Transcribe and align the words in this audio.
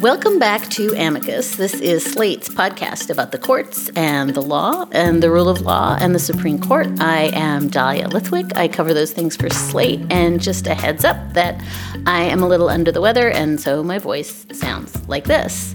Welcome 0.00 0.38
back 0.38 0.68
to 0.70 0.94
Amicus. 0.96 1.56
This 1.56 1.74
is 1.74 2.04
Slate's 2.04 2.48
podcast 2.48 3.10
about 3.10 3.32
the 3.32 3.38
courts 3.38 3.88
and 3.96 4.30
the 4.30 4.40
law 4.40 4.86
and 4.92 5.20
the 5.20 5.28
rule 5.28 5.48
of 5.48 5.62
law 5.62 5.96
and 6.00 6.14
the 6.14 6.20
Supreme 6.20 6.60
Court. 6.60 6.86
I 7.00 7.32
am 7.34 7.66
Dahlia 7.66 8.06
Lithwick. 8.06 8.56
I 8.56 8.68
cover 8.68 8.94
those 8.94 9.12
things 9.12 9.34
for 9.34 9.50
Slate. 9.50 10.00
And 10.08 10.40
just 10.40 10.68
a 10.68 10.74
heads 10.74 11.04
up 11.04 11.16
that 11.32 11.60
I 12.06 12.22
am 12.22 12.44
a 12.44 12.46
little 12.46 12.68
under 12.68 12.92
the 12.92 13.00
weather, 13.00 13.28
and 13.28 13.60
so 13.60 13.82
my 13.82 13.98
voice 13.98 14.46
sounds 14.52 15.08
like 15.08 15.24
this. 15.24 15.74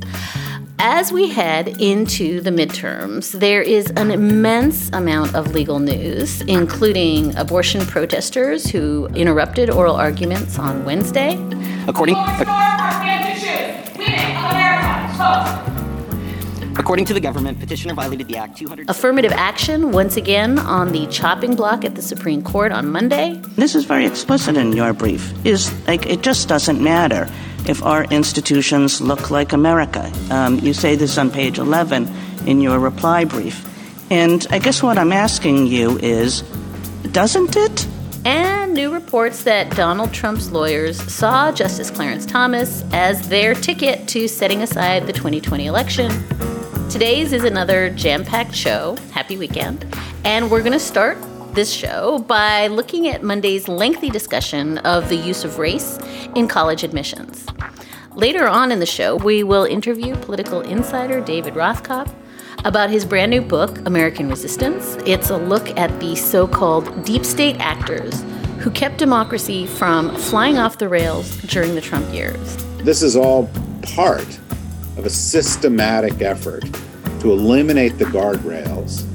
As 0.80 1.12
we 1.12 1.28
head 1.28 1.82
into 1.82 2.40
the 2.40 2.50
midterms, 2.50 3.38
there 3.38 3.62
is 3.62 3.88
an 3.98 4.10
immense 4.10 4.90
amount 4.94 5.36
of 5.36 5.54
legal 5.54 5.80
news, 5.80 6.40
including 6.44 7.36
abortion 7.36 7.86
protesters 7.86 8.70
who 8.70 9.08
interrupted 9.08 9.70
oral 9.70 9.98
arguments 9.98 10.58
on 10.58 10.86
Wednesday. 10.86 11.38
According. 11.90 12.16
According 16.76 17.06
to 17.06 17.14
the 17.14 17.20
government, 17.20 17.60
petitioner 17.60 17.94
violated 17.94 18.28
the 18.28 18.38
Act 18.38 18.58
200. 18.58 18.90
Affirmative 18.90 19.32
action 19.34 19.92
once 19.92 20.18
again 20.18 20.58
on 20.58 20.92
the 20.92 21.06
chopping 21.08 21.56
block 21.56 21.86
at 21.86 21.96
the 21.96 22.02
Supreme 22.02 22.42
Court 22.42 22.72
on 22.72 22.92
Monday. 22.92 23.40
This 23.56 23.76
is 23.76 23.86
very 23.86 24.06
explicit 24.06 24.58
in 24.58 24.74
your 24.74 24.92
brief. 24.92 25.34
Is 25.46 25.72
like 25.88 26.08
it 26.08 26.22
just 26.22 26.48
doesn't 26.48 26.82
matter 26.82 27.28
if 27.68 27.84
our 27.84 28.06
institutions 28.06 29.02
look 29.02 29.30
like 29.30 29.54
America. 29.54 30.12
Um, 30.32 30.60
you 30.60 30.74
say 30.74 30.96
this 30.96 31.18
on 31.18 31.30
page 31.30 31.60
11 31.60 32.10
in 32.48 32.60
your 32.60 32.80
reply 32.80 33.24
brief, 33.24 33.64
and 34.12 34.46
I 34.50 34.60
guess 34.60 34.82
what 34.82 34.98
I'm 34.98 35.14
asking 35.14 35.68
you 35.68 35.98
is, 36.00 36.42
doesn't 37.12 37.56
it? 37.56 37.88
And 38.26 38.74
new 38.74 38.94
reports 38.94 39.44
that 39.44 39.76
Donald 39.76 40.14
Trump's 40.14 40.50
lawyers 40.50 41.02
saw 41.12 41.52
Justice 41.52 41.92
Clarence 41.92 42.26
Thomas 42.26 42.86
as 42.94 43.28
their 43.28 43.54
ticket 43.54 44.08
to 44.10 44.30
setting 44.30 44.62
aside 44.62 45.08
the 45.08 45.12
2020 45.12 45.66
election. 45.66 46.10
Today's 46.90 47.34
is 47.34 47.44
another 47.44 47.90
jam 47.90 48.24
packed 48.24 48.56
show. 48.56 48.96
Happy 49.12 49.36
weekend. 49.36 49.86
And 50.24 50.50
we're 50.50 50.62
going 50.62 50.72
to 50.72 50.80
start 50.80 51.18
this 51.54 51.74
show 51.74 52.20
by 52.20 52.68
looking 52.68 53.10
at 53.10 53.24
Monday's 53.24 53.68
lengthy 53.68 54.10
discussion 54.10 54.78
of 54.80 55.10
the 55.10 55.18
use 55.18 55.44
of 55.44 55.60
race 55.60 56.00
in 56.34 56.48
college 56.48 56.84
admissions. 56.84 57.46
Later 58.16 58.48
on 58.48 58.72
in 58.72 58.80
the 58.80 58.86
show, 58.86 59.18
we 59.18 59.44
will 59.44 59.66
interview 59.66 60.16
political 60.16 60.62
insider 60.62 61.20
David 61.20 61.56
Rothkopf 61.56 62.14
about 62.66 62.90
his 62.90 63.06
brand 63.06 63.30
new 63.30 63.42
book, 63.42 63.78
American 63.86 64.30
Resistance. 64.30 64.98
It's 65.06 65.30
a 65.30 65.38
look 65.38 65.78
at 65.78 66.00
the 66.00 66.16
so 66.16 66.48
called 66.48 67.04
deep 67.04 67.26
state 67.26 67.58
actors 67.60 68.24
who 68.60 68.72
kept 68.72 68.98
democracy 68.98 69.66
from 69.66 70.16
flying 70.16 70.58
off 70.58 70.78
the 70.78 70.88
rails 70.88 71.36
during 71.42 71.76
the 71.76 71.82
Trump 71.82 72.12
years. 72.14 72.56
This 72.78 73.02
is 73.02 73.16
all 73.16 73.50
part 73.82 74.28
of 74.98 75.06
a 75.06 75.10
systematic 75.10 76.22
effort 76.22 76.64
to 77.20 77.32
eliminate 77.32 77.98
the 77.98 78.06
guardrails 78.06 79.10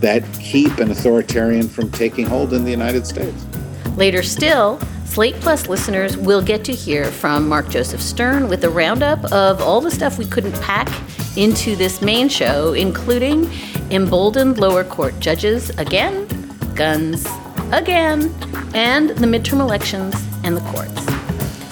that 0.00 0.22
keep 0.40 0.78
an 0.78 0.90
authoritarian 0.90 1.68
from 1.68 1.90
taking 1.90 2.26
hold 2.26 2.52
in 2.54 2.64
the 2.64 2.70
United 2.70 3.06
States. 3.06 3.46
Later 3.96 4.22
still, 4.22 4.80
Slate 5.04 5.34
Plus 5.36 5.68
listeners 5.68 6.16
will 6.16 6.40
get 6.40 6.64
to 6.64 6.72
hear 6.72 7.04
from 7.04 7.46
Mark 7.46 7.68
Joseph 7.68 8.00
Stern 8.00 8.48
with 8.48 8.64
a 8.64 8.70
roundup 8.70 9.22
of 9.30 9.60
all 9.60 9.82
the 9.82 9.90
stuff 9.90 10.18
we 10.18 10.24
couldn't 10.24 10.58
pack 10.62 10.88
into 11.36 11.76
this 11.76 12.02
main 12.02 12.28
show, 12.28 12.72
including 12.72 13.50
emboldened 13.90 14.58
lower 14.58 14.84
court 14.84 15.18
judges 15.20 15.70
again, 15.78 16.26
guns 16.74 17.26
again, 17.72 18.34
and 18.74 19.10
the 19.10 19.26
midterm 19.26 19.60
elections 19.60 20.14
and 20.44 20.56
the 20.56 20.60
courts. 20.62 21.06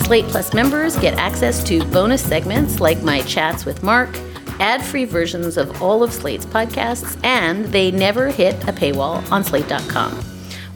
Slate 0.04 0.26
Plus 0.26 0.52
members 0.54 0.96
get 0.96 1.14
access 1.18 1.62
to 1.64 1.84
bonus 1.86 2.22
segments 2.22 2.80
like 2.80 3.02
my 3.02 3.20
chats 3.22 3.64
with 3.64 3.82
Mark, 3.82 4.10
ad 4.58 4.84
free 4.84 5.04
versions 5.04 5.56
of 5.56 5.80
all 5.82 6.02
of 6.02 6.12
Slate's 6.12 6.46
podcasts, 6.46 7.18
and 7.24 7.66
they 7.66 7.90
never 7.90 8.28
hit 8.28 8.54
a 8.64 8.72
paywall 8.72 9.30
on 9.30 9.44
slate.com. 9.44 10.29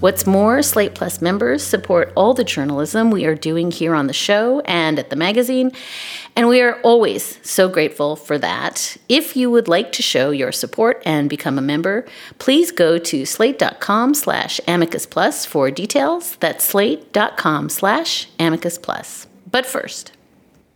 What's 0.05 0.27
more, 0.27 0.61
Slate 0.63 0.95
Plus 0.95 1.23
members 1.23 1.63
support 1.63 2.13
all 2.15 2.35
the 2.35 2.45
journalism 2.45 3.11
we 3.11 3.25
are 3.25 3.35
doing 3.35 3.71
here 3.71 3.95
on 3.95 4.07
the 4.07 4.13
show 4.13 4.61
and 4.67 4.99
at 4.99 5.09
the 5.09 5.17
magazine, 5.17 5.73
and 6.37 6.47
we 6.47 6.61
are 6.61 6.79
always 6.83 7.39
so 7.43 7.71
grateful 7.71 8.15
for 8.15 8.37
that. 8.37 8.99
If 9.09 9.35
you 9.35 9.51
would 9.51 9.67
like 9.67 9.93
to 9.93 10.03
show 10.03 10.31
your 10.31 10.53
support 10.53 11.03
and 11.07 11.31
become 11.31 11.57
a 11.57 11.63
member, 11.63 12.05
please 12.39 12.71
go 12.71 12.99
to 12.99 13.25
slate.com 13.25 14.13
slash 14.13 14.61
amicus 14.69 15.07
plus 15.07 15.47
for 15.47 15.71
details. 15.71 16.37
That's 16.37 16.67
slate.com 16.67 17.71
slash 17.71 18.29
amicus 18.39 18.77
plus. 18.77 19.27
But 19.51 19.65
first, 19.65 20.13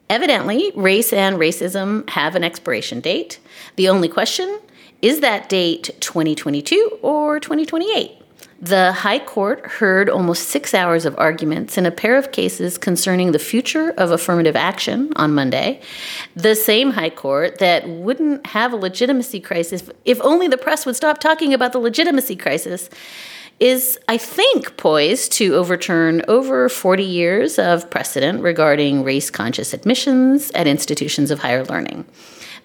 evidently, 0.09 0.73
race 0.75 1.13
and 1.13 1.37
racism 1.37 2.09
have 2.09 2.35
an 2.35 2.45
expiration 2.45 3.01
date. 3.01 3.41
The 3.77 3.91
only 3.91 4.09
question 4.09 4.59
is 5.03 5.21
that 5.21 5.51
date 5.51 5.91
2022 6.01 7.01
or 7.03 7.39
2028? 7.39 8.18
The 8.61 8.91
High 8.91 9.21
Court 9.21 9.65
heard 9.65 10.11
almost 10.11 10.49
six 10.49 10.75
hours 10.75 11.05
of 11.05 11.17
arguments 11.17 11.79
in 11.79 11.87
a 11.87 11.93
pair 11.93 12.17
of 12.17 12.33
cases 12.33 12.77
concerning 12.77 13.31
the 13.31 13.39
future 13.39 13.91
of 13.97 14.11
affirmative 14.11 14.57
action 14.57 15.13
on 15.15 15.33
Monday. 15.33 15.81
The 16.35 16.57
same 16.57 16.91
High 16.91 17.11
Court 17.11 17.59
that 17.59 17.89
wouldn't 17.89 18.47
have 18.49 18.73
a 18.73 18.77
legitimacy 18.77 19.39
crisis 19.39 19.89
if 20.05 20.21
only 20.23 20.49
the 20.49 20.59
press 20.59 20.87
would 20.87 20.97
stop 20.97 21.19
talking 21.19 21.55
about 21.55 21.73
the 21.73 21.79
legitimacy 21.79 22.35
crisis 22.35 22.91
is, 23.61 23.97
I 24.09 24.19
think, 24.19 24.77
poised 24.77 25.33
to 25.33 25.55
overturn 25.55 26.23
over 26.27 26.69
40 26.69 27.05
years 27.05 27.61
of 27.61 27.89
precedent 27.91 28.43
regarding 28.43 29.05
race 29.05 29.31
conscious 29.31 29.73
admissions 29.73 30.51
at 30.53 30.67
institutions 30.67 31.31
of 31.31 31.41
higher 31.41 31.65
learning. 31.65 32.07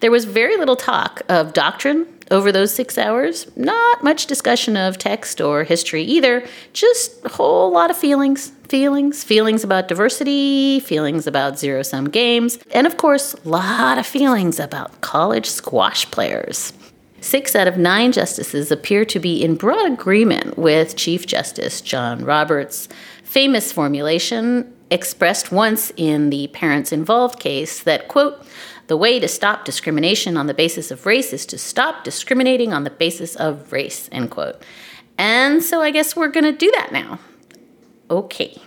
There 0.00 0.10
was 0.10 0.24
very 0.24 0.56
little 0.56 0.76
talk 0.76 1.22
of 1.28 1.52
doctrine 1.52 2.06
over 2.30 2.50
those 2.52 2.74
six 2.74 2.98
hours. 2.98 3.46
Not 3.56 4.02
much 4.02 4.26
discussion 4.26 4.76
of 4.76 4.98
text 4.98 5.40
or 5.40 5.64
history 5.64 6.02
either, 6.02 6.46
just 6.72 7.24
a 7.24 7.28
whole 7.28 7.70
lot 7.70 7.90
of 7.90 7.96
feelings. 7.96 8.52
Feelings, 8.68 9.22
feelings 9.22 9.62
about 9.62 9.88
diversity, 9.88 10.80
feelings 10.80 11.26
about 11.26 11.58
zero 11.58 11.82
sum 11.82 12.08
games, 12.08 12.58
and 12.72 12.86
of 12.86 12.96
course, 12.96 13.34
a 13.34 13.48
lot 13.48 13.98
of 13.98 14.06
feelings 14.06 14.58
about 14.58 15.00
college 15.02 15.46
squash 15.46 16.10
players. 16.10 16.72
Six 17.20 17.54
out 17.54 17.68
of 17.68 17.78
nine 17.78 18.10
justices 18.12 18.70
appear 18.72 19.04
to 19.04 19.18
be 19.20 19.44
in 19.44 19.54
broad 19.56 19.90
agreement 19.90 20.58
with 20.58 20.96
Chief 20.96 21.26
Justice 21.26 21.80
John 21.80 22.24
Roberts' 22.24 22.88
famous 23.22 23.70
formulation 23.70 24.74
expressed 24.90 25.50
once 25.50 25.92
in 25.96 26.30
the 26.30 26.48
parents 26.48 26.92
involved 26.92 27.40
case 27.40 27.82
that, 27.82 28.08
quote, 28.08 28.44
the 28.86 28.96
way 28.96 29.18
to 29.18 29.28
stop 29.28 29.64
discrimination 29.64 30.36
on 30.36 30.46
the 30.46 30.54
basis 30.54 30.90
of 30.90 31.06
race 31.06 31.32
is 31.32 31.46
to 31.46 31.58
stop 31.58 32.04
discriminating 32.04 32.72
on 32.72 32.84
the 32.84 32.90
basis 32.90 33.34
of 33.36 33.72
race, 33.72 34.08
end 34.12 34.30
quote. 34.30 34.62
And 35.16 35.62
so 35.62 35.80
I 35.80 35.90
guess 35.90 36.16
we're 36.16 36.28
going 36.28 36.44
to 36.44 36.52
do 36.52 36.70
that 36.72 36.92
now. 36.92 37.18
Okay. 38.10 38.60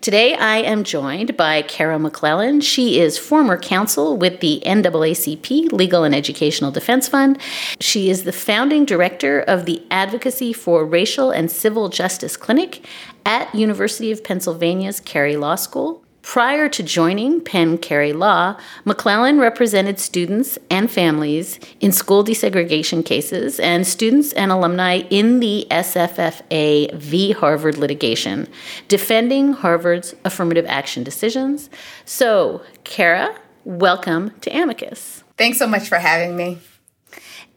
Today 0.00 0.34
I 0.34 0.58
am 0.58 0.84
joined 0.84 1.36
by 1.36 1.62
Kara 1.62 1.98
McClellan. 1.98 2.60
She 2.60 3.00
is 3.00 3.18
former 3.18 3.58
counsel 3.58 4.16
with 4.16 4.38
the 4.38 4.62
NAACP 4.64 5.72
Legal 5.72 6.04
and 6.04 6.14
Educational 6.14 6.70
Defense 6.70 7.08
Fund. 7.08 7.38
She 7.80 8.08
is 8.08 8.22
the 8.22 8.32
founding 8.32 8.84
director 8.84 9.40
of 9.40 9.64
the 9.64 9.82
Advocacy 9.90 10.52
for 10.52 10.86
Racial 10.86 11.32
and 11.32 11.50
Civil 11.50 11.88
Justice 11.88 12.36
Clinic 12.36 12.86
at 13.26 13.52
University 13.52 14.12
of 14.12 14.22
Pennsylvania's 14.22 15.00
Carey 15.00 15.36
Law 15.36 15.56
School. 15.56 16.04
Prior 16.28 16.68
to 16.68 16.82
joining 16.82 17.40
Penn 17.40 17.78
Carey 17.78 18.12
Law, 18.12 18.58
McClellan 18.84 19.38
represented 19.38 19.98
students 19.98 20.58
and 20.68 20.90
families 20.90 21.58
in 21.80 21.90
school 21.90 22.22
desegregation 22.22 23.02
cases 23.02 23.58
and 23.58 23.86
students 23.86 24.34
and 24.34 24.52
alumni 24.52 24.96
in 25.08 25.40
the 25.40 25.66
SFFA 25.70 26.92
v. 26.92 27.32
Harvard 27.32 27.78
litigation, 27.78 28.46
defending 28.88 29.54
Harvard's 29.54 30.14
affirmative 30.22 30.66
action 30.68 31.02
decisions. 31.02 31.70
So, 32.04 32.60
Kara, 32.84 33.34
welcome 33.64 34.32
to 34.42 34.50
Amicus. 34.50 35.24
Thanks 35.38 35.56
so 35.56 35.66
much 35.66 35.88
for 35.88 35.96
having 35.96 36.36
me. 36.36 36.58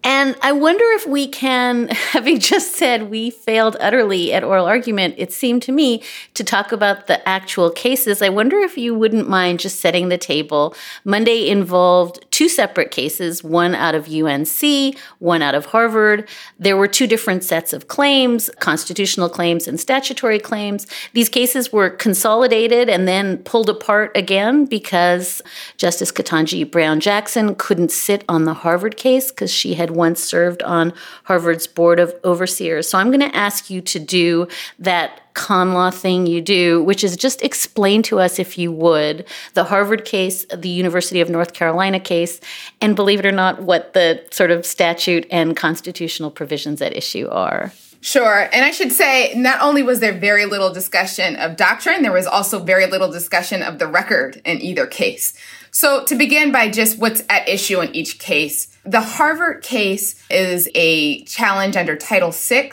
And 0.03 0.35
I 0.41 0.51
wonder 0.51 0.83
if 0.93 1.05
we 1.05 1.27
can, 1.27 1.87
having 1.89 2.39
just 2.39 2.75
said 2.75 3.09
we 3.09 3.29
failed 3.29 3.77
utterly 3.79 4.33
at 4.33 4.43
oral 4.43 4.65
argument, 4.65 5.15
it 5.17 5.31
seemed 5.31 5.61
to 5.63 5.71
me 5.71 6.01
to 6.33 6.43
talk 6.43 6.71
about 6.71 7.07
the 7.07 7.27
actual 7.27 7.69
cases. 7.69 8.21
I 8.21 8.29
wonder 8.29 8.57
if 8.59 8.77
you 8.77 8.95
wouldn't 8.95 9.29
mind 9.29 9.59
just 9.59 9.79
setting 9.79 10.09
the 10.09 10.17
table. 10.17 10.75
Monday 11.05 11.47
involved 11.49 12.25
two 12.31 12.49
separate 12.49 12.89
cases, 12.89 13.43
one 13.43 13.75
out 13.75 13.93
of 13.93 14.09
UNC, 14.09 14.97
one 15.19 15.41
out 15.43 15.53
of 15.53 15.67
Harvard. 15.67 16.27
There 16.57 16.77
were 16.77 16.87
two 16.87 17.05
different 17.05 17.43
sets 17.43 17.71
of 17.71 17.87
claims, 17.87 18.49
constitutional 18.59 19.29
claims 19.29 19.67
and 19.67 19.79
statutory 19.79 20.39
claims. 20.39 20.87
These 21.13 21.29
cases 21.29 21.71
were 21.71 21.89
consolidated 21.89 22.89
and 22.89 23.07
then 23.07 23.37
pulled 23.39 23.69
apart 23.69 24.11
again 24.17 24.65
because 24.65 25.43
Justice 25.77 26.11
Ketanji 26.11 26.69
Brown 26.69 26.99
Jackson 26.99 27.53
couldn't 27.53 27.91
sit 27.91 28.23
on 28.27 28.45
the 28.45 28.55
Harvard 28.55 28.97
case 28.97 29.31
because 29.31 29.51
she 29.51 29.75
had 29.75 29.90
once 29.91 30.23
served 30.23 30.63
on 30.63 30.93
Harvard's 31.25 31.67
Board 31.67 31.99
of 31.99 32.13
Overseers. 32.23 32.89
So 32.89 32.97
I'm 32.97 33.07
going 33.07 33.29
to 33.29 33.35
ask 33.35 33.69
you 33.69 33.81
to 33.81 33.99
do 33.99 34.47
that 34.79 35.21
con 35.33 35.73
law 35.73 35.89
thing 35.89 36.25
you 36.25 36.41
do, 36.41 36.83
which 36.83 37.03
is 37.03 37.15
just 37.15 37.41
explain 37.41 38.01
to 38.03 38.19
us, 38.19 38.39
if 38.39 38.57
you 38.57 38.71
would, 38.71 39.25
the 39.53 39.63
Harvard 39.63 40.03
case, 40.03 40.45
the 40.53 40.69
University 40.69 41.21
of 41.21 41.29
North 41.29 41.53
Carolina 41.53 41.99
case, 41.99 42.41
and 42.81 42.95
believe 42.95 43.19
it 43.19 43.25
or 43.25 43.31
not, 43.31 43.61
what 43.61 43.93
the 43.93 44.21
sort 44.31 44.51
of 44.51 44.65
statute 44.65 45.25
and 45.31 45.55
constitutional 45.55 46.31
provisions 46.31 46.81
at 46.81 46.95
issue 46.95 47.27
are. 47.29 47.71
Sure. 48.01 48.49
And 48.51 48.65
I 48.65 48.71
should 48.71 48.91
say, 48.91 49.31
not 49.35 49.61
only 49.61 49.83
was 49.83 49.99
there 49.99 50.11
very 50.11 50.47
little 50.47 50.73
discussion 50.73 51.35
of 51.35 51.55
doctrine, 51.55 52.01
there 52.01 52.11
was 52.11 52.25
also 52.25 52.57
very 52.59 52.87
little 52.87 53.11
discussion 53.11 53.61
of 53.61 53.77
the 53.77 53.85
record 53.85 54.41
in 54.43 54.59
either 54.59 54.87
case. 54.87 55.33
So 55.71 56.03
to 56.05 56.15
begin 56.15 56.51
by 56.51 56.69
just 56.69 56.99
what's 56.99 57.23
at 57.29 57.47
issue 57.47 57.79
in 57.79 57.95
each 57.95 58.19
case, 58.19 58.67
the 58.83 58.99
Harvard 58.99 59.63
case 59.63 60.21
is 60.29 60.69
a 60.75 61.23
challenge 61.23 61.77
under 61.77 61.95
Title 61.95 62.31
VI 62.31 62.71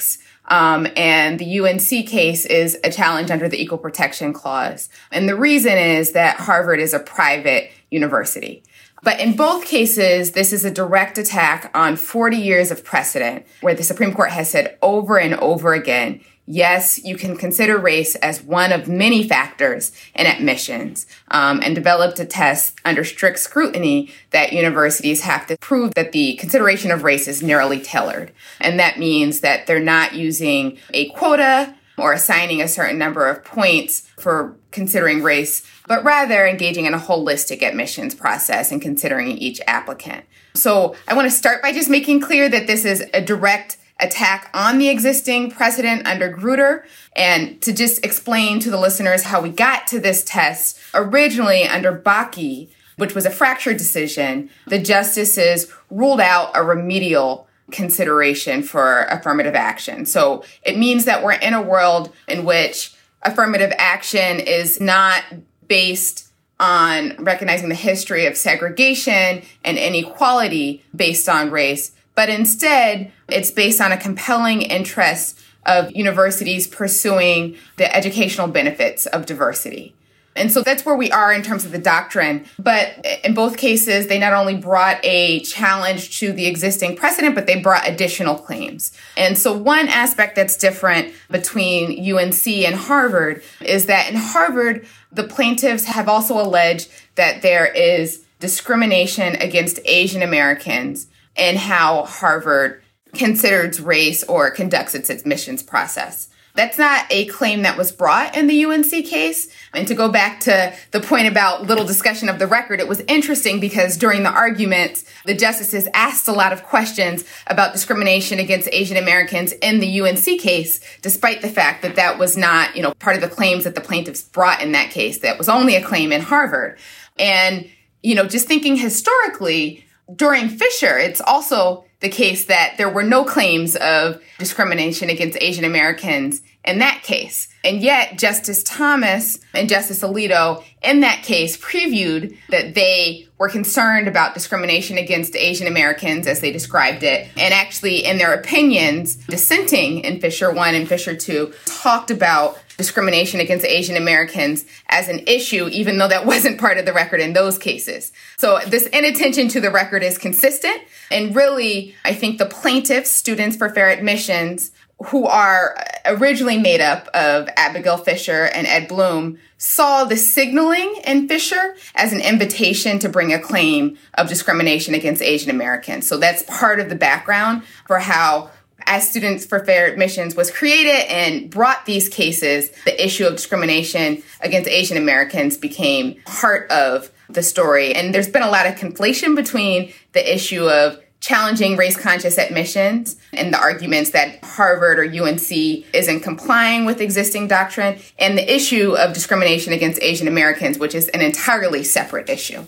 um, 0.48 0.88
and 0.96 1.38
the 1.38 1.60
UNC 1.60 2.06
case 2.08 2.44
is 2.44 2.78
a 2.82 2.90
challenge 2.90 3.30
under 3.30 3.48
the 3.48 3.60
Equal 3.60 3.78
Protection 3.78 4.32
Clause. 4.32 4.88
And 5.12 5.28
the 5.28 5.36
reason 5.36 5.78
is 5.78 6.12
that 6.12 6.38
Harvard 6.38 6.80
is 6.80 6.92
a 6.92 6.98
private 6.98 7.70
university. 7.90 8.64
But 9.02 9.20
in 9.20 9.36
both 9.36 9.64
cases, 9.64 10.32
this 10.32 10.52
is 10.52 10.64
a 10.64 10.70
direct 10.70 11.18
attack 11.18 11.70
on 11.74 11.94
40 11.94 12.36
years 12.36 12.72
of 12.72 12.82
precedent 12.82 13.46
where 13.60 13.74
the 13.74 13.84
Supreme 13.84 14.12
Court 14.12 14.30
has 14.30 14.50
said 14.50 14.76
over 14.82 15.18
and 15.18 15.34
over 15.34 15.72
again 15.72 16.20
yes, 16.48 17.04
you 17.04 17.16
can 17.16 17.36
consider 17.36 17.76
race 17.76 18.14
as 18.16 18.42
one 18.42 18.72
of 18.72 18.88
many 18.88 19.28
factors 19.28 19.92
in 20.14 20.26
admissions 20.26 21.06
um, 21.30 21.60
and 21.62 21.74
developed 21.74 22.18
a 22.18 22.24
test 22.24 22.74
under 22.84 23.04
strict 23.04 23.38
scrutiny 23.38 24.10
that 24.30 24.52
universities 24.52 25.20
have 25.20 25.46
to 25.46 25.58
prove 25.58 25.94
that 25.94 26.12
the 26.12 26.34
consideration 26.36 26.90
of 26.90 27.04
race 27.04 27.28
is 27.28 27.42
narrowly 27.42 27.78
tailored. 27.78 28.32
And 28.60 28.80
that 28.80 28.98
means 28.98 29.40
that 29.40 29.66
they're 29.66 29.78
not 29.78 30.14
using 30.14 30.78
a 30.94 31.10
quota 31.10 31.74
or 31.98 32.12
assigning 32.12 32.62
a 32.62 32.68
certain 32.68 32.96
number 32.96 33.28
of 33.28 33.44
points 33.44 34.08
for 34.18 34.56
considering 34.70 35.22
race, 35.22 35.66
but 35.86 36.04
rather 36.04 36.46
engaging 36.46 36.86
in 36.86 36.94
a 36.94 36.98
holistic 36.98 37.62
admissions 37.62 38.14
process 38.14 38.72
and 38.72 38.80
considering 38.80 39.28
each 39.32 39.60
applicant. 39.66 40.24
So 40.54 40.94
I 41.06 41.14
want 41.14 41.26
to 41.30 41.36
start 41.36 41.60
by 41.60 41.72
just 41.72 41.90
making 41.90 42.20
clear 42.20 42.48
that 42.48 42.66
this 42.66 42.84
is 42.84 43.04
a 43.12 43.20
direct 43.20 43.76
attack 44.00 44.50
on 44.54 44.78
the 44.78 44.88
existing 44.88 45.50
precedent 45.50 46.06
under 46.06 46.32
Grutter. 46.32 46.84
And 47.16 47.60
to 47.62 47.72
just 47.72 48.04
explain 48.04 48.60
to 48.60 48.70
the 48.70 48.78
listeners 48.78 49.24
how 49.24 49.40
we 49.40 49.50
got 49.50 49.86
to 49.88 50.00
this 50.00 50.22
test, 50.24 50.78
originally 50.94 51.64
under 51.64 51.92
Bakke, 51.92 52.68
which 52.96 53.14
was 53.14 53.26
a 53.26 53.30
fractured 53.30 53.76
decision, 53.76 54.50
the 54.66 54.78
justices 54.78 55.72
ruled 55.90 56.20
out 56.20 56.50
a 56.54 56.62
remedial 56.62 57.48
consideration 57.70 58.62
for 58.62 59.04
affirmative 59.04 59.54
action. 59.54 60.06
So 60.06 60.44
it 60.62 60.78
means 60.78 61.04
that 61.04 61.22
we're 61.22 61.32
in 61.32 61.54
a 61.54 61.62
world 61.62 62.12
in 62.26 62.44
which 62.44 62.94
affirmative 63.22 63.72
action 63.78 64.40
is 64.40 64.80
not 64.80 65.22
based 65.66 66.28
on 66.60 67.14
recognizing 67.18 67.68
the 67.68 67.74
history 67.74 68.26
of 68.26 68.36
segregation 68.36 69.42
and 69.64 69.78
inequality 69.78 70.82
based 70.94 71.28
on 71.28 71.50
race, 71.50 71.92
but 72.18 72.28
instead 72.28 73.12
it's 73.28 73.52
based 73.52 73.80
on 73.80 73.92
a 73.92 73.96
compelling 73.96 74.60
interest 74.60 75.38
of 75.66 75.92
universities 75.92 76.66
pursuing 76.66 77.56
the 77.76 77.96
educational 77.96 78.48
benefits 78.48 79.06
of 79.06 79.24
diversity. 79.24 79.94
And 80.34 80.50
so 80.50 80.62
that's 80.62 80.84
where 80.84 80.96
we 80.96 81.12
are 81.12 81.32
in 81.32 81.44
terms 81.44 81.64
of 81.64 81.70
the 81.70 81.78
doctrine. 81.78 82.44
But 82.58 83.06
in 83.22 83.34
both 83.34 83.56
cases, 83.56 84.08
they 84.08 84.18
not 84.18 84.32
only 84.32 84.56
brought 84.56 84.98
a 85.04 85.38
challenge 85.42 86.18
to 86.18 86.32
the 86.32 86.46
existing 86.46 86.96
precedent, 86.96 87.36
but 87.36 87.46
they 87.46 87.60
brought 87.60 87.88
additional 87.88 88.34
claims. 88.34 88.90
And 89.16 89.38
so 89.38 89.56
one 89.56 89.86
aspect 89.86 90.34
that's 90.34 90.56
different 90.56 91.14
between 91.30 92.00
UNC 92.00 92.48
and 92.48 92.74
Harvard 92.74 93.44
is 93.60 93.86
that 93.86 94.10
in 94.10 94.16
Harvard, 94.16 94.88
the 95.12 95.22
plaintiffs 95.22 95.84
have 95.84 96.08
also 96.08 96.34
alleged 96.34 96.90
that 97.14 97.42
there 97.42 97.66
is 97.66 98.24
discrimination 98.40 99.36
against 99.36 99.78
Asian 99.84 100.22
Americans 100.22 101.06
in 101.38 101.56
how 101.56 102.04
Harvard 102.04 102.82
considers 103.14 103.80
race 103.80 104.22
or 104.24 104.50
conducts 104.50 104.94
its 104.94 105.10
admissions 105.10 105.62
process. 105.62 106.28
That's 106.58 106.76
not 106.76 107.06
a 107.10 107.26
claim 107.26 107.62
that 107.62 107.78
was 107.78 107.92
brought 107.92 108.36
in 108.36 108.48
the 108.48 108.64
UNC 108.64 108.90
case. 108.90 109.48
And 109.72 109.86
to 109.86 109.94
go 109.94 110.08
back 110.08 110.40
to 110.40 110.74
the 110.90 110.98
point 110.98 111.28
about 111.28 111.68
little 111.68 111.84
discussion 111.84 112.28
of 112.28 112.40
the 112.40 112.48
record, 112.48 112.80
it 112.80 112.88
was 112.88 113.00
interesting 113.06 113.60
because 113.60 113.96
during 113.96 114.24
the 114.24 114.30
arguments, 114.30 115.04
the 115.24 115.36
justices 115.36 115.86
asked 115.94 116.26
a 116.26 116.32
lot 116.32 116.52
of 116.52 116.64
questions 116.64 117.22
about 117.46 117.74
discrimination 117.74 118.40
against 118.40 118.68
Asian 118.72 118.96
Americans 118.96 119.52
in 119.52 119.78
the 119.78 120.00
UNC 120.00 120.24
case, 120.40 120.80
despite 121.00 121.42
the 121.42 121.48
fact 121.48 121.82
that 121.82 121.94
that 121.94 122.18
was 122.18 122.36
not, 122.36 122.74
you 122.74 122.82
know, 122.82 122.92
part 122.94 123.14
of 123.14 123.22
the 123.22 123.28
claims 123.28 123.62
that 123.62 123.76
the 123.76 123.80
plaintiffs 123.80 124.22
brought 124.22 124.60
in 124.60 124.72
that 124.72 124.90
case. 124.90 125.20
That 125.20 125.38
was 125.38 125.48
only 125.48 125.76
a 125.76 125.84
claim 125.84 126.10
in 126.10 126.22
Harvard. 126.22 126.76
And, 127.20 127.70
you 128.02 128.16
know, 128.16 128.26
just 128.26 128.48
thinking 128.48 128.74
historically, 128.74 129.84
during 130.14 130.48
Fisher, 130.48 130.98
it's 130.98 131.20
also 131.20 131.84
the 132.00 132.08
case 132.08 132.46
that 132.46 132.74
there 132.76 132.88
were 132.88 133.02
no 133.02 133.24
claims 133.24 133.76
of 133.76 134.22
discrimination 134.38 135.10
against 135.10 135.38
Asian 135.40 135.64
Americans 135.64 136.42
in 136.64 136.78
that 136.78 137.02
case. 137.02 137.48
And 137.64 137.80
yet, 137.80 138.18
Justice 138.18 138.62
Thomas 138.62 139.38
and 139.54 139.68
Justice 139.68 140.02
Alito 140.02 140.62
in 140.82 141.00
that 141.00 141.22
case 141.22 141.56
previewed 141.56 142.36
that 142.50 142.74
they 142.74 143.26
were 143.38 143.48
concerned 143.48 144.06
about 144.06 144.34
discrimination 144.34 144.98
against 144.98 145.34
Asian 145.34 145.66
Americans 145.66 146.26
as 146.26 146.40
they 146.40 146.52
described 146.52 147.02
it. 147.02 147.28
And 147.36 147.52
actually, 147.54 148.04
in 148.04 148.18
their 148.18 148.32
opinions, 148.32 149.16
dissenting 149.16 150.00
in 150.00 150.20
Fisher 150.20 150.52
1 150.52 150.74
and 150.74 150.88
Fisher 150.88 151.16
2 151.16 151.52
talked 151.64 152.10
about 152.10 152.58
discrimination 152.78 153.40
against 153.40 153.66
Asian 153.66 153.96
Americans 153.96 154.64
as 154.88 155.08
an 155.08 155.20
issue, 155.26 155.68
even 155.68 155.98
though 155.98 156.08
that 156.08 156.24
wasn't 156.32 156.58
part 156.58 156.78
of 156.78 156.86
the 156.86 156.92
record 156.94 157.20
in 157.20 157.34
those 157.34 157.58
cases. 157.58 158.10
So 158.38 158.60
this 158.66 158.86
inattention 158.86 159.48
to 159.48 159.60
the 159.60 159.70
record 159.70 160.02
is 160.02 160.16
consistent. 160.16 160.80
And 161.10 161.36
really, 161.36 161.94
I 162.04 162.14
think 162.14 162.38
the 162.38 162.46
plaintiffs, 162.46 163.10
Students 163.10 163.56
for 163.56 163.68
Fair 163.68 163.90
Admissions, 163.90 164.70
who 165.06 165.26
are 165.26 165.76
originally 166.06 166.58
made 166.58 166.80
up 166.80 167.06
of 167.08 167.48
Abigail 167.56 167.98
Fisher 167.98 168.46
and 168.46 168.66
Ed 168.66 168.88
Blum, 168.88 169.38
saw 169.56 170.04
the 170.04 170.16
signaling 170.16 171.00
in 171.06 171.28
Fisher 171.28 171.76
as 171.94 172.12
an 172.12 172.20
invitation 172.20 172.98
to 172.98 173.08
bring 173.08 173.32
a 173.32 173.38
claim 173.38 173.96
of 174.14 174.28
discrimination 174.28 174.94
against 174.94 175.22
Asian 175.22 175.50
Americans. 175.50 176.08
So 176.08 176.16
that's 176.16 176.42
part 176.44 176.80
of 176.80 176.88
the 176.88 176.96
background 176.96 177.62
for 177.86 178.00
how 178.00 178.50
as 178.86 179.08
Students 179.08 179.44
for 179.44 179.64
Fair 179.64 179.86
Admissions 179.86 180.34
was 180.34 180.50
created 180.50 181.10
and 181.10 181.50
brought 181.50 181.86
these 181.86 182.08
cases, 182.08 182.70
the 182.84 183.04
issue 183.04 183.26
of 183.26 183.36
discrimination 183.36 184.22
against 184.40 184.68
Asian 184.68 184.96
Americans 184.96 185.56
became 185.56 186.20
part 186.24 186.70
of 186.70 187.10
the 187.28 187.42
story. 187.42 187.94
And 187.94 188.14
there's 188.14 188.28
been 188.28 188.42
a 188.42 188.50
lot 188.50 188.66
of 188.66 188.74
conflation 188.76 189.36
between 189.36 189.92
the 190.12 190.34
issue 190.34 190.68
of 190.68 191.00
challenging 191.20 191.76
race 191.76 191.96
conscious 191.96 192.38
admissions 192.38 193.16
and 193.32 193.52
the 193.52 193.58
arguments 193.58 194.10
that 194.10 194.42
Harvard 194.44 194.98
or 194.98 195.04
UNC 195.04 195.50
isn't 195.50 196.20
complying 196.20 196.84
with 196.84 197.00
existing 197.00 197.48
doctrine 197.48 197.98
and 198.18 198.38
the 198.38 198.54
issue 198.54 198.96
of 198.96 199.12
discrimination 199.12 199.72
against 199.72 200.00
Asian 200.00 200.28
Americans, 200.28 200.78
which 200.78 200.94
is 200.94 201.08
an 201.08 201.20
entirely 201.20 201.82
separate 201.82 202.30
issue. 202.30 202.64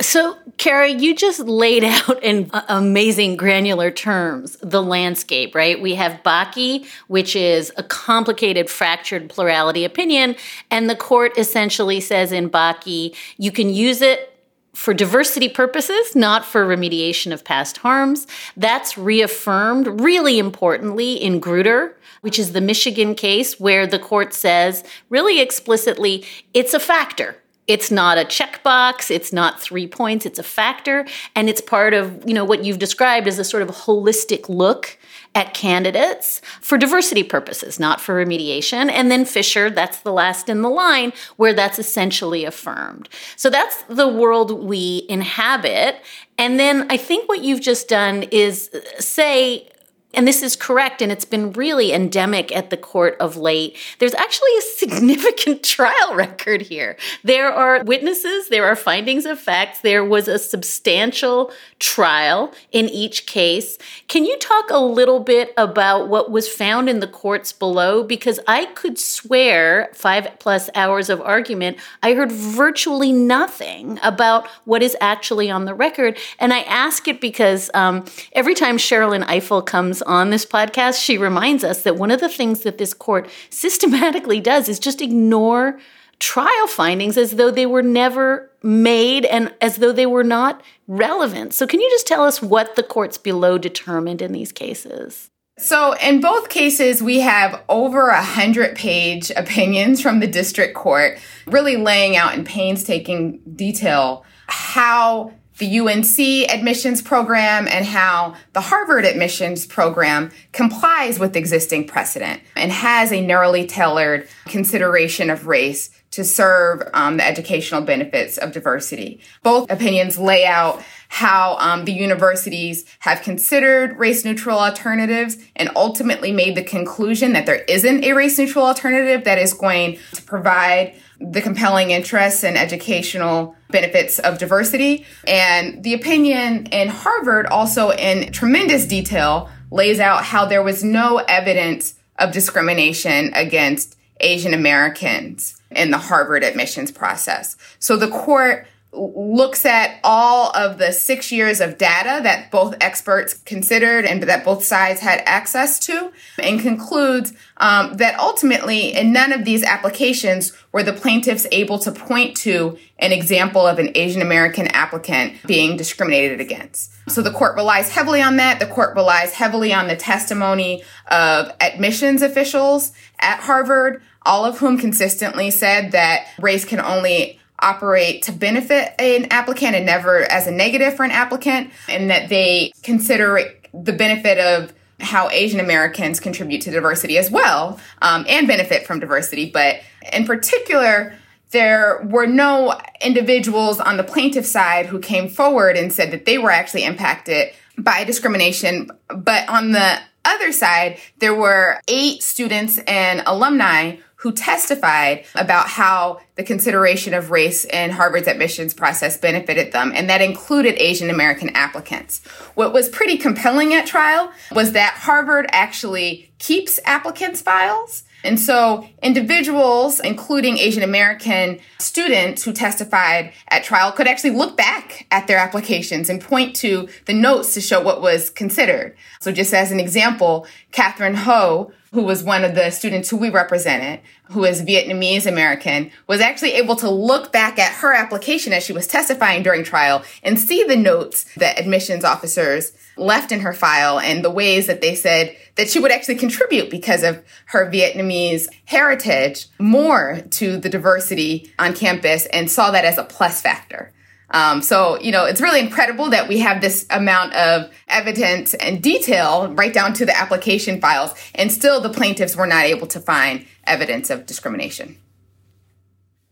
So, 0.00 0.36
Kara, 0.58 0.88
you 0.88 1.14
just 1.14 1.40
laid 1.40 1.84
out 1.84 2.22
in 2.22 2.50
amazing 2.68 3.36
granular 3.36 3.90
terms 3.90 4.56
the 4.60 4.82
landscape, 4.82 5.54
right? 5.54 5.80
We 5.80 5.94
have 5.94 6.22
Bakke, 6.22 6.86
which 7.08 7.34
is 7.34 7.72
a 7.76 7.82
complicated, 7.82 8.68
fractured 8.68 9.30
plurality 9.30 9.84
opinion, 9.84 10.36
and 10.70 10.90
the 10.90 10.96
court 10.96 11.38
essentially 11.38 12.00
says 12.00 12.32
in 12.32 12.50
Bakke, 12.50 13.14
you 13.38 13.50
can 13.50 13.70
use 13.70 14.02
it 14.02 14.32
for 14.74 14.92
diversity 14.92 15.48
purposes, 15.48 16.14
not 16.14 16.44
for 16.44 16.66
remediation 16.66 17.32
of 17.32 17.42
past 17.42 17.78
harms. 17.78 18.26
That's 18.58 18.98
reaffirmed 18.98 20.02
really 20.02 20.38
importantly 20.38 21.14
in 21.14 21.40
Grutter, 21.40 21.94
which 22.20 22.38
is 22.38 22.52
the 22.52 22.60
Michigan 22.60 23.14
case 23.14 23.58
where 23.58 23.86
the 23.86 23.98
court 23.98 24.34
says 24.34 24.84
really 25.08 25.40
explicitly 25.40 26.26
it's 26.52 26.74
a 26.74 26.80
factor 26.80 27.36
It's 27.66 27.90
not 27.90 28.16
a 28.16 28.24
checkbox, 28.24 29.10
it's 29.10 29.32
not 29.32 29.60
three 29.60 29.88
points, 29.88 30.24
it's 30.24 30.38
a 30.38 30.44
factor, 30.44 31.06
and 31.34 31.48
it's 31.48 31.60
part 31.60 31.94
of, 31.94 32.22
you 32.26 32.34
know, 32.34 32.44
what 32.44 32.64
you've 32.64 32.78
described 32.78 33.26
as 33.26 33.38
a 33.38 33.44
sort 33.44 33.62
of 33.62 33.68
holistic 33.70 34.48
look 34.48 34.98
at 35.34 35.52
candidates 35.52 36.40
for 36.62 36.78
diversity 36.78 37.22
purposes, 37.22 37.78
not 37.78 38.00
for 38.00 38.24
remediation. 38.24 38.90
And 38.90 39.10
then 39.10 39.26
Fisher, 39.26 39.68
that's 39.68 40.00
the 40.00 40.12
last 40.12 40.48
in 40.48 40.62
the 40.62 40.70
line 40.70 41.12
where 41.36 41.52
that's 41.52 41.78
essentially 41.78 42.44
affirmed. 42.44 43.08
So 43.36 43.50
that's 43.50 43.82
the 43.82 44.08
world 44.08 44.50
we 44.50 45.04
inhabit. 45.10 46.00
And 46.38 46.58
then 46.58 46.86
I 46.88 46.96
think 46.96 47.28
what 47.28 47.42
you've 47.44 47.60
just 47.60 47.88
done 47.88 48.22
is 48.24 48.70
say, 48.98 49.68
and 50.16 50.26
this 50.26 50.42
is 50.42 50.56
correct, 50.56 51.02
and 51.02 51.12
it's 51.12 51.26
been 51.26 51.52
really 51.52 51.92
endemic 51.92 52.54
at 52.56 52.70
the 52.70 52.76
court 52.76 53.16
of 53.20 53.36
late. 53.36 53.76
There's 53.98 54.14
actually 54.14 54.56
a 54.58 54.62
significant 54.62 55.62
trial 55.76 56.14
record 56.14 56.62
here. 56.62 56.96
There 57.22 57.52
are 57.52 57.84
witnesses, 57.84 58.48
there 58.48 58.64
are 58.64 58.74
findings 58.74 59.26
of 59.26 59.38
facts, 59.38 59.80
there 59.80 60.04
was 60.04 60.26
a 60.26 60.38
substantial 60.38 61.52
trial 61.78 62.54
in 62.72 62.88
each 62.88 63.26
case. 63.26 63.76
Can 64.08 64.24
you 64.24 64.38
talk 64.38 64.70
a 64.70 64.78
little 64.78 65.20
bit 65.20 65.52
about 65.58 66.08
what 66.08 66.30
was 66.30 66.48
found 66.48 66.88
in 66.88 67.00
the 67.00 67.06
courts 67.06 67.52
below? 67.52 68.02
Because 68.02 68.40
I 68.48 68.66
could 68.66 68.98
swear 68.98 69.90
five 69.92 70.28
plus 70.38 70.70
hours 70.74 71.10
of 71.10 71.20
argument, 71.20 71.76
I 72.02 72.14
heard 72.14 72.32
virtually 72.32 73.12
nothing 73.12 73.98
about 74.02 74.46
what 74.64 74.82
is 74.82 74.96
actually 75.00 75.50
on 75.50 75.66
the 75.66 75.74
record. 75.74 76.16
And 76.38 76.54
I 76.54 76.60
ask 76.60 77.06
it 77.06 77.20
because 77.20 77.70
um, 77.74 78.06
every 78.32 78.54
time 78.54 78.78
Sherrilyn 78.78 79.24
Ifill 79.26 79.64
comes 79.66 80.02
on 80.06 80.30
this 80.30 80.46
podcast, 80.46 81.02
she 81.02 81.18
reminds 81.18 81.64
us 81.64 81.82
that 81.82 81.96
one 81.96 82.10
of 82.10 82.20
the 82.20 82.28
things 82.28 82.60
that 82.62 82.78
this 82.78 82.94
court 82.94 83.28
systematically 83.50 84.40
does 84.40 84.68
is 84.68 84.78
just 84.78 85.02
ignore 85.02 85.78
trial 86.18 86.66
findings 86.66 87.18
as 87.18 87.32
though 87.32 87.50
they 87.50 87.66
were 87.66 87.82
never 87.82 88.50
made 88.62 89.24
and 89.26 89.52
as 89.60 89.76
though 89.76 89.92
they 89.92 90.06
were 90.06 90.24
not 90.24 90.62
relevant. 90.88 91.52
So, 91.52 91.66
can 91.66 91.80
you 91.80 91.90
just 91.90 92.06
tell 92.06 92.24
us 92.24 92.40
what 92.40 92.76
the 92.76 92.82
courts 92.82 93.18
below 93.18 93.58
determined 93.58 94.22
in 94.22 94.32
these 94.32 94.52
cases? 94.52 95.30
So, 95.58 95.94
in 95.94 96.20
both 96.20 96.48
cases, 96.48 97.02
we 97.02 97.20
have 97.20 97.62
over 97.68 98.08
a 98.08 98.22
hundred 98.22 98.76
page 98.76 99.30
opinions 99.36 100.00
from 100.00 100.20
the 100.20 100.26
district 100.26 100.74
court, 100.74 101.18
really 101.46 101.76
laying 101.76 102.16
out 102.16 102.34
in 102.34 102.44
painstaking 102.44 103.40
detail 103.54 104.24
how 104.48 105.32
the 105.58 105.78
UNC 105.78 106.50
admissions 106.50 107.00
program 107.00 107.66
and 107.66 107.86
how 107.86 108.34
the 108.52 108.60
Harvard 108.60 109.04
admissions 109.04 109.66
program 109.66 110.30
complies 110.52 111.18
with 111.18 111.36
existing 111.36 111.86
precedent 111.86 112.42
and 112.54 112.70
has 112.70 113.12
a 113.12 113.24
narrowly 113.24 113.66
tailored 113.66 114.28
consideration 114.46 115.30
of 115.30 115.46
race 115.46 115.90
to 116.10 116.24
serve 116.24 116.82
um, 116.94 117.16
the 117.16 117.26
educational 117.26 117.82
benefits 117.82 118.38
of 118.38 118.52
diversity. 118.52 119.20
Both 119.42 119.70
opinions 119.70 120.18
lay 120.18 120.46
out 120.46 120.82
how 121.08 121.56
um, 121.58 121.84
the 121.84 121.92
universities 121.92 122.84
have 123.00 123.22
considered 123.22 123.98
race 123.98 124.24
neutral 124.24 124.58
alternatives 124.58 125.36
and 125.56 125.70
ultimately 125.74 126.32
made 126.32 126.56
the 126.56 126.62
conclusion 126.62 127.32
that 127.32 127.46
there 127.46 127.64
isn't 127.68 128.04
a 128.04 128.12
race 128.12 128.38
neutral 128.38 128.66
alternative 128.66 129.24
that 129.24 129.38
is 129.38 129.52
going 129.52 129.98
to 130.14 130.22
provide 130.22 130.94
the 131.20 131.42
compelling 131.42 131.90
interests 131.90 132.44
and 132.44 132.56
educational 132.56 133.55
benefits 133.70 134.18
of 134.18 134.38
diversity. 134.38 135.04
And 135.26 135.82
the 135.82 135.94
opinion 135.94 136.66
in 136.66 136.88
Harvard 136.88 137.46
also 137.46 137.90
in 137.90 138.32
tremendous 138.32 138.86
detail 138.86 139.50
lays 139.70 140.00
out 140.00 140.24
how 140.24 140.46
there 140.46 140.62
was 140.62 140.84
no 140.84 141.18
evidence 141.28 141.94
of 142.18 142.32
discrimination 142.32 143.32
against 143.34 143.96
Asian 144.20 144.54
Americans 144.54 145.60
in 145.70 145.90
the 145.90 145.98
Harvard 145.98 146.42
admissions 146.42 146.90
process. 146.90 147.56
So 147.78 147.96
the 147.96 148.08
court 148.08 148.66
looks 148.96 149.64
at 149.66 149.98
all 150.02 150.50
of 150.56 150.78
the 150.78 150.92
six 150.92 151.30
years 151.30 151.60
of 151.60 151.78
data 151.78 152.20
that 152.22 152.50
both 152.50 152.74
experts 152.80 153.34
considered 153.34 154.04
and 154.04 154.22
that 154.22 154.44
both 154.44 154.64
sides 154.64 155.00
had 155.00 155.22
access 155.26 155.78
to 155.80 156.12
and 156.38 156.60
concludes 156.60 157.32
um, 157.58 157.94
that 157.94 158.18
ultimately 158.18 158.94
in 158.94 159.12
none 159.12 159.32
of 159.32 159.44
these 159.44 159.62
applications 159.62 160.52
were 160.72 160.82
the 160.82 160.92
plaintiffs 160.92 161.46
able 161.52 161.78
to 161.78 161.92
point 161.92 162.36
to 162.36 162.78
an 162.98 163.12
example 163.12 163.66
of 163.66 163.78
an 163.78 163.90
Asian 163.94 164.22
American 164.22 164.66
applicant 164.68 165.34
being 165.46 165.76
discriminated 165.76 166.40
against. 166.40 166.92
So 167.08 167.22
the 167.22 167.30
court 167.30 167.56
relies 167.56 167.90
heavily 167.90 168.22
on 168.22 168.36
that. 168.36 168.58
The 168.58 168.66
court 168.66 168.96
relies 168.96 169.32
heavily 169.32 169.72
on 169.72 169.88
the 169.88 169.96
testimony 169.96 170.82
of 171.10 171.52
admissions 171.60 172.22
officials 172.22 172.92
at 173.20 173.40
Harvard, 173.40 174.02
all 174.24 174.44
of 174.44 174.58
whom 174.58 174.78
consistently 174.78 175.50
said 175.50 175.92
that 175.92 176.26
race 176.40 176.64
can 176.64 176.80
only 176.80 177.38
operate 177.60 178.22
to 178.22 178.32
benefit 178.32 178.94
an 178.98 179.26
applicant 179.30 179.74
and 179.74 179.86
never 179.86 180.20
as 180.30 180.46
a 180.46 180.50
negative 180.50 180.94
for 180.94 181.04
an 181.04 181.10
applicant, 181.10 181.70
and 181.88 182.10
that 182.10 182.28
they 182.28 182.72
consider 182.82 183.40
the 183.72 183.92
benefit 183.92 184.38
of 184.38 184.72
how 185.00 185.28
Asian 185.30 185.60
Americans 185.60 186.20
contribute 186.20 186.62
to 186.62 186.70
diversity 186.70 187.18
as 187.18 187.30
well 187.30 187.78
um, 188.00 188.24
and 188.28 188.46
benefit 188.46 188.86
from 188.86 188.98
diversity. 188.98 189.50
But 189.50 189.80
in 190.12 190.24
particular, 190.24 191.14
there 191.50 192.02
were 192.04 192.26
no 192.26 192.78
individuals 193.00 193.78
on 193.78 193.96
the 193.96 194.04
plaintiff 194.04 194.46
side 194.46 194.86
who 194.86 194.98
came 194.98 195.28
forward 195.28 195.76
and 195.76 195.92
said 195.92 196.10
that 196.10 196.24
they 196.24 196.38
were 196.38 196.50
actually 196.50 196.84
impacted 196.84 197.52
by 197.78 198.04
discrimination. 198.04 198.90
But 199.08 199.48
on 199.48 199.72
the 199.72 199.98
other 200.24 200.50
side, 200.50 200.98
there 201.18 201.34
were 201.34 201.80
eight 201.88 202.22
students 202.22 202.78
and 202.78 203.22
alumni 203.26 203.96
who 204.26 204.32
testified 204.32 205.24
about 205.36 205.68
how 205.68 206.18
the 206.34 206.42
consideration 206.42 207.14
of 207.14 207.30
race 207.30 207.64
in 207.64 207.92
Harvard's 207.92 208.26
admissions 208.26 208.74
process 208.74 209.16
benefited 209.16 209.70
them, 209.70 209.92
and 209.94 210.10
that 210.10 210.20
included 210.20 210.74
Asian 210.82 211.10
American 211.10 211.50
applicants. 211.50 212.26
What 212.56 212.72
was 212.72 212.88
pretty 212.88 213.18
compelling 213.18 213.72
at 213.72 213.86
trial 213.86 214.32
was 214.50 214.72
that 214.72 214.94
Harvard 214.94 215.46
actually 215.52 216.32
keeps 216.40 216.80
applicants' 216.84 217.40
files. 217.40 218.02
And 218.24 218.40
so 218.40 218.88
individuals, 219.00 220.00
including 220.00 220.58
Asian 220.58 220.82
American 220.82 221.60
students 221.78 222.42
who 222.42 222.52
testified 222.52 223.32
at 223.48 223.62
trial, 223.62 223.92
could 223.92 224.08
actually 224.08 224.30
look 224.30 224.56
back 224.56 225.06
at 225.12 225.28
their 225.28 225.38
applications 225.38 226.10
and 226.10 226.20
point 226.20 226.56
to 226.56 226.88
the 227.04 227.14
notes 227.14 227.54
to 227.54 227.60
show 227.60 227.80
what 227.80 228.02
was 228.02 228.30
considered. 228.30 228.96
So 229.20 229.30
just 229.30 229.54
as 229.54 229.70
an 229.70 229.78
example, 229.78 230.48
Catherine 230.72 231.14
Ho, 231.14 231.70
who 231.92 232.02
was 232.02 232.22
one 232.22 232.44
of 232.44 232.54
the 232.54 232.70
students 232.70 233.08
who 233.08 233.16
we 233.16 233.30
represented, 233.30 234.00
who 234.24 234.44
is 234.44 234.62
Vietnamese 234.62 235.26
American, 235.26 235.90
was 236.06 236.20
actually 236.20 236.52
able 236.52 236.76
to 236.76 236.90
look 236.90 237.32
back 237.32 237.58
at 237.58 237.72
her 237.74 237.92
application 237.92 238.52
as 238.52 238.64
she 238.64 238.72
was 238.72 238.86
testifying 238.86 239.42
during 239.42 239.64
trial 239.64 240.02
and 240.22 240.38
see 240.38 240.64
the 240.64 240.76
notes 240.76 241.24
that 241.36 241.58
admissions 241.58 242.04
officers 242.04 242.72
left 242.96 243.30
in 243.30 243.40
her 243.40 243.52
file 243.52 244.00
and 244.00 244.24
the 244.24 244.30
ways 244.30 244.66
that 244.66 244.80
they 244.80 244.94
said 244.94 245.36
that 245.56 245.68
she 245.68 245.78
would 245.78 245.92
actually 245.92 246.16
contribute 246.16 246.70
because 246.70 247.02
of 247.02 247.22
her 247.46 247.70
Vietnamese 247.70 248.46
heritage 248.64 249.46
more 249.58 250.20
to 250.30 250.56
the 250.56 250.68
diversity 250.68 251.52
on 251.58 251.74
campus 251.74 252.26
and 252.26 252.50
saw 252.50 252.70
that 252.70 252.84
as 252.84 252.98
a 252.98 253.04
plus 253.04 253.40
factor. 253.40 253.92
Um, 254.30 254.60
so, 254.62 254.98
you 255.00 255.12
know, 255.12 255.24
it's 255.24 255.40
really 255.40 255.60
incredible 255.60 256.10
that 256.10 256.28
we 256.28 256.38
have 256.40 256.60
this 256.60 256.86
amount 256.90 257.34
of 257.34 257.70
evidence 257.88 258.54
and 258.54 258.82
detail 258.82 259.52
right 259.54 259.72
down 259.72 259.92
to 259.94 260.06
the 260.06 260.16
application 260.16 260.80
files, 260.80 261.14
and 261.34 261.52
still 261.52 261.80
the 261.80 261.90
plaintiffs 261.90 262.36
were 262.36 262.46
not 262.46 262.64
able 262.64 262.86
to 262.88 263.00
find 263.00 263.46
evidence 263.64 264.10
of 264.10 264.26
discrimination. 264.26 264.96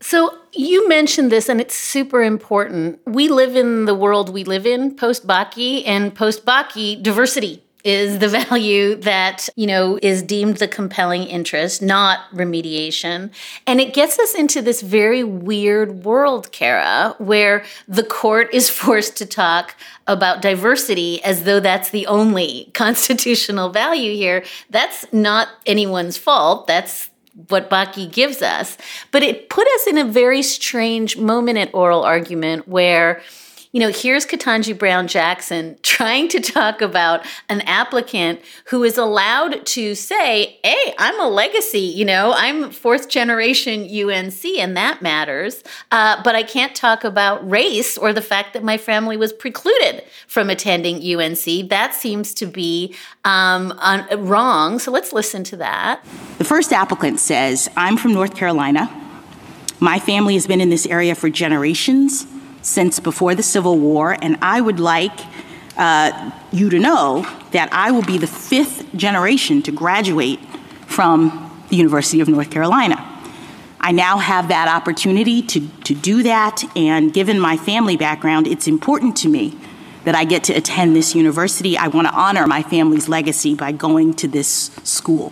So, 0.01 0.37
you 0.51 0.87
mentioned 0.87 1.31
this, 1.31 1.49
and 1.49 1.59
it's 1.59 1.75
super 1.75 2.21
important. 2.21 2.99
We 3.05 3.29
live 3.29 3.55
in 3.55 3.85
the 3.85 3.95
world 3.95 4.29
we 4.29 4.43
live 4.43 4.65
in 4.65 4.95
post 4.95 5.25
Bakke, 5.25 5.83
and 5.87 6.13
post 6.13 6.45
Bakke, 6.45 7.01
diversity 7.01 7.64
is 7.85 8.19
the 8.19 8.27
value 8.49 8.95
that, 8.95 9.47
you 9.55 9.67
know, 9.67 9.97
is 10.01 10.21
deemed 10.21 10.57
the 10.57 10.67
compelling 10.67 11.23
interest, 11.23 11.81
not 11.81 12.19
remediation. 12.33 13.31
And 13.65 13.79
it 13.79 13.93
gets 13.93 14.19
us 14.19 14.33
into 14.33 14.61
this 14.61 14.81
very 14.81 15.23
weird 15.23 16.03
world, 16.03 16.51
Kara, 16.51 17.15
where 17.19 17.63
the 17.87 18.03
court 18.03 18.53
is 18.53 18.69
forced 18.85 19.15
to 19.17 19.25
talk 19.25 19.75
about 20.07 20.41
diversity 20.41 21.23
as 21.23 21.43
though 21.43 21.59
that's 21.59 21.91
the 21.91 22.07
only 22.07 22.69
constitutional 22.73 23.69
value 23.69 24.13
here. 24.13 24.43
That's 24.69 25.05
not 25.13 25.47
anyone's 25.65 26.17
fault. 26.17 26.67
That's 26.67 27.09
what 27.49 27.69
Bakke 27.69 28.11
gives 28.11 28.41
us. 28.41 28.77
But 29.11 29.21
it 29.21 29.49
put 29.49 29.67
us 29.67 29.87
in 29.87 29.97
a 29.97 30.05
very 30.05 30.41
strange 30.41 31.17
moment 31.17 31.57
at 31.57 31.73
oral 31.73 32.03
argument 32.03 32.67
where 32.67 33.21
you 33.75 33.81
know, 33.81 33.91
here's 33.91 34.25
Ketanji 34.25 34.75
Brown 34.75 35.05
Jackson 35.05 35.77
trying 35.83 36.29
to 36.29 36.39
talk 36.39 36.81
about 36.81 37.25
an 37.49 37.59
applicant 37.61 38.39
who 38.67 38.85
is 38.85 38.97
allowed 38.97 39.65
to 39.65 39.95
say, 39.95 40.57
Hey, 40.63 40.93
I'm 40.97 41.19
a 41.19 41.27
legacy, 41.27 41.79
you 41.79 42.05
know, 42.05 42.33
I'm 42.37 42.71
fourth 42.71 43.09
generation 43.09 43.81
UNC, 43.81 44.45
and 44.45 44.77
that 44.77 45.01
matters. 45.01 45.61
Uh, 45.91 46.23
but 46.23 46.35
I 46.35 46.43
can't 46.43 46.73
talk 46.73 47.03
about 47.03 47.51
race 47.51 47.97
or 47.97 48.13
the 48.13 48.21
fact 48.21 48.53
that 48.53 48.63
my 48.63 48.77
family 48.77 49.17
was 49.17 49.33
precluded 49.33 50.05
from 50.25 50.49
attending 50.49 50.95
UNC. 50.95 51.69
That 51.69 51.93
seems 51.93 52.33
to 52.35 52.45
be 52.45 52.95
um, 53.25 53.77
wrong. 54.19 54.79
So 54.79 54.89
let's 54.89 55.11
listen 55.11 55.43
to 55.43 55.57
that. 55.57 56.01
The 56.37 56.45
first 56.45 56.71
applicant 56.71 57.19
says, 57.19 57.69
I'm 57.75 57.97
from 57.97 58.13
North 58.13 58.37
Carolina. 58.37 58.89
My 59.81 59.99
family 59.99 60.35
has 60.35 60.47
been 60.47 60.61
in 60.61 60.69
this 60.69 60.85
area 60.85 61.13
for 61.13 61.29
generations, 61.29 62.25
since 62.65 62.99
before 62.99 63.35
the 63.35 63.43
Civil 63.43 63.77
War, 63.77 64.17
and 64.19 64.37
I 64.41 64.59
would 64.59 64.79
like 64.79 65.17
uh, 65.77 66.31
you 66.51 66.69
to 66.71 66.79
know 66.79 67.21
that 67.51 67.69
I 67.71 67.91
will 67.91 68.01
be 68.01 68.17
the 68.17 68.27
fifth 68.27 68.91
generation 68.95 69.61
to 69.61 69.71
graduate 69.71 70.39
from 70.87 71.63
the 71.69 71.75
University 71.75 72.21
of 72.21 72.27
North 72.27 72.49
Carolina. 72.49 72.97
I 73.79 73.91
now 73.91 74.17
have 74.17 74.47
that 74.47 74.67
opportunity 74.67 75.43
to, 75.43 75.67
to 75.83 75.93
do 75.93 76.23
that, 76.23 76.63
and 76.75 77.13
given 77.13 77.39
my 77.39 77.55
family 77.55 77.97
background, 77.97 78.47
it's 78.47 78.67
important 78.67 79.15
to 79.17 79.29
me 79.29 79.55
that 80.05 80.15
I 80.15 80.25
get 80.25 80.43
to 80.45 80.53
attend 80.53 80.95
this 80.95 81.13
university. 81.13 81.77
I 81.77 81.87
want 81.89 82.07
to 82.07 82.13
honor 82.15 82.47
my 82.47 82.63
family's 82.63 83.07
legacy 83.07 83.53
by 83.53 83.73
going 83.73 84.15
to 84.15 84.27
this 84.27 84.71
school. 84.83 85.31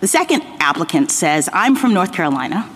The 0.00 0.06
second 0.06 0.42
applicant 0.60 1.10
says, 1.10 1.50
I'm 1.52 1.76
from 1.76 1.92
North 1.92 2.12
Carolina. 2.14 2.70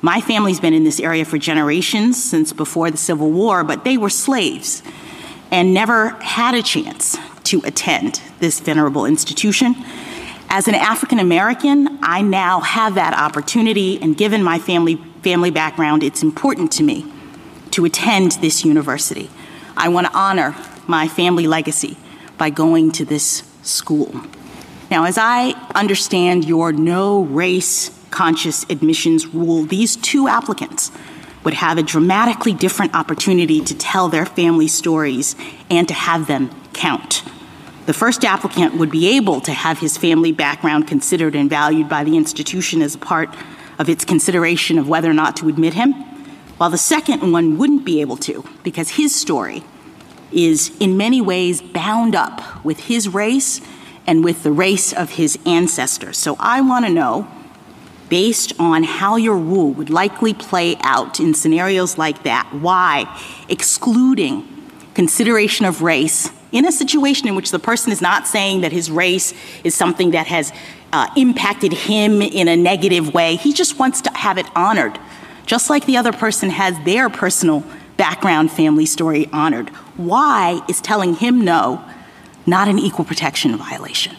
My 0.00 0.20
family's 0.20 0.60
been 0.60 0.74
in 0.74 0.84
this 0.84 1.00
area 1.00 1.24
for 1.24 1.38
generations 1.38 2.22
since 2.22 2.52
before 2.52 2.90
the 2.90 2.96
Civil 2.96 3.30
War, 3.30 3.64
but 3.64 3.84
they 3.84 3.96
were 3.96 4.10
slaves 4.10 4.82
and 5.50 5.74
never 5.74 6.10
had 6.20 6.54
a 6.54 6.62
chance 6.62 7.16
to 7.44 7.60
attend 7.64 8.20
this 8.38 8.60
venerable 8.60 9.06
institution. 9.06 9.74
As 10.50 10.68
an 10.68 10.74
African 10.74 11.18
American, 11.18 11.98
I 12.02 12.22
now 12.22 12.60
have 12.60 12.94
that 12.94 13.12
opportunity, 13.14 14.00
and 14.00 14.16
given 14.16 14.42
my 14.42 14.58
family, 14.58 14.96
family 15.22 15.50
background, 15.50 16.02
it's 16.02 16.22
important 16.22 16.70
to 16.72 16.82
me 16.82 17.10
to 17.72 17.84
attend 17.84 18.32
this 18.32 18.64
university. 18.64 19.30
I 19.76 19.88
want 19.88 20.06
to 20.06 20.16
honor 20.16 20.54
my 20.86 21.08
family 21.08 21.46
legacy 21.46 21.96
by 22.36 22.50
going 22.50 22.92
to 22.92 23.04
this 23.04 23.42
school. 23.62 24.12
Now, 24.90 25.04
as 25.04 25.18
I 25.18 25.50
understand 25.74 26.44
your 26.44 26.72
no 26.72 27.24
race 27.24 27.90
conscious 28.10 28.64
admissions 28.70 29.26
rule, 29.26 29.64
these 29.64 29.96
two 29.96 30.28
applicants 30.28 30.90
would 31.44 31.54
have 31.54 31.78
a 31.78 31.82
dramatically 31.82 32.52
different 32.52 32.94
opportunity 32.94 33.60
to 33.60 33.74
tell 33.74 34.08
their 34.08 34.26
family 34.26 34.68
stories 34.68 35.36
and 35.70 35.88
to 35.88 35.94
have 35.94 36.26
them 36.26 36.50
count. 36.72 37.22
The 37.86 37.94
first 37.94 38.24
applicant 38.24 38.74
would 38.74 38.90
be 38.90 39.16
able 39.16 39.40
to 39.42 39.52
have 39.52 39.78
his 39.78 39.96
family 39.96 40.30
background 40.30 40.86
considered 40.86 41.34
and 41.34 41.48
valued 41.48 41.88
by 41.88 42.04
the 42.04 42.16
institution 42.16 42.82
as 42.82 42.94
a 42.94 42.98
part 42.98 43.34
of 43.78 43.88
its 43.88 44.04
consideration 44.04 44.78
of 44.78 44.88
whether 44.88 45.10
or 45.10 45.14
not 45.14 45.36
to 45.36 45.48
admit 45.48 45.74
him, 45.74 45.94
while 46.58 46.68
the 46.68 46.76
second 46.76 47.32
one 47.32 47.56
wouldn't 47.56 47.84
be 47.84 48.00
able 48.00 48.16
to 48.18 48.44
because 48.62 48.90
his 48.90 49.14
story 49.14 49.62
is 50.32 50.76
in 50.80 50.96
many 50.96 51.20
ways 51.20 51.62
bound 51.62 52.14
up 52.14 52.62
with 52.64 52.80
his 52.80 53.08
race 53.08 53.60
and 54.06 54.24
with 54.24 54.42
the 54.42 54.52
race 54.52 54.92
of 54.92 55.10
his 55.10 55.38
ancestors. 55.46 56.18
So 56.18 56.36
I 56.38 56.60
want 56.60 56.84
to 56.84 56.92
know 56.92 57.28
based 58.08 58.52
on 58.58 58.82
how 58.82 59.16
your 59.16 59.36
rule 59.36 59.72
would 59.72 59.90
likely 59.90 60.34
play 60.34 60.76
out 60.80 61.20
in 61.20 61.34
scenarios 61.34 61.98
like 61.98 62.22
that. 62.22 62.48
Why? 62.52 63.04
Excluding 63.48 64.46
consideration 64.94 65.64
of 65.66 65.82
race 65.82 66.30
in 66.50 66.66
a 66.66 66.72
situation 66.72 67.28
in 67.28 67.34
which 67.34 67.50
the 67.50 67.58
person 67.58 67.92
is 67.92 68.00
not 68.00 68.26
saying 68.26 68.62
that 68.62 68.72
his 68.72 68.90
race 68.90 69.34
is 69.64 69.74
something 69.74 70.12
that 70.12 70.26
has 70.26 70.52
uh, 70.92 71.08
impacted 71.16 71.72
him 71.72 72.22
in 72.22 72.48
a 72.48 72.56
negative 72.56 73.12
way. 73.12 73.36
He 73.36 73.52
just 73.52 73.78
wants 73.78 74.00
to 74.02 74.10
have 74.16 74.38
it 74.38 74.46
honored, 74.56 74.98
just 75.46 75.68
like 75.68 75.84
the 75.86 75.96
other 75.96 76.12
person 76.12 76.50
has 76.50 76.76
their 76.84 77.10
personal 77.10 77.62
background 77.96 78.50
family 78.50 78.86
story 78.86 79.28
honored. 79.32 79.68
Why 79.96 80.62
is 80.68 80.80
telling 80.80 81.14
him 81.14 81.44
no 81.44 81.84
not 82.46 82.68
an 82.68 82.78
equal 82.78 83.04
protection 83.04 83.54
violation? 83.56 84.16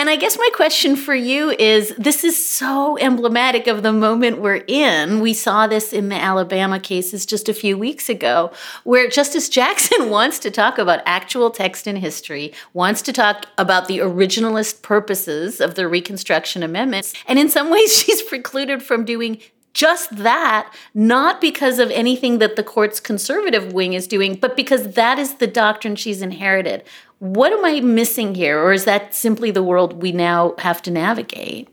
And 0.00 0.08
I 0.08 0.16
guess 0.16 0.38
my 0.38 0.48
question 0.54 0.96
for 0.96 1.14
you 1.14 1.50
is 1.50 1.94
this 1.98 2.24
is 2.24 2.42
so 2.42 2.96
emblematic 2.96 3.66
of 3.66 3.82
the 3.82 3.92
moment 3.92 4.40
we're 4.40 4.64
in. 4.66 5.20
We 5.20 5.34
saw 5.34 5.66
this 5.66 5.92
in 5.92 6.08
the 6.08 6.14
Alabama 6.14 6.80
cases 6.80 7.26
just 7.26 7.50
a 7.50 7.52
few 7.52 7.76
weeks 7.76 8.08
ago, 8.08 8.50
where 8.84 9.10
Justice 9.10 9.50
Jackson 9.50 10.08
wants 10.08 10.38
to 10.38 10.50
talk 10.50 10.78
about 10.78 11.02
actual 11.04 11.50
text 11.50 11.86
in 11.86 11.96
history, 11.96 12.54
wants 12.72 13.02
to 13.02 13.12
talk 13.12 13.44
about 13.58 13.88
the 13.88 13.98
originalist 13.98 14.80
purposes 14.80 15.60
of 15.60 15.74
the 15.74 15.86
Reconstruction 15.86 16.62
Amendments. 16.62 17.12
And 17.28 17.38
in 17.38 17.50
some 17.50 17.68
ways, 17.70 17.94
she's 17.94 18.22
precluded 18.22 18.82
from 18.82 19.04
doing 19.04 19.42
just 19.74 20.16
that, 20.16 20.72
not 20.94 21.42
because 21.42 21.78
of 21.78 21.90
anything 21.90 22.38
that 22.38 22.56
the 22.56 22.64
court's 22.64 23.00
conservative 23.00 23.74
wing 23.74 23.92
is 23.92 24.06
doing, 24.06 24.34
but 24.34 24.56
because 24.56 24.94
that 24.94 25.18
is 25.18 25.34
the 25.34 25.46
doctrine 25.46 25.94
she's 25.94 26.22
inherited. 26.22 26.84
What 27.20 27.52
am 27.52 27.64
I 27.64 27.80
missing 27.80 28.34
here? 28.34 28.58
Or 28.58 28.72
is 28.72 28.86
that 28.86 29.14
simply 29.14 29.50
the 29.50 29.62
world 29.62 30.02
we 30.02 30.10
now 30.10 30.54
have 30.58 30.80
to 30.82 30.90
navigate? 30.90 31.68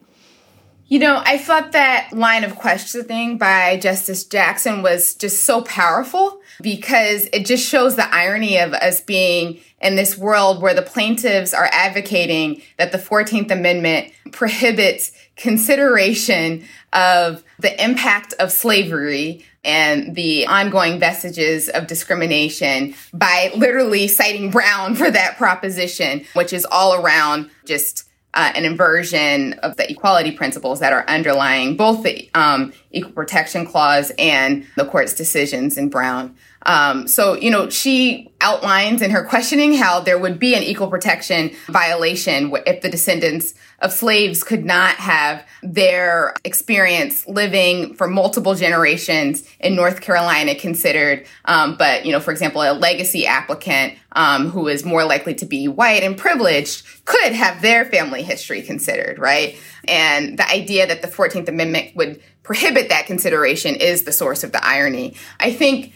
You 0.89 0.99
know, 0.99 1.21
I 1.25 1.37
thought 1.37 1.71
that 1.71 2.09
line 2.13 2.43
of 2.43 2.55
questioning 2.55 3.37
by 3.37 3.77
Justice 3.77 4.23
Jackson 4.25 4.83
was 4.83 5.15
just 5.15 5.43
so 5.43 5.61
powerful 5.61 6.39
because 6.61 7.29
it 7.33 7.45
just 7.45 7.67
shows 7.67 7.95
the 7.95 8.13
irony 8.13 8.57
of 8.57 8.73
us 8.73 9.01
being 9.01 9.59
in 9.81 9.95
this 9.95 10.17
world 10.17 10.61
where 10.61 10.73
the 10.73 10.81
plaintiffs 10.81 11.53
are 11.53 11.69
advocating 11.71 12.61
that 12.77 12.91
the 12.91 12.97
14th 12.97 13.51
Amendment 13.51 14.11
prohibits 14.31 15.11
consideration 15.35 16.65
of 16.91 17.43
the 17.59 17.83
impact 17.83 18.33
of 18.39 18.51
slavery 18.51 19.45
and 19.63 20.15
the 20.15 20.47
ongoing 20.47 20.99
vestiges 20.99 21.69
of 21.69 21.87
discrimination 21.87 22.93
by 23.13 23.51
literally 23.55 24.07
citing 24.07 24.49
Brown 24.49 24.95
for 24.95 25.11
that 25.11 25.37
proposition, 25.37 26.25
which 26.33 26.53
is 26.53 26.65
all 26.65 26.93
around 26.93 27.49
just 27.65 28.03
uh, 28.33 28.51
an 28.55 28.65
inversion 28.65 29.53
of 29.53 29.75
the 29.77 29.89
equality 29.89 30.31
principles 30.31 30.79
that 30.79 30.93
are 30.93 31.03
underlying 31.07 31.75
both 31.75 32.03
the 32.03 32.29
um, 32.35 32.71
Equal 32.91 33.11
Protection 33.11 33.65
Clause 33.65 34.11
and 34.19 34.65
the 34.75 34.85
court's 34.85 35.13
decisions 35.13 35.77
in 35.77 35.89
Brown. 35.89 36.35
Um, 36.67 37.07
so, 37.07 37.33
you 37.33 37.49
know, 37.49 37.69
she 37.69 38.31
outlines 38.41 39.01
in 39.01 39.11
her 39.11 39.23
questioning 39.23 39.73
how 39.73 40.01
there 40.01 40.19
would 40.19 40.37
be 40.37 40.53
an 40.53 40.63
equal 40.63 40.89
protection 40.89 41.51
violation 41.67 42.53
if 42.67 42.81
the 42.81 42.89
descendants 42.89 43.53
of 43.79 43.93
slaves 43.93 44.43
could 44.43 44.65
not 44.65 44.95
have 44.95 45.45
their 45.61 46.33
experience 46.43 47.27
living 47.27 47.93
for 47.93 48.07
multiple 48.07 48.55
generations 48.55 49.47
in 49.59 49.75
North 49.75 50.01
Carolina 50.01 50.55
considered. 50.55 51.27
Um, 51.45 51.75
but, 51.77 52.05
you 52.05 52.11
know, 52.11 52.19
for 52.19 52.31
example, 52.31 52.61
a 52.61 52.73
legacy 52.73 53.27
applicant 53.27 53.93
um, 54.13 54.49
who 54.49 54.67
is 54.67 54.83
more 54.83 55.03
likely 55.03 55.35
to 55.35 55.45
be 55.45 55.67
white 55.67 56.01
and 56.03 56.17
privileged 56.17 57.05
could 57.05 57.33
have 57.33 57.61
their 57.61 57.85
family 57.85 58.23
history 58.23 58.63
considered, 58.63 59.19
right? 59.19 59.55
And 59.87 60.39
the 60.39 60.49
idea 60.49 60.87
that 60.87 61.03
the 61.03 61.07
14th 61.07 61.47
Amendment 61.47 61.95
would 61.95 62.21
prohibit 62.41 62.89
that 62.89 63.05
consideration 63.05 63.75
is 63.75 64.03
the 64.03 64.11
source 64.11 64.43
of 64.43 64.51
the 64.51 64.65
irony. 64.65 65.15
I 65.39 65.51
think 65.53 65.93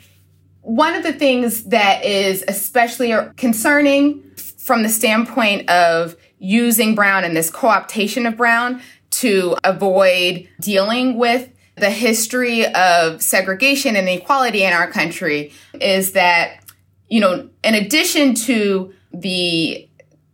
one 0.62 0.94
of 0.94 1.02
the 1.02 1.14
things 1.14 1.64
that 1.66 2.06
is 2.06 2.44
especially 2.48 3.16
concerning 3.38 4.22
from 4.36 4.84
the 4.84 4.90
standpoint 4.90 5.68
of 5.70 6.16
using 6.42 6.96
Brown 6.96 7.24
and 7.24 7.38
this 7.38 7.52
co-optation 7.52 8.28
of 8.28 8.36
Brown 8.36 8.82
to 9.12 9.56
avoid 9.64 10.50
dealing 10.60 11.18
with 11.18 11.50
the 11.76 11.92
history 11.92 12.66
of 12.74 13.22
segregation 13.22 13.96
and 13.96 14.10
inequality 14.10 14.64
in 14.64 14.74
our 14.74 14.90
country 14.92 15.54
is 15.80 16.14
that, 16.14 16.64
you 17.10 17.20
know, 17.20 17.48
in 17.64 17.76
addition 17.76 18.34
to 18.34 18.92
the 19.14 19.88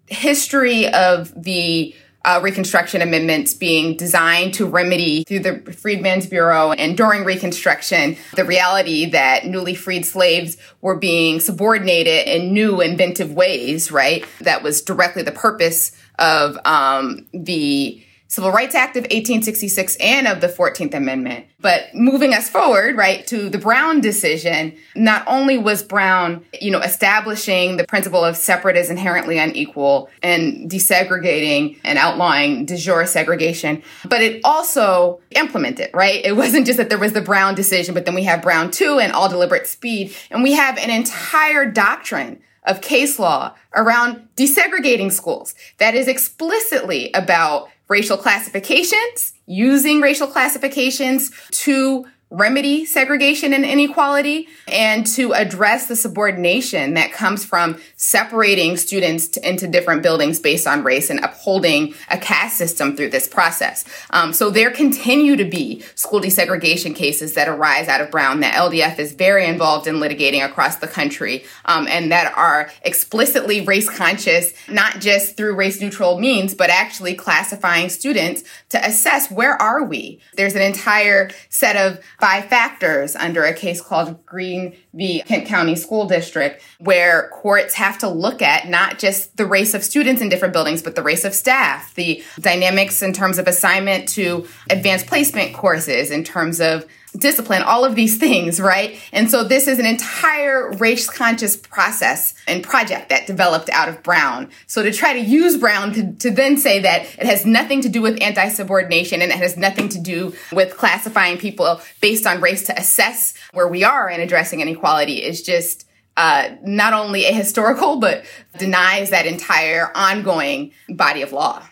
history 0.07 0.87
of 0.87 1.33
the 1.35 1.93
uh, 2.27 2.41
Reconstruction 2.43 3.01
amendments 3.01 3.53
being 3.53 3.95
designed 3.95 4.53
to 4.55 4.65
remedy 4.65 5.23
through 5.23 5.39
the 5.39 5.59
Freedmen's 5.71 6.27
Bureau 6.27 6.73
and 6.73 6.97
during 6.97 7.23
Reconstruction 7.23 8.17
the 8.35 8.43
reality 8.43 9.05
that 9.11 9.45
newly 9.45 9.73
freed 9.73 10.05
slaves 10.05 10.57
were 10.81 10.97
being 10.97 11.39
subordinated 11.39 12.27
in 12.27 12.51
new 12.51 12.81
inventive 12.81 13.31
ways, 13.31 13.91
right? 13.91 14.25
That 14.41 14.61
was 14.61 14.81
directly 14.81 15.23
the 15.23 15.31
purpose 15.31 15.93
of 16.19 16.57
um, 16.65 17.25
the 17.33 18.03
Civil 18.27 18.51
Rights 18.51 18.75
Act 18.75 18.97
of 18.97 19.03
1866 19.03 19.95
and 19.97 20.27
of 20.27 20.41
the 20.41 20.47
14th 20.47 20.93
Amendment. 20.93 21.45
But 21.59 21.93
moving 21.93 22.33
us 22.33 22.49
forward, 22.49 22.97
right, 22.97 23.25
to 23.27 23.49
the 23.49 23.57
Brown 23.57 24.01
decision, 24.01 24.75
not 24.95 25.23
only 25.27 25.57
was 25.57 25.81
Brown, 25.81 26.45
you 26.61 26.69
know, 26.69 26.81
establishing 26.81 27.77
the 27.77 27.85
principle 27.85 28.23
of 28.23 28.35
separate 28.35 28.75
is 28.75 28.89
inherently 28.89 29.37
unequal 29.37 30.09
and 30.21 30.69
desegregating 30.69 31.79
and 31.83 31.97
outlawing 31.97 32.65
de 32.65 32.75
jure 32.75 33.05
segregation, 33.05 33.81
but 34.05 34.21
it 34.21 34.41
also 34.43 35.21
implemented, 35.31 35.89
right? 35.93 36.23
It 36.25 36.35
wasn't 36.35 36.65
just 36.65 36.77
that 36.77 36.89
there 36.89 36.99
was 36.99 37.13
the 37.13 37.21
Brown 37.21 37.55
decision, 37.55 37.93
but 37.93 38.05
then 38.05 38.15
we 38.15 38.23
have 38.23 38.41
Brown 38.41 38.71
2 38.71 38.99
and 38.99 39.13
all 39.13 39.29
deliberate 39.29 39.67
speed, 39.67 40.15
and 40.29 40.43
we 40.43 40.53
have 40.53 40.77
an 40.77 40.89
entire 40.89 41.69
doctrine 41.69 42.41
of 42.67 42.81
case 42.81 43.17
law 43.17 43.55
around 43.73 44.27
desegregating 44.35 45.11
schools 45.11 45.55
that 45.77 45.95
is 45.95 46.07
explicitly 46.07 47.09
about 47.13 47.69
racial 47.87 48.17
classifications, 48.17 49.33
using 49.45 50.01
racial 50.01 50.27
classifications 50.27 51.31
to 51.51 52.05
remedy 52.29 52.83
segregation 52.85 53.53
and 53.53 53.63
inequality 53.63 54.49
and 54.67 55.07
to 55.07 55.33
address 55.33 55.87
the 55.87 55.95
subordination 55.95 56.95
that 56.95 57.13
comes 57.13 57.45
from 57.45 57.79
separating 57.95 58.75
students 58.75 59.29
to, 59.29 59.49
into 59.49 59.65
different 59.65 60.03
buildings 60.03 60.37
based 60.39 60.67
on 60.67 60.83
race 60.83 61.09
and 61.09 61.23
upholding 61.23 61.93
a 62.09 62.17
caste 62.17 62.57
system 62.57 62.97
through 62.97 63.09
this 63.09 63.29
process. 63.29 63.85
Um, 64.09 64.33
so 64.33 64.49
there 64.49 64.71
continue 64.71 65.37
to 65.37 65.45
be 65.45 65.81
school 65.95 66.19
desegregation 66.19 66.93
cases 66.93 67.33
that 67.35 67.47
arise 67.47 67.87
out 67.87 68.01
of 68.01 68.11
Brown 68.11 68.41
that 68.41 68.55
LDF 68.55 68.99
is 68.99 69.13
very 69.13 69.45
involved 69.45 69.87
in 69.87 69.95
litigating 69.95 70.43
across 70.43 70.77
the 70.77 70.87
country 70.87 71.45
um, 71.63 71.87
and 71.87 72.11
that 72.11 72.33
are 72.35 72.69
explicitly 72.81 73.61
race 73.61 73.89
conscious, 73.89 74.53
not 74.67 74.99
just 74.99 75.37
through 75.37 75.55
race 75.55 75.79
neutral 75.79 76.19
means, 76.19 76.53
but 76.53 76.69
actually 76.69 77.15
classifying 77.15 77.87
students 77.87 78.43
to 78.67 78.85
assess 78.85 79.31
where 79.31 79.59
are 79.61 79.85
we. 79.85 80.19
There's 80.33 80.55
an 80.55 80.61
entire 80.61 81.29
set 81.49 81.77
of 81.77 82.03
five 82.19 82.45
factors 82.45 83.15
under 83.15 83.43
a 83.43 83.53
case 83.53 83.81
called 83.81 84.25
Green 84.25 84.75
v. 84.93 85.21
Kent 85.21 85.47
County 85.47 85.75
School 85.75 86.07
District, 86.07 86.61
where 86.79 87.29
courts 87.29 87.75
have 87.75 87.97
to 87.99 88.09
look 88.09 88.41
at 88.41 88.67
not 88.67 88.97
just 88.97 89.37
the 89.37 89.45
race 89.45 89.73
of 89.73 89.83
students 89.83 90.21
in 90.21 90.29
different 90.29 90.53
buildings, 90.53 90.81
but 90.81 90.95
the 90.95 91.03
race 91.03 91.25
of 91.25 91.33
staff, 91.33 91.93
the 91.95 92.23
dynamics 92.39 93.01
in 93.01 93.13
terms 93.13 93.37
of 93.37 93.47
assignment 93.47 94.07
to 94.09 94.47
advanced 94.69 95.07
placement 95.07 95.53
courses, 95.53 96.09
in 96.09 96.23
terms 96.23 96.59
of 96.59 96.85
discipline, 97.15 97.61
all 97.63 97.85
of 97.85 97.95
these 97.95 98.17
things, 98.17 98.59
right? 98.59 98.99
And 99.11 99.29
so 99.29 99.43
this 99.43 99.67
is 99.67 99.79
an 99.79 99.85
entire 99.85 100.71
race 100.73 101.09
conscious 101.09 101.55
process 101.55 102.33
and 102.47 102.63
project 102.63 103.09
that 103.09 103.27
developed 103.27 103.69
out 103.69 103.89
of 103.89 104.03
Brown. 104.03 104.49
So 104.67 104.83
to 104.83 104.91
try 104.91 105.13
to 105.13 105.19
use 105.19 105.57
Brown 105.57 105.93
to, 105.93 106.13
to 106.13 106.31
then 106.31 106.57
say 106.57 106.79
that 106.79 107.03
it 107.03 107.25
has 107.25 107.45
nothing 107.45 107.81
to 107.81 107.89
do 107.89 108.01
with 108.01 108.21
anti 108.21 108.49
subordination 108.49 109.21
and 109.21 109.31
it 109.31 109.37
has 109.37 109.57
nothing 109.57 109.89
to 109.89 109.99
do 109.99 110.33
with 110.51 110.77
classifying 110.77 111.37
people 111.37 111.81
based 112.01 112.25
on 112.25 112.41
race 112.41 112.65
to 112.65 112.77
assess 112.77 113.33
where 113.53 113.67
we 113.67 113.83
are 113.83 114.09
in 114.09 114.19
addressing 114.19 114.61
inequality 114.61 115.23
is 115.23 115.41
just 115.41 115.87
uh, 116.17 116.49
not 116.63 116.93
only 116.93 117.23
ahistorical, 117.23 118.01
but 118.01 118.25
denies 118.57 119.11
that 119.11 119.27
entire 119.27 119.91
ongoing 119.95 120.71
body 120.89 121.21
of 121.21 121.31
law. 121.31 121.63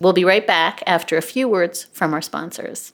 We'll 0.00 0.14
be 0.14 0.24
right 0.24 0.46
back 0.46 0.82
after 0.86 1.18
a 1.18 1.22
few 1.22 1.48
words 1.48 1.84
from 1.92 2.14
our 2.14 2.22
sponsors. 2.22 2.93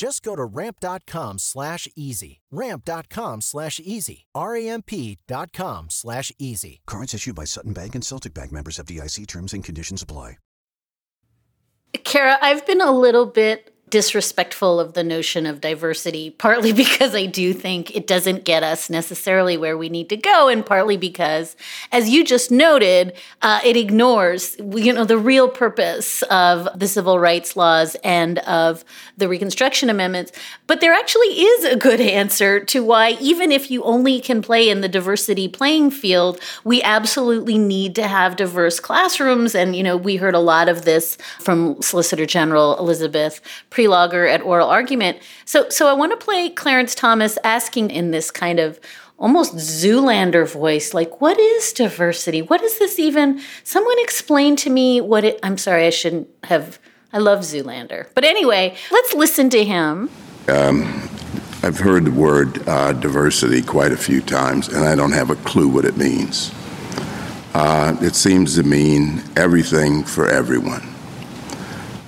Just 0.00 0.22
go 0.22 0.34
to 0.34 0.46
ramp.com 0.46 1.38
slash 1.38 1.86
easy. 1.94 2.40
Ramp.com 2.50 3.42
slash 3.42 3.78
easy. 3.84 4.24
R-A-M-P.com 4.34 5.90
slash 5.90 6.32
easy. 6.38 6.80
Cards 6.86 7.12
issued 7.12 7.34
by 7.34 7.44
Sutton 7.44 7.74
Bank 7.74 7.94
and 7.94 8.02
Celtic 8.02 8.32
Bank 8.32 8.50
members 8.50 8.78
of 8.78 8.86
FDIC 8.86 9.26
terms 9.26 9.52
and 9.52 9.62
conditions 9.62 10.00
apply. 10.00 10.38
Kara, 12.04 12.38
I've 12.40 12.66
been 12.66 12.80
a 12.80 12.90
little 12.90 13.26
bit 13.26 13.74
disrespectful 13.90 14.80
of 14.80 14.94
the 14.94 15.04
notion 15.04 15.46
of 15.46 15.60
diversity, 15.60 16.30
partly 16.30 16.72
because 16.84 17.14
I 17.14 17.26
do 17.26 17.52
think 17.52 17.94
it 17.94 18.06
doesn't 18.06 18.44
get 18.44 18.62
us 18.62 18.88
necessarily 18.88 19.56
where 19.56 19.76
we 19.76 19.88
need 19.88 20.08
to 20.10 20.16
go, 20.16 20.48
and 20.48 20.64
partly 20.64 20.96
because, 20.96 21.56
as 21.92 22.08
you 22.08 22.24
just 22.24 22.50
noted, 22.50 23.14
uh, 23.42 23.60
it 23.64 23.76
ignores 23.76 24.56
you 24.58 24.92
know 24.92 25.04
the 25.04 25.18
real 25.18 25.48
purpose 25.48 26.22
of 26.22 26.68
the 26.78 26.88
civil 26.88 27.18
rights 27.18 27.56
laws 27.56 27.96
and 28.04 28.38
of 28.40 28.84
the 29.16 29.28
Reconstruction 29.28 29.90
Amendments. 29.90 30.32
But 30.66 30.80
there 30.80 30.92
actually 30.92 31.28
is 31.28 31.64
a 31.64 31.76
good 31.76 32.00
answer 32.00 32.60
to 32.66 32.84
why, 32.84 33.16
even 33.20 33.52
if 33.52 33.70
you 33.70 33.82
only 33.82 34.20
can 34.20 34.42
play 34.42 34.68
in 34.68 34.80
the 34.80 34.88
diversity 34.88 35.48
playing 35.48 35.90
field, 35.90 36.40
we 36.64 36.82
absolutely 36.82 37.58
need 37.58 37.94
to 37.96 38.06
have 38.06 38.36
diverse 38.36 38.80
classrooms. 38.80 39.54
And 39.54 39.74
you 39.74 39.82
know, 39.82 39.96
we 39.96 40.16
heard 40.16 40.34
a 40.34 40.40
lot 40.40 40.68
of 40.68 40.84
this 40.84 41.16
from 41.40 41.80
Solicitor 41.82 42.26
General 42.26 42.78
Elizabeth 42.78 43.40
Prelogar 43.80 44.28
at 44.28 44.42
oral 44.42 44.68
argument. 44.68 45.18
So, 45.44 45.68
so 45.68 45.88
I 45.88 45.92
want 45.92 46.12
to 46.12 46.22
play 46.22 46.50
Clarence 46.50 46.94
Thomas 46.94 47.38
asking 47.44 47.90
in 47.90 48.10
this 48.10 48.30
kind 48.30 48.58
of 48.58 48.78
almost 49.18 49.54
Zoolander 49.56 50.50
voice, 50.50 50.94
like, 50.94 51.20
what 51.20 51.38
is 51.38 51.72
diversity? 51.72 52.42
What 52.42 52.62
is 52.62 52.78
this 52.78 52.98
even? 52.98 53.40
Someone 53.64 53.96
explain 53.98 54.56
to 54.56 54.70
me 54.70 55.00
what 55.00 55.24
it, 55.24 55.38
I'm 55.42 55.58
sorry, 55.58 55.86
I 55.86 55.90
shouldn't 55.90 56.28
have, 56.44 56.78
I 57.12 57.18
love 57.18 57.40
Zoolander. 57.40 58.06
But 58.14 58.24
anyway, 58.24 58.76
let's 58.90 59.14
listen 59.14 59.50
to 59.50 59.64
him. 59.64 60.08
Um, 60.48 61.08
I've 61.62 61.78
heard 61.78 62.06
the 62.06 62.10
word 62.10 62.66
uh, 62.66 62.92
diversity 62.94 63.60
quite 63.60 63.92
a 63.92 63.96
few 63.96 64.22
times, 64.22 64.68
and 64.68 64.86
I 64.86 64.94
don't 64.94 65.12
have 65.12 65.28
a 65.28 65.36
clue 65.36 65.68
what 65.68 65.84
it 65.84 65.98
means. 65.98 66.50
Uh, 67.52 67.96
it 68.00 68.14
seems 68.14 68.54
to 68.54 68.62
mean 68.62 69.22
everything 69.36 70.02
for 70.04 70.28
everyone. 70.28 70.82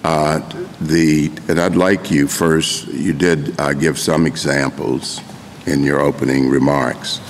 Uh, 0.02 0.40
the 0.86 1.30
and 1.48 1.60
I'd 1.60 1.76
like 1.76 2.10
you 2.10 2.28
first. 2.28 2.88
You 2.88 3.12
did 3.12 3.58
uh, 3.60 3.72
give 3.72 3.98
some 3.98 4.26
examples 4.26 5.20
in 5.66 5.82
your 5.82 6.00
opening 6.00 6.48
remarks, 6.48 7.20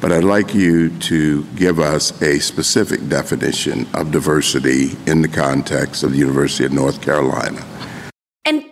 but 0.00 0.12
I'd 0.12 0.24
like 0.24 0.54
you 0.54 0.90
to 1.00 1.44
give 1.56 1.78
us 1.78 2.20
a 2.22 2.38
specific 2.38 3.08
definition 3.08 3.86
of 3.94 4.10
diversity 4.10 4.96
in 5.06 5.22
the 5.22 5.28
context 5.28 6.02
of 6.02 6.12
the 6.12 6.18
University 6.18 6.64
of 6.64 6.72
North 6.72 7.02
Carolina. 7.02 7.64
And 8.44 8.64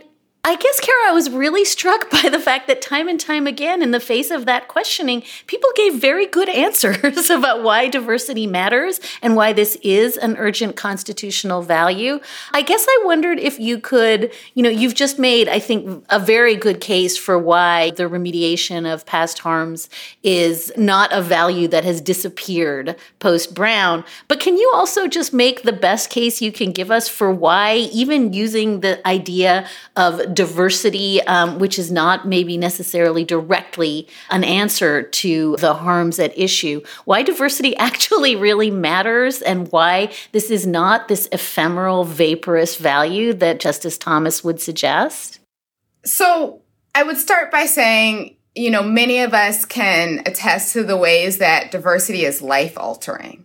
I 0.46 0.54
guess, 0.54 0.78
Kara, 0.78 1.08
I 1.08 1.10
was 1.10 1.28
really 1.28 1.64
struck 1.64 2.08
by 2.22 2.28
the 2.28 2.38
fact 2.38 2.68
that 2.68 2.80
time 2.80 3.08
and 3.08 3.18
time 3.18 3.48
again, 3.48 3.82
in 3.82 3.90
the 3.90 3.98
face 3.98 4.30
of 4.30 4.46
that 4.46 4.68
questioning, 4.68 5.24
people 5.48 5.68
gave 5.74 5.96
very 5.96 6.24
good 6.24 6.48
answers 6.48 7.30
about 7.30 7.64
why 7.64 7.88
diversity 7.88 8.46
matters 8.46 9.00
and 9.22 9.34
why 9.34 9.52
this 9.52 9.76
is 9.82 10.16
an 10.16 10.36
urgent 10.36 10.76
constitutional 10.76 11.62
value. 11.62 12.20
I 12.52 12.62
guess 12.62 12.86
I 12.88 13.02
wondered 13.04 13.40
if 13.40 13.58
you 13.58 13.80
could, 13.80 14.30
you 14.54 14.62
know, 14.62 14.68
you've 14.68 14.94
just 14.94 15.18
made, 15.18 15.48
I 15.48 15.58
think, 15.58 16.04
a 16.10 16.20
very 16.20 16.54
good 16.54 16.80
case 16.80 17.16
for 17.16 17.36
why 17.36 17.90
the 17.90 18.04
remediation 18.04 18.92
of 18.92 19.04
past 19.04 19.40
harms 19.40 19.90
is 20.22 20.72
not 20.76 21.12
a 21.12 21.22
value 21.22 21.66
that 21.68 21.82
has 21.82 22.00
disappeared 22.00 22.94
post 23.18 23.52
Brown. 23.52 24.04
But 24.28 24.38
can 24.38 24.56
you 24.56 24.70
also 24.72 25.08
just 25.08 25.32
make 25.32 25.62
the 25.62 25.72
best 25.72 26.08
case 26.08 26.40
you 26.40 26.52
can 26.52 26.70
give 26.70 26.92
us 26.92 27.08
for 27.08 27.32
why, 27.32 27.74
even 27.92 28.32
using 28.32 28.78
the 28.78 29.04
idea 29.08 29.68
of 29.96 30.35
diversity, 30.36 31.20
um, 31.22 31.58
which 31.58 31.78
is 31.78 31.90
not 31.90 32.28
maybe 32.28 32.56
necessarily 32.56 33.24
directly 33.24 34.06
an 34.30 34.44
answer 34.44 35.02
to 35.02 35.56
the 35.58 35.74
harms 35.74 36.20
at 36.20 36.38
issue, 36.38 36.82
why 37.04 37.22
diversity 37.24 37.76
actually 37.78 38.36
really 38.36 38.70
matters 38.70 39.42
and 39.42 39.72
why 39.72 40.12
this 40.30 40.50
is 40.50 40.66
not 40.66 41.08
this 41.08 41.28
ephemeral, 41.32 42.04
vaporous 42.04 42.76
value 42.76 43.32
that 43.32 43.58
Justice 43.58 43.98
Thomas 43.98 44.44
would 44.44 44.60
suggest? 44.60 45.40
So 46.04 46.62
I 46.94 47.02
would 47.02 47.16
start 47.16 47.50
by 47.50 47.66
saying, 47.66 48.36
you 48.54 48.70
know, 48.70 48.82
many 48.82 49.20
of 49.20 49.34
us 49.34 49.64
can 49.64 50.22
attest 50.24 50.72
to 50.74 50.84
the 50.84 50.96
ways 50.96 51.38
that 51.38 51.72
diversity 51.72 52.24
is 52.24 52.40
life 52.40 52.78
altering, 52.78 53.44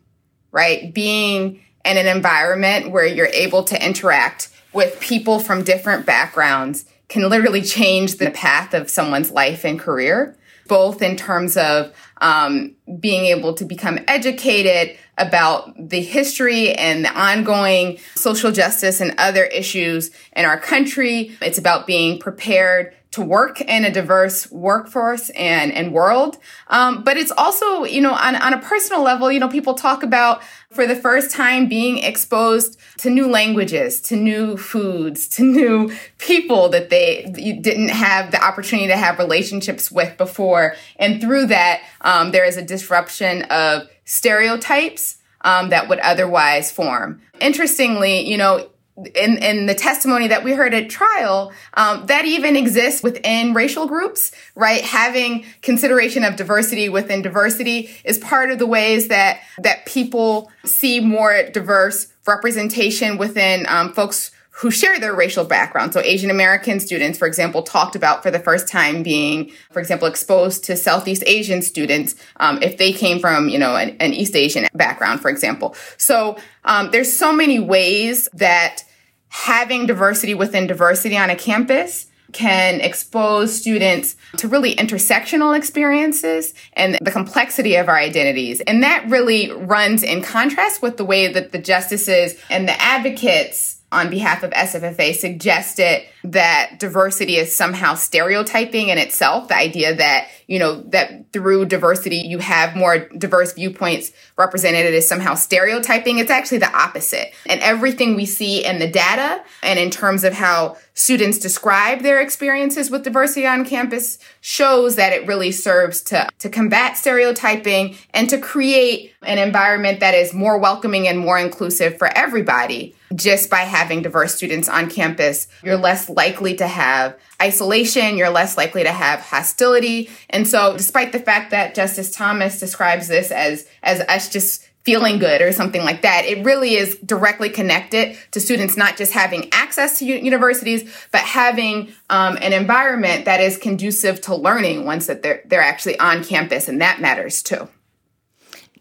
right? 0.51 0.93
Being 0.93 1.61
in 1.83 1.97
an 1.97 2.07
environment 2.07 2.91
where 2.91 3.05
you're 3.05 3.25
able 3.27 3.63
to 3.63 3.85
interact 3.85 4.49
with 4.73 4.99
people 4.99 5.39
from 5.39 5.63
different 5.63 6.05
backgrounds 6.05 6.85
can 7.09 7.27
literally 7.29 7.61
change 7.61 8.15
the 8.17 8.31
path 8.31 8.73
of 8.73 8.89
someone's 8.89 9.31
life 9.31 9.65
and 9.65 9.79
career, 9.79 10.37
both 10.67 11.01
in 11.01 11.17
terms 11.17 11.57
of 11.57 11.93
um, 12.21 12.73
being 12.99 13.25
able 13.25 13.53
to 13.53 13.65
become 13.65 13.99
educated 14.07 14.97
about 15.17 15.73
the 15.77 16.01
history 16.01 16.73
and 16.73 17.03
the 17.03 17.11
ongoing 17.11 17.99
social 18.15 18.51
justice 18.51 19.01
and 19.01 19.13
other 19.17 19.43
issues 19.43 20.11
in 20.33 20.45
our 20.45 20.57
country. 20.57 21.35
It's 21.41 21.57
about 21.57 21.85
being 21.85 22.17
prepared 22.17 22.93
to 23.11 23.21
work 23.21 23.59
in 23.59 23.83
a 23.83 23.91
diverse 23.91 24.49
workforce 24.51 25.29
and, 25.31 25.73
and 25.73 25.91
world. 25.91 26.37
Um, 26.67 27.03
but 27.03 27.17
it's 27.17 27.31
also, 27.31 27.83
you 27.83 27.99
know, 27.99 28.13
on, 28.13 28.35
on 28.37 28.53
a 28.53 28.59
personal 28.59 29.03
level, 29.03 29.29
you 29.29 29.39
know, 29.39 29.49
people 29.49 29.73
talk 29.73 30.01
about 30.01 30.41
for 30.71 30.87
the 30.87 30.95
first 30.95 31.29
time 31.29 31.67
being 31.67 31.97
exposed 31.97 32.79
to 32.99 33.09
new 33.09 33.27
languages, 33.27 33.99
to 34.01 34.15
new 34.15 34.55
foods, 34.55 35.27
to 35.27 35.43
new 35.51 35.91
people 36.19 36.69
that 36.69 36.89
they 36.89 37.23
didn't 37.61 37.89
have 37.89 38.31
the 38.31 38.41
opportunity 38.41 38.87
to 38.87 38.97
have 38.97 39.19
relationships 39.19 39.91
with 39.91 40.17
before. 40.17 40.75
And 40.95 41.19
through 41.19 41.47
that, 41.47 41.81
um, 42.01 42.31
there 42.31 42.45
is 42.45 42.55
a 42.55 42.61
disruption 42.61 43.43
of 43.43 43.89
stereotypes 44.05 45.17
um, 45.43 45.69
that 45.69 45.89
would 45.89 45.99
otherwise 45.99 46.71
form. 46.71 47.21
Interestingly, 47.41 48.21
you 48.21 48.37
know, 48.37 48.69
in, 49.15 49.37
in 49.37 49.65
the 49.65 49.75
testimony 49.75 50.27
that 50.27 50.43
we 50.43 50.53
heard 50.53 50.73
at 50.73 50.89
trial, 50.89 51.51
um, 51.75 52.05
that 52.07 52.25
even 52.25 52.55
exists 52.55 53.03
within 53.03 53.53
racial 53.53 53.87
groups, 53.87 54.31
right? 54.55 54.81
Having 54.81 55.45
consideration 55.61 56.23
of 56.23 56.35
diversity 56.35 56.89
within 56.89 57.21
diversity 57.21 57.89
is 58.03 58.17
part 58.17 58.51
of 58.51 58.59
the 58.59 58.67
ways 58.67 59.07
that 59.07 59.41
that 59.59 59.85
people 59.85 60.51
see 60.65 60.99
more 60.99 61.43
diverse 61.51 62.07
representation 62.27 63.17
within 63.17 63.65
um, 63.67 63.93
folks 63.93 64.31
who 64.61 64.69
share 64.69 64.99
their 64.99 65.15
racial 65.15 65.43
background. 65.43 65.91
So 65.91 66.01
Asian 66.01 66.29
American 66.29 66.79
students, 66.79 67.17
for 67.17 67.25
example, 67.25 67.63
talked 67.63 67.95
about 67.95 68.21
for 68.21 68.29
the 68.29 68.37
first 68.37 68.67
time 68.67 69.01
being, 69.01 69.51
for 69.71 69.79
example, 69.79 70.07
exposed 70.07 70.65
to 70.65 70.77
Southeast 70.77 71.23
Asian 71.25 71.63
students 71.63 72.15
um, 72.37 72.61
if 72.61 72.77
they 72.77 72.91
came 72.93 73.19
from, 73.19 73.49
you 73.49 73.57
know, 73.57 73.75
an, 73.75 73.97
an 73.99 74.13
East 74.13 74.35
Asian 74.35 74.67
background, 74.75 75.19
for 75.19 75.31
example. 75.31 75.75
So 75.97 76.37
um, 76.63 76.91
there's 76.91 77.17
so 77.17 77.33
many 77.33 77.59
ways 77.59 78.29
that 78.33 78.83
having 79.31 79.85
diversity 79.85 80.33
within 80.33 80.67
diversity 80.67 81.17
on 81.17 81.29
a 81.29 81.35
campus 81.35 82.07
can 82.33 82.81
expose 82.81 83.53
students 83.53 84.15
to 84.37 84.47
really 84.47 84.75
intersectional 84.75 85.57
experiences 85.57 86.53
and 86.73 86.97
the 87.01 87.11
complexity 87.11 87.75
of 87.75 87.87
our 87.87 87.97
identities. 87.97 88.61
And 88.61 88.83
that 88.83 89.05
really 89.09 89.51
runs 89.51 90.03
in 90.03 90.21
contrast 90.21 90.81
with 90.81 90.97
the 90.97 91.05
way 91.05 91.31
that 91.31 91.51
the 91.51 91.59
justices 91.59 92.35
and 92.49 92.67
the 92.67 92.79
advocates 92.81 93.81
on 93.91 94.09
behalf 94.09 94.43
of 94.43 94.51
SFFA 94.51 95.15
suggested 95.15 96.03
that 96.23 96.79
diversity 96.79 97.37
is 97.37 97.55
somehow 97.55 97.95
stereotyping 97.95 98.89
in 98.89 98.97
itself. 98.97 99.47
The 99.47 99.55
idea 99.55 99.95
that, 99.95 100.27
you 100.47 100.59
know, 100.59 100.81
that 100.89 101.31
through 101.33 101.65
diversity 101.65 102.17
you 102.17 102.39
have 102.39 102.75
more 102.75 102.99
diverse 103.17 103.53
viewpoints 103.53 104.11
represented 104.37 104.93
is 104.93 105.07
somehow 105.07 105.35
stereotyping. 105.35 106.19
It's 106.19 106.31
actually 106.31 106.59
the 106.59 106.75
opposite. 106.75 107.33
And 107.47 107.59
everything 107.61 108.15
we 108.15 108.25
see 108.25 108.63
in 108.65 108.79
the 108.79 108.89
data 108.89 109.43
and 109.63 109.79
in 109.79 109.89
terms 109.89 110.23
of 110.23 110.33
how 110.33 110.77
students 110.93 111.39
describe 111.39 112.01
their 112.01 112.21
experiences 112.21 112.91
with 112.91 113.03
diversity 113.03 113.47
on 113.47 113.65
campus 113.65 114.19
shows 114.41 114.95
that 114.95 115.13
it 115.13 115.25
really 115.25 115.51
serves 115.51 116.01
to, 116.01 116.27
to 116.39 116.49
combat 116.49 116.97
stereotyping 116.97 117.95
and 118.13 118.29
to 118.29 118.37
create 118.37 119.13
an 119.23 119.37
environment 119.37 119.99
that 119.99 120.13
is 120.13 120.33
more 120.33 120.57
welcoming 120.59 121.07
and 121.07 121.17
more 121.17 121.37
inclusive 121.37 121.97
for 121.97 122.07
everybody 122.15 122.95
just 123.15 123.49
by 123.49 123.59
having 123.59 124.01
diverse 124.01 124.35
students 124.35 124.69
on 124.69 124.89
campus. 124.89 125.47
You're 125.63 125.77
less 125.77 126.09
likely 126.15 126.55
to 126.55 126.67
have 126.67 127.17
isolation, 127.41 128.17
you're 128.17 128.29
less 128.29 128.57
likely 128.57 128.83
to 128.83 128.91
have 128.91 129.19
hostility. 129.19 130.09
And 130.29 130.47
so 130.47 130.75
despite 130.77 131.11
the 131.11 131.19
fact 131.19 131.51
that 131.51 131.75
Justice 131.75 132.11
Thomas 132.11 132.59
describes 132.59 133.07
this 133.07 133.31
as 133.31 133.67
as 133.83 134.01
us 134.01 134.29
just 134.29 134.67
feeling 134.83 135.19
good 135.19 135.41
or 135.41 135.51
something 135.51 135.83
like 135.83 136.01
that. 136.01 136.25
It 136.25 136.43
really 136.43 136.75
is 136.75 136.97
directly 136.97 137.49
connected 137.49 138.17
to 138.31 138.39
students 138.39 138.75
not 138.75 138.97
just 138.97 139.13
having 139.13 139.47
access 139.51 139.99
to 139.99 140.05
universities, 140.05 140.91
but 141.11 141.21
having 141.21 141.93
um, 142.09 142.37
an 142.41 142.53
environment 142.53 143.25
that 143.25 143.39
is 143.39 143.57
conducive 143.57 144.21
to 144.21 144.35
learning 144.35 144.85
once 144.85 145.07
that 145.07 145.21
they're 145.21 145.43
they're 145.45 145.61
actually 145.61 145.99
on 145.99 146.23
campus, 146.23 146.67
and 146.67 146.81
that 146.81 146.99
matters 146.99 147.43
too. 147.43 147.67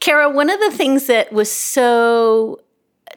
Kara, 0.00 0.30
one 0.30 0.48
of 0.48 0.58
the 0.60 0.70
things 0.70 1.06
that 1.06 1.32
was 1.32 1.52
so 1.52 2.60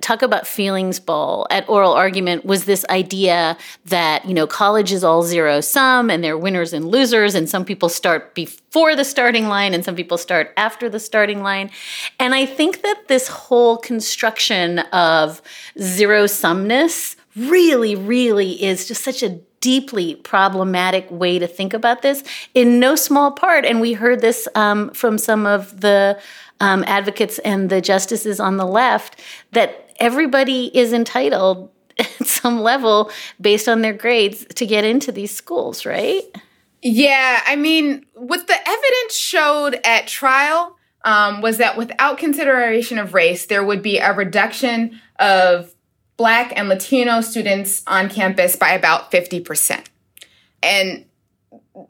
talk 0.02 0.22
about 0.22 0.48
feelings 0.48 1.00
ball 1.00 1.48
at 1.50 1.68
oral 1.70 1.94
argument 1.94 2.46
was 2.46 2.66
this 2.66 2.86
idea 2.90 3.58
that 3.86 4.26
you 4.26 4.34
know 4.34 4.48
college 4.48 4.92
is 4.92 5.04
all 5.04 5.24
zero 5.24 5.62
sum 5.62 6.10
and 6.10 6.24
there 6.24 6.34
are 6.34 6.38
winners 6.38 6.74
and 6.74 6.86
losers 6.86 7.36
and 7.36 7.50
some 7.50 7.64
people 7.64 7.90
start 7.90 8.34
before 8.34 8.96
the 8.96 9.06
starting 9.06 9.48
line 9.48 9.74
and 9.74 9.86
some 9.86 9.96
people 9.96 10.18
start 10.18 10.54
after 10.58 10.90
the 10.90 11.00
starting 11.00 11.42
line. 11.44 11.70
And 12.20 12.34
i 12.34 12.46
think 12.46 12.82
that 12.82 13.08
this 13.08 13.28
whole 13.28 13.78
construction 13.78 14.80
of 14.80 15.42
zero 15.80 16.26
sumness 16.26 17.16
really 17.36 17.96
really 17.96 18.64
is 18.64 18.88
just 18.88 19.04
such 19.04 19.24
a 19.24 19.40
deeply 19.64 20.16
problematic 20.16 21.10
way 21.10 21.40
to 21.40 21.48
think 21.48 21.74
about 21.74 22.02
this 22.02 22.22
in 22.54 22.82
no 22.82 22.96
small 22.98 23.32
part. 23.32 23.66
And 23.66 23.80
we 23.80 23.94
heard 23.94 24.20
this 24.20 24.46
um, 24.56 24.90
from 24.90 25.18
some 25.18 25.46
of 25.46 25.80
the 25.80 26.20
um, 26.60 26.84
advocates 26.86 27.40
and 27.40 27.70
the 27.70 27.80
justices 27.80 28.42
on 28.42 28.58
the 28.58 28.66
left 28.66 29.22
that 29.54 29.83
everybody 30.00 30.76
is 30.78 30.94
entitled 30.94 31.70
at 32.00 32.26
some 32.28 32.62
level 32.62 33.12
based 33.40 33.68
on 33.68 33.82
their 33.82 33.94
grades 33.94 34.46
to 34.56 34.66
get 34.66 34.84
into 34.84 35.12
these 35.12 35.34
schools, 35.34 35.86
right? 35.86 36.24
Yeah, 36.82 37.42
I 37.46 37.56
mean, 37.56 38.06
what 38.14 38.46
the 38.48 38.58
evidence 38.68 39.16
showed 39.16 39.80
at 39.86 40.08
trial 40.08 40.76
um, 41.06 41.42
was 41.42 41.58
that 41.58 41.78
without 41.78 42.18
consideration 42.18 42.98
of 42.98 43.14
race, 43.14 43.46
there 43.46 43.64
would 43.64 43.82
be 43.82 44.00
a 44.00 44.14
reduction 44.14 45.00
of 45.20 45.74
Black 46.18 46.54
and 46.56 46.70
Latino 46.70 47.22
students 47.22 47.84
on 47.88 48.10
campus 48.10 48.56
by 48.56 48.72
about 48.72 49.12
50%. 49.12 49.86
And 50.62 51.06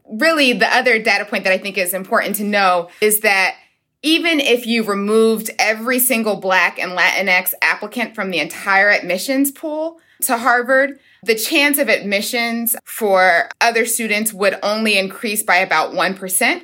really, 0.10 0.54
the 0.54 0.68
other 0.74 1.00
data 1.00 1.26
point 1.26 1.44
that 1.44 1.54
I 1.54 1.58
think 1.58 1.78
is 1.78 1.94
important 1.94 2.36
to 2.38 2.44
know 2.44 2.90
is 3.02 3.22
that 3.22 3.56
even 4.04 4.42
if 4.42 4.68
you 4.68 4.84
removed 4.84 5.50
every 5.58 5.98
single 5.98 6.36
Black 6.36 6.78
and 6.78 6.92
Latinx 6.92 7.54
applicant 7.62 8.14
from 8.14 8.30
the 8.30 8.40
entire 8.40 8.90
admissions 8.90 9.50
pool 9.50 10.00
to 10.22 10.38
Harvard, 10.38 11.00
the 11.24 11.36
chance 11.36 11.78
of 11.78 11.88
admissions 11.88 12.76
for 12.84 13.50
other 13.62 13.86
students 13.86 14.34
would 14.34 14.60
only 14.62 14.98
increase 14.98 15.42
by 15.42 15.58
about 15.58 15.94
1%. 15.94 16.64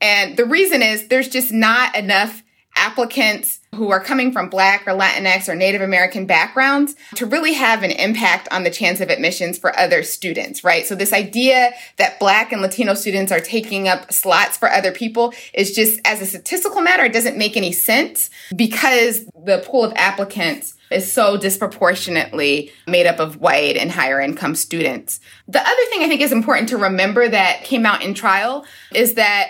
And 0.00 0.36
the 0.36 0.46
reason 0.46 0.82
is 0.82 1.08
there's 1.08 1.28
just 1.28 1.52
not 1.52 1.94
enough 1.94 2.42
applicants 2.74 3.60
who 3.74 3.90
are 3.90 4.00
coming 4.00 4.32
from 4.32 4.50
Black 4.50 4.86
or 4.86 4.92
Latinx 4.92 5.48
or 5.48 5.54
Native 5.54 5.80
American 5.80 6.26
backgrounds 6.26 6.94
to 7.14 7.24
really 7.24 7.54
have 7.54 7.82
an 7.82 7.90
impact 7.90 8.46
on 8.52 8.64
the 8.64 8.70
chance 8.70 9.00
of 9.00 9.08
admissions 9.08 9.58
for 9.58 9.76
other 9.78 10.02
students, 10.02 10.62
right? 10.62 10.86
So 10.86 10.94
this 10.94 11.12
idea 11.12 11.72
that 11.96 12.20
Black 12.20 12.52
and 12.52 12.60
Latino 12.60 12.92
students 12.92 13.32
are 13.32 13.40
taking 13.40 13.88
up 13.88 14.12
slots 14.12 14.58
for 14.58 14.70
other 14.70 14.92
people 14.92 15.32
is 15.54 15.74
just, 15.74 16.00
as 16.04 16.20
a 16.20 16.26
statistical 16.26 16.82
matter, 16.82 17.04
it 17.04 17.14
doesn't 17.14 17.38
make 17.38 17.56
any 17.56 17.72
sense 17.72 18.28
because 18.54 19.24
the 19.44 19.64
pool 19.66 19.84
of 19.84 19.94
applicants 19.96 20.74
is 20.90 21.10
so 21.10 21.38
disproportionately 21.38 22.70
made 22.86 23.06
up 23.06 23.18
of 23.18 23.40
white 23.40 23.78
and 23.78 23.90
higher 23.90 24.20
income 24.20 24.54
students. 24.54 25.18
The 25.48 25.60
other 25.60 25.84
thing 25.88 26.02
I 26.02 26.08
think 26.08 26.20
is 26.20 26.32
important 26.32 26.68
to 26.68 26.76
remember 26.76 27.26
that 27.26 27.64
came 27.64 27.86
out 27.86 28.02
in 28.02 28.12
trial 28.12 28.66
is 28.94 29.14
that 29.14 29.48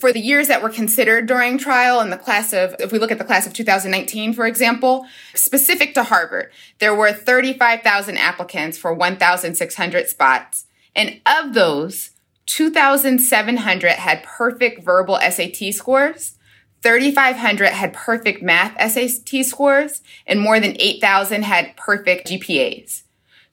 for 0.00 0.12
the 0.12 0.20
years 0.20 0.48
that 0.48 0.62
were 0.62 0.70
considered 0.70 1.26
during 1.26 1.58
trial 1.58 2.00
in 2.00 2.10
the 2.10 2.16
class 2.16 2.52
of, 2.52 2.74
if 2.78 2.90
we 2.90 2.98
look 2.98 3.10
at 3.10 3.18
the 3.18 3.24
class 3.24 3.46
of 3.46 3.52
2019, 3.52 4.32
for 4.32 4.46
example, 4.46 5.06
specific 5.34 5.94
to 5.94 6.04
Harvard, 6.04 6.50
there 6.78 6.94
were 6.94 7.12
35,000 7.12 8.16
applicants 8.16 8.78
for 8.78 8.94
1,600 8.94 10.08
spots. 10.08 10.66
And 10.96 11.20
of 11.26 11.52
those, 11.54 12.10
2,700 12.46 13.90
had 13.92 14.22
perfect 14.22 14.82
verbal 14.82 15.18
SAT 15.18 15.74
scores, 15.74 16.36
3,500 16.82 17.68
had 17.68 17.92
perfect 17.92 18.42
math 18.42 18.74
SAT 18.78 19.44
scores, 19.44 20.02
and 20.26 20.40
more 20.40 20.60
than 20.60 20.76
8,000 20.78 21.42
had 21.42 21.76
perfect 21.76 22.28
GPAs. 22.28 23.03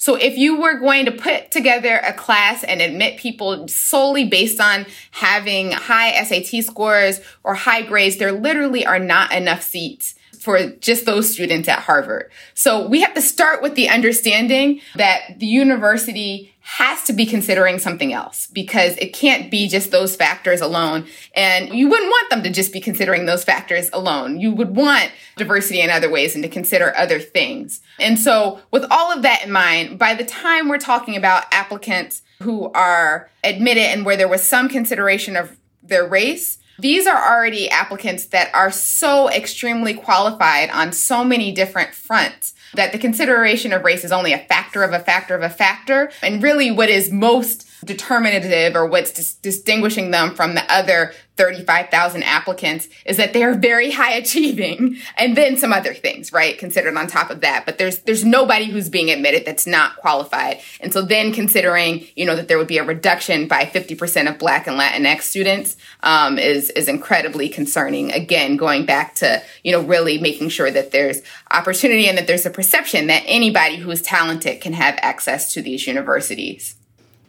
So 0.02 0.16
if 0.16 0.36
you 0.36 0.60
were 0.60 0.80
going 0.80 1.06
to 1.06 1.12
put 1.12 1.52
together 1.52 1.98
a 1.98 2.12
class 2.12 2.64
and 2.64 2.82
admit 2.82 3.20
people 3.20 3.68
solely 3.68 4.26
based 4.26 4.60
on 4.60 4.88
having 5.12 5.74
high 5.74 6.24
SAT 6.24 6.64
scores 6.64 7.22
or 7.44 7.54
high 7.54 7.84
grades, 7.84 8.18
there 8.18 8.32
literally 8.32 8.84
are 8.84 8.98
not 8.98 9.32
enough 9.32 9.62
seats 9.62 10.16
for 10.42 10.72
just 10.72 11.06
those 11.06 11.32
students 11.32 11.70
at 11.70 11.80
Harvard. 11.80 12.32
So 12.56 12.88
we 12.88 13.02
have 13.02 13.14
to 13.14 13.22
start 13.22 13.62
with 13.62 13.76
the 13.76 13.90
understanding 13.90 14.82
that 14.96 15.38
the 15.38 15.46
university 15.46 16.52
has 16.62 17.04
to 17.04 17.14
be 17.14 17.26
considering 17.26 17.78
something 17.78 18.12
else 18.12 18.48
because 18.48 18.98
it 18.98 19.14
can't 19.14 19.52
be 19.52 19.68
just 19.68 19.92
those 19.92 20.16
factors 20.16 20.60
alone. 20.60 21.06
And 21.36 21.70
you 21.70 21.88
wouldn't 21.88 22.10
want 22.10 22.30
them 22.32 22.44
to 22.44 22.50
just 22.50 22.74
be 22.74 22.80
considering 22.80 23.26
those 23.26 23.44
factors 23.44 23.90
alone. 23.94 24.40
You 24.40 24.52
would 24.54 24.76
want 24.76 25.12
diversity 25.38 25.82
in 25.82 25.90
other 25.90 26.10
ways 26.10 26.34
and 26.34 26.44
to 26.44 26.50
consider 26.50 26.96
other 26.96 27.20
things. 27.20 27.82
And 28.00 28.18
so 28.18 28.62
with 28.72 28.86
all 28.90 29.12
of 29.12 29.22
that 29.22 29.46
in 29.46 29.52
mind, 29.52 30.00
by 30.00 30.16
the 30.16 30.26
time 30.26 30.70
we're 30.70 30.80
talking 30.80 31.16
about 31.16 31.46
applicants 31.52 32.24
who 32.42 32.72
are 32.72 33.30
admitted 33.44 33.84
and 33.84 34.06
where 34.06 34.18
there 34.18 34.28
was 34.28 34.42
some 34.42 34.70
consideration 34.70 35.36
of 35.36 35.58
their 35.84 36.08
race, 36.08 36.58
these 36.82 37.08
are 37.08 37.34
already 37.34 37.70
applicants 37.70 38.26
that 38.28 38.54
are 38.54 38.72
so 38.72 39.30
extremely 39.30 39.94
qualified 39.94 40.70
on 40.72 40.91
so 40.91 41.24
many 41.24 41.52
different 41.52 41.94
fronts 41.94 42.54
that 42.74 42.91
the 42.91 42.98
consideration 42.98 43.74
of 43.74 43.84
race 43.84 44.04
is 44.04 44.12
only 44.12 44.34
a 44.34 44.39
factor 44.39 44.84
of 44.84 44.94
a 44.94 45.00
factor 45.00 45.36
of 45.36 45.44
a 45.44 45.50
factor. 45.50 46.12
And 46.22 46.41
really 46.41 46.72
what 46.72 46.89
is 46.89 47.12
most 47.12 47.67
determinative 47.86 48.76
or 48.76 48.86
what's 48.86 49.12
dis- 49.12 49.34
distinguishing 49.36 50.12
them 50.12 50.36
from 50.36 50.56
the 50.56 50.63
other 50.72 51.13
35,000 51.38 52.24
applicants 52.24 52.88
is 53.06 53.17
that 53.17 53.34
they 53.34 53.44
are 53.44 53.54
very 53.54 53.91
high 53.91 54.13
achieving 54.13 54.98
and 55.17 55.36
then 55.36 55.58
some 55.58 55.74
other 55.74 55.94
things, 55.94 56.32
right? 56.32 56.58
Considered 56.58 56.96
on 56.96 57.08
top 57.08 57.30
of 57.30 57.41
that. 57.41 57.65
But 57.65 57.78
there's, 57.78 58.00
there's 58.00 58.26
nobody 58.26 58.65
who's 58.65 58.89
being 58.89 59.10
admitted 59.10 59.46
that's 59.46 59.65
not 59.65 59.96
qualified. 59.98 60.60
And 60.82 60.94
so 60.94 61.02
then 61.02 61.32
considering, 61.34 62.06
you 62.15 62.26
know, 62.26 62.36
that 62.36 62.48
there 62.48 62.58
would 62.58 62.67
be 62.67 62.78
a 62.78 62.84
reduction 62.84 63.48
by 63.48 63.65
50% 63.65 64.30
of 64.30 64.38
Black 64.38 64.67
and 64.67 64.80
Latinx 64.80 65.22
students, 65.22 65.78
um, 66.04 66.38
is, 66.38 66.70
is 66.72 66.88
incredibly 66.88 67.50
concerning. 67.50 68.12
Again, 68.12 68.58
going 68.58 68.86
back 68.86 69.15
to, 69.15 69.41
you 69.63 69.72
know, 69.72 69.82
really 69.82 70.20
making 70.20 70.50
sure 70.50 70.70
that 70.70 70.91
there's 70.91 71.22
opportunity 71.50 72.08
and 72.08 72.17
that 72.17 72.28
there's 72.28 72.46
a 72.46 72.52
perception 72.52 73.08
that 73.08 73.24
anybody 73.26 73.78
who 73.78 73.89
is 73.89 74.02
talented 74.02 74.62
can 74.62 74.74
have 74.74 75.00
access 75.02 75.54
to 75.54 75.62
these 75.62 75.88
universities. 75.88 76.76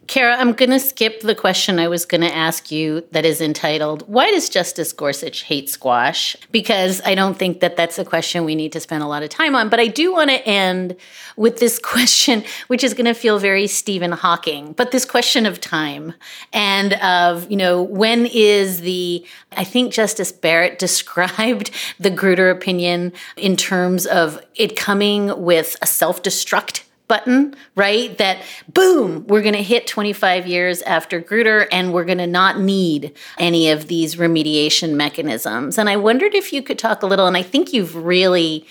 Kara, 0.08 0.36
I'm 0.36 0.52
going 0.52 0.70
to 0.70 0.80
skip 0.80 1.20
the 1.20 1.34
question 1.34 1.78
I 1.78 1.86
was 1.88 2.04
going 2.04 2.22
to 2.22 2.34
ask 2.34 2.70
you 2.70 3.04
that 3.12 3.24
is 3.24 3.40
entitled, 3.40 4.02
Why 4.08 4.30
does 4.30 4.48
Justice 4.48 4.92
Gorsuch 4.92 5.42
hate 5.44 5.70
squash? 5.70 6.36
Because 6.50 7.00
I 7.04 7.14
don't 7.14 7.38
think 7.38 7.60
that 7.60 7.76
that's 7.76 7.98
a 7.98 8.04
question 8.04 8.44
we 8.44 8.54
need 8.54 8.72
to 8.72 8.80
spend 8.80 9.02
a 9.02 9.06
lot 9.06 9.22
of 9.22 9.28
time 9.28 9.54
on. 9.54 9.68
But 9.68 9.80
I 9.80 9.86
do 9.86 10.12
want 10.12 10.30
to 10.30 10.46
end 10.46 10.96
with 11.36 11.58
this 11.58 11.78
question, 11.82 12.44
which 12.66 12.82
is 12.82 12.94
going 12.94 13.06
to 13.06 13.14
feel 13.14 13.38
very 13.38 13.66
Stephen 13.66 14.12
Hawking, 14.12 14.72
but 14.72 14.90
this 14.90 15.04
question 15.04 15.46
of 15.46 15.60
time 15.60 16.14
and 16.52 16.94
of, 16.94 17.50
you 17.50 17.56
know, 17.56 17.80
when 17.80 18.26
is 18.26 18.80
the, 18.80 19.24
I 19.56 19.64
think 19.64 19.92
Justice 19.92 20.32
Barrett 20.32 20.78
described 20.82 21.70
the 22.00 22.10
Grutter 22.10 22.50
opinion 22.50 23.12
in 23.36 23.56
terms 23.56 24.06
of 24.06 24.44
it 24.56 24.76
coming 24.76 25.42
with 25.42 25.76
a 25.80 25.86
self 25.86 26.22
destruct 26.22 26.82
button, 27.08 27.54
right? 27.76 28.16
That 28.18 28.38
boom, 28.68 29.26
we're 29.26 29.42
going 29.42 29.54
to 29.54 29.62
hit 29.62 29.86
25 29.86 30.46
years 30.46 30.82
after 30.82 31.20
Grutter 31.20 31.66
and 31.70 31.92
we're 31.92 32.04
going 32.04 32.18
to 32.18 32.26
not 32.26 32.58
need 32.58 33.14
any 33.38 33.70
of 33.70 33.88
these 33.88 34.16
remediation 34.16 34.94
mechanisms. 34.94 35.78
And 35.78 35.88
I 35.88 35.96
wondered 35.96 36.34
if 36.34 36.52
you 36.52 36.62
could 36.62 36.78
talk 36.78 37.02
a 37.02 37.06
little, 37.06 37.26
and 37.26 37.36
I 37.36 37.42
think 37.42 37.72
you've 37.72 37.96
really 37.96 38.66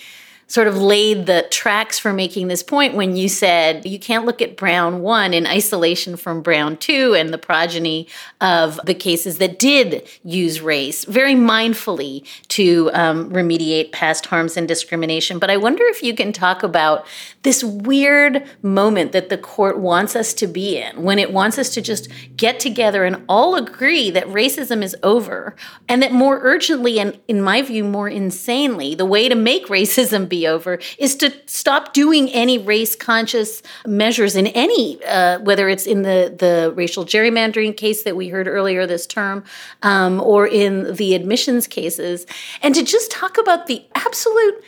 sort 0.52 0.68
of 0.68 0.78
laid 0.78 1.28
the 1.28 1.48
tracks 1.50 1.98
for 1.98 2.12
making 2.12 2.50
this 2.50 2.62
point 2.62 2.94
when 2.94 3.16
you 3.16 3.30
said 3.30 3.86
you 3.86 3.98
can't 3.98 4.26
look 4.26 4.42
at 4.42 4.58
Brown 4.58 5.02
1 5.02 5.34
in 5.34 5.48
isolation 5.48 6.18
from 6.18 6.42
Brown 6.42 6.76
2 6.76 7.16
and 7.16 7.30
the 7.30 7.38
progeny 7.38 8.06
of 8.42 8.78
the 8.84 8.94
cases 8.94 9.38
that 9.38 9.58
did 9.58 10.06
use 10.26 10.60
race 10.60 11.06
very 11.06 11.36
mindfully 11.36 12.28
to 12.50 12.92
um, 12.94 13.30
remediate 13.30 13.94
past 13.94 14.26
harms 14.26 14.58
and 14.58 14.68
discrimination. 14.68 15.40
But 15.40 15.50
I 15.50 15.56
wonder 15.56 15.86
if 15.86 16.04
you 16.04 16.14
can 16.14 16.34
talk 16.34 16.64
about 16.64 17.08
this 17.44 17.64
weird 17.64 18.44
moment 18.62 19.14
that 19.14 19.30
the 19.30 19.38
court 19.38 19.80
wants 19.80 20.18
us 20.18 20.34
to 20.34 20.48
be 20.48 20.78
in 20.78 21.02
when 21.02 21.18
it 21.18 21.32
wants 21.32 21.58
us 21.58 21.70
to 21.76 21.82
just 21.82 22.10
get 22.36 22.60
together 22.60 23.06
and 23.06 23.24
all 23.30 23.56
agree 23.56 24.10
that 24.10 24.28
racism 24.28 24.84
is 24.84 24.98
over 25.02 25.56
and 25.88 26.04
that 26.04 26.12
more 26.12 26.40
urgently 26.42 27.00
and 27.00 27.18
in 27.30 27.42
my 27.42 27.62
view 27.62 27.86
more 27.86 28.10
insanely 28.10 28.94
the 28.94 29.06
way 29.06 29.30
to 29.30 29.36
make 29.36 29.68
racism 29.68 30.28
be 30.28 30.41
over 30.48 30.80
is 30.98 31.16
to 31.18 31.34
stop 31.46 31.94
doing 31.94 32.30
any 32.30 32.58
race 32.58 32.96
conscious 32.96 33.62
measures 33.86 34.36
in 34.36 34.48
any, 34.48 35.04
uh, 35.06 35.40
whether 35.40 35.70
it's 35.70 35.86
in 35.86 36.02
the, 36.04 36.34
the 36.38 36.74
racial 36.76 37.06
gerrymandering 37.06 37.76
case 37.76 38.04
that 38.04 38.16
we 38.16 38.30
heard 38.30 38.48
earlier 38.48 38.86
this 38.86 39.06
term 39.06 39.44
um, 39.84 40.20
or 40.22 40.48
in 40.48 40.96
the 40.96 41.16
admissions 41.16 41.68
cases, 41.68 42.26
and 42.62 42.76
to 42.76 42.84
just 42.84 43.12
talk 43.12 43.38
about 43.38 43.68
the 43.68 43.84
absolute. 43.96 44.64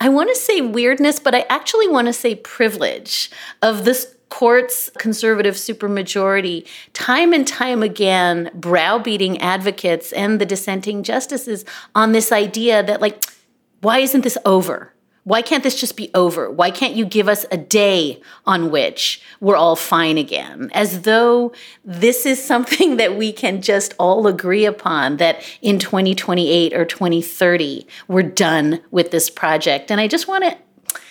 I 0.00 0.08
want 0.08 0.30
to 0.30 0.36
say 0.36 0.60
weirdness, 0.60 1.20
but 1.20 1.34
I 1.34 1.46
actually 1.48 1.86
want 1.86 2.08
to 2.08 2.12
say 2.12 2.34
privilege 2.34 3.30
of 3.62 3.84
this 3.84 4.16
court's 4.30 4.90
conservative 4.98 5.54
supermajority, 5.54 6.66
time 6.94 7.32
and 7.32 7.46
time 7.46 7.82
again, 7.82 8.50
browbeating 8.54 9.38
advocates 9.42 10.10
and 10.12 10.40
the 10.40 10.46
dissenting 10.46 11.02
justices 11.02 11.64
on 11.94 12.12
this 12.12 12.32
idea 12.32 12.82
that, 12.82 13.00
like, 13.00 13.22
why 13.82 13.98
isn't 13.98 14.22
this 14.22 14.38
over? 14.44 14.91
Why 15.24 15.40
can't 15.40 15.62
this 15.62 15.78
just 15.78 15.96
be 15.96 16.10
over? 16.14 16.50
Why 16.50 16.72
can't 16.72 16.96
you 16.96 17.04
give 17.04 17.28
us 17.28 17.46
a 17.52 17.56
day 17.56 18.20
on 18.44 18.72
which 18.72 19.22
we're 19.40 19.56
all 19.56 19.76
fine 19.76 20.18
again? 20.18 20.70
As 20.74 21.02
though 21.02 21.52
this 21.84 22.26
is 22.26 22.42
something 22.42 22.96
that 22.98 23.16
we 23.16 23.32
can 23.32 23.62
just 23.62 23.94
all 23.98 24.26
agree 24.26 24.64
upon 24.64 25.18
that 25.18 25.42
in 25.60 25.78
2028 25.78 26.72
or 26.72 26.84
2030, 26.84 27.86
we're 28.08 28.22
done 28.22 28.80
with 28.90 29.12
this 29.12 29.30
project. 29.30 29.90
And 29.90 30.00
I 30.00 30.08
just 30.08 30.26
want 30.26 30.44
to 30.44 30.58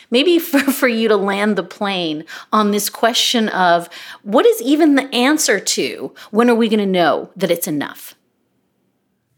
maybe 0.09 0.39
for, 0.39 0.59
for 0.59 0.89
you 0.89 1.07
to 1.07 1.15
land 1.15 1.55
the 1.55 1.63
plane 1.63 2.25
on 2.51 2.71
this 2.71 2.89
question 2.89 3.47
of 3.49 3.89
what 4.23 4.45
is 4.45 4.61
even 4.61 4.95
the 4.95 5.13
answer 5.15 5.59
to 5.59 6.13
when 6.31 6.49
are 6.49 6.55
we 6.55 6.67
going 6.67 6.79
to 6.79 6.85
know 6.85 7.31
that 7.37 7.51
it's 7.51 7.67
enough? 7.67 8.15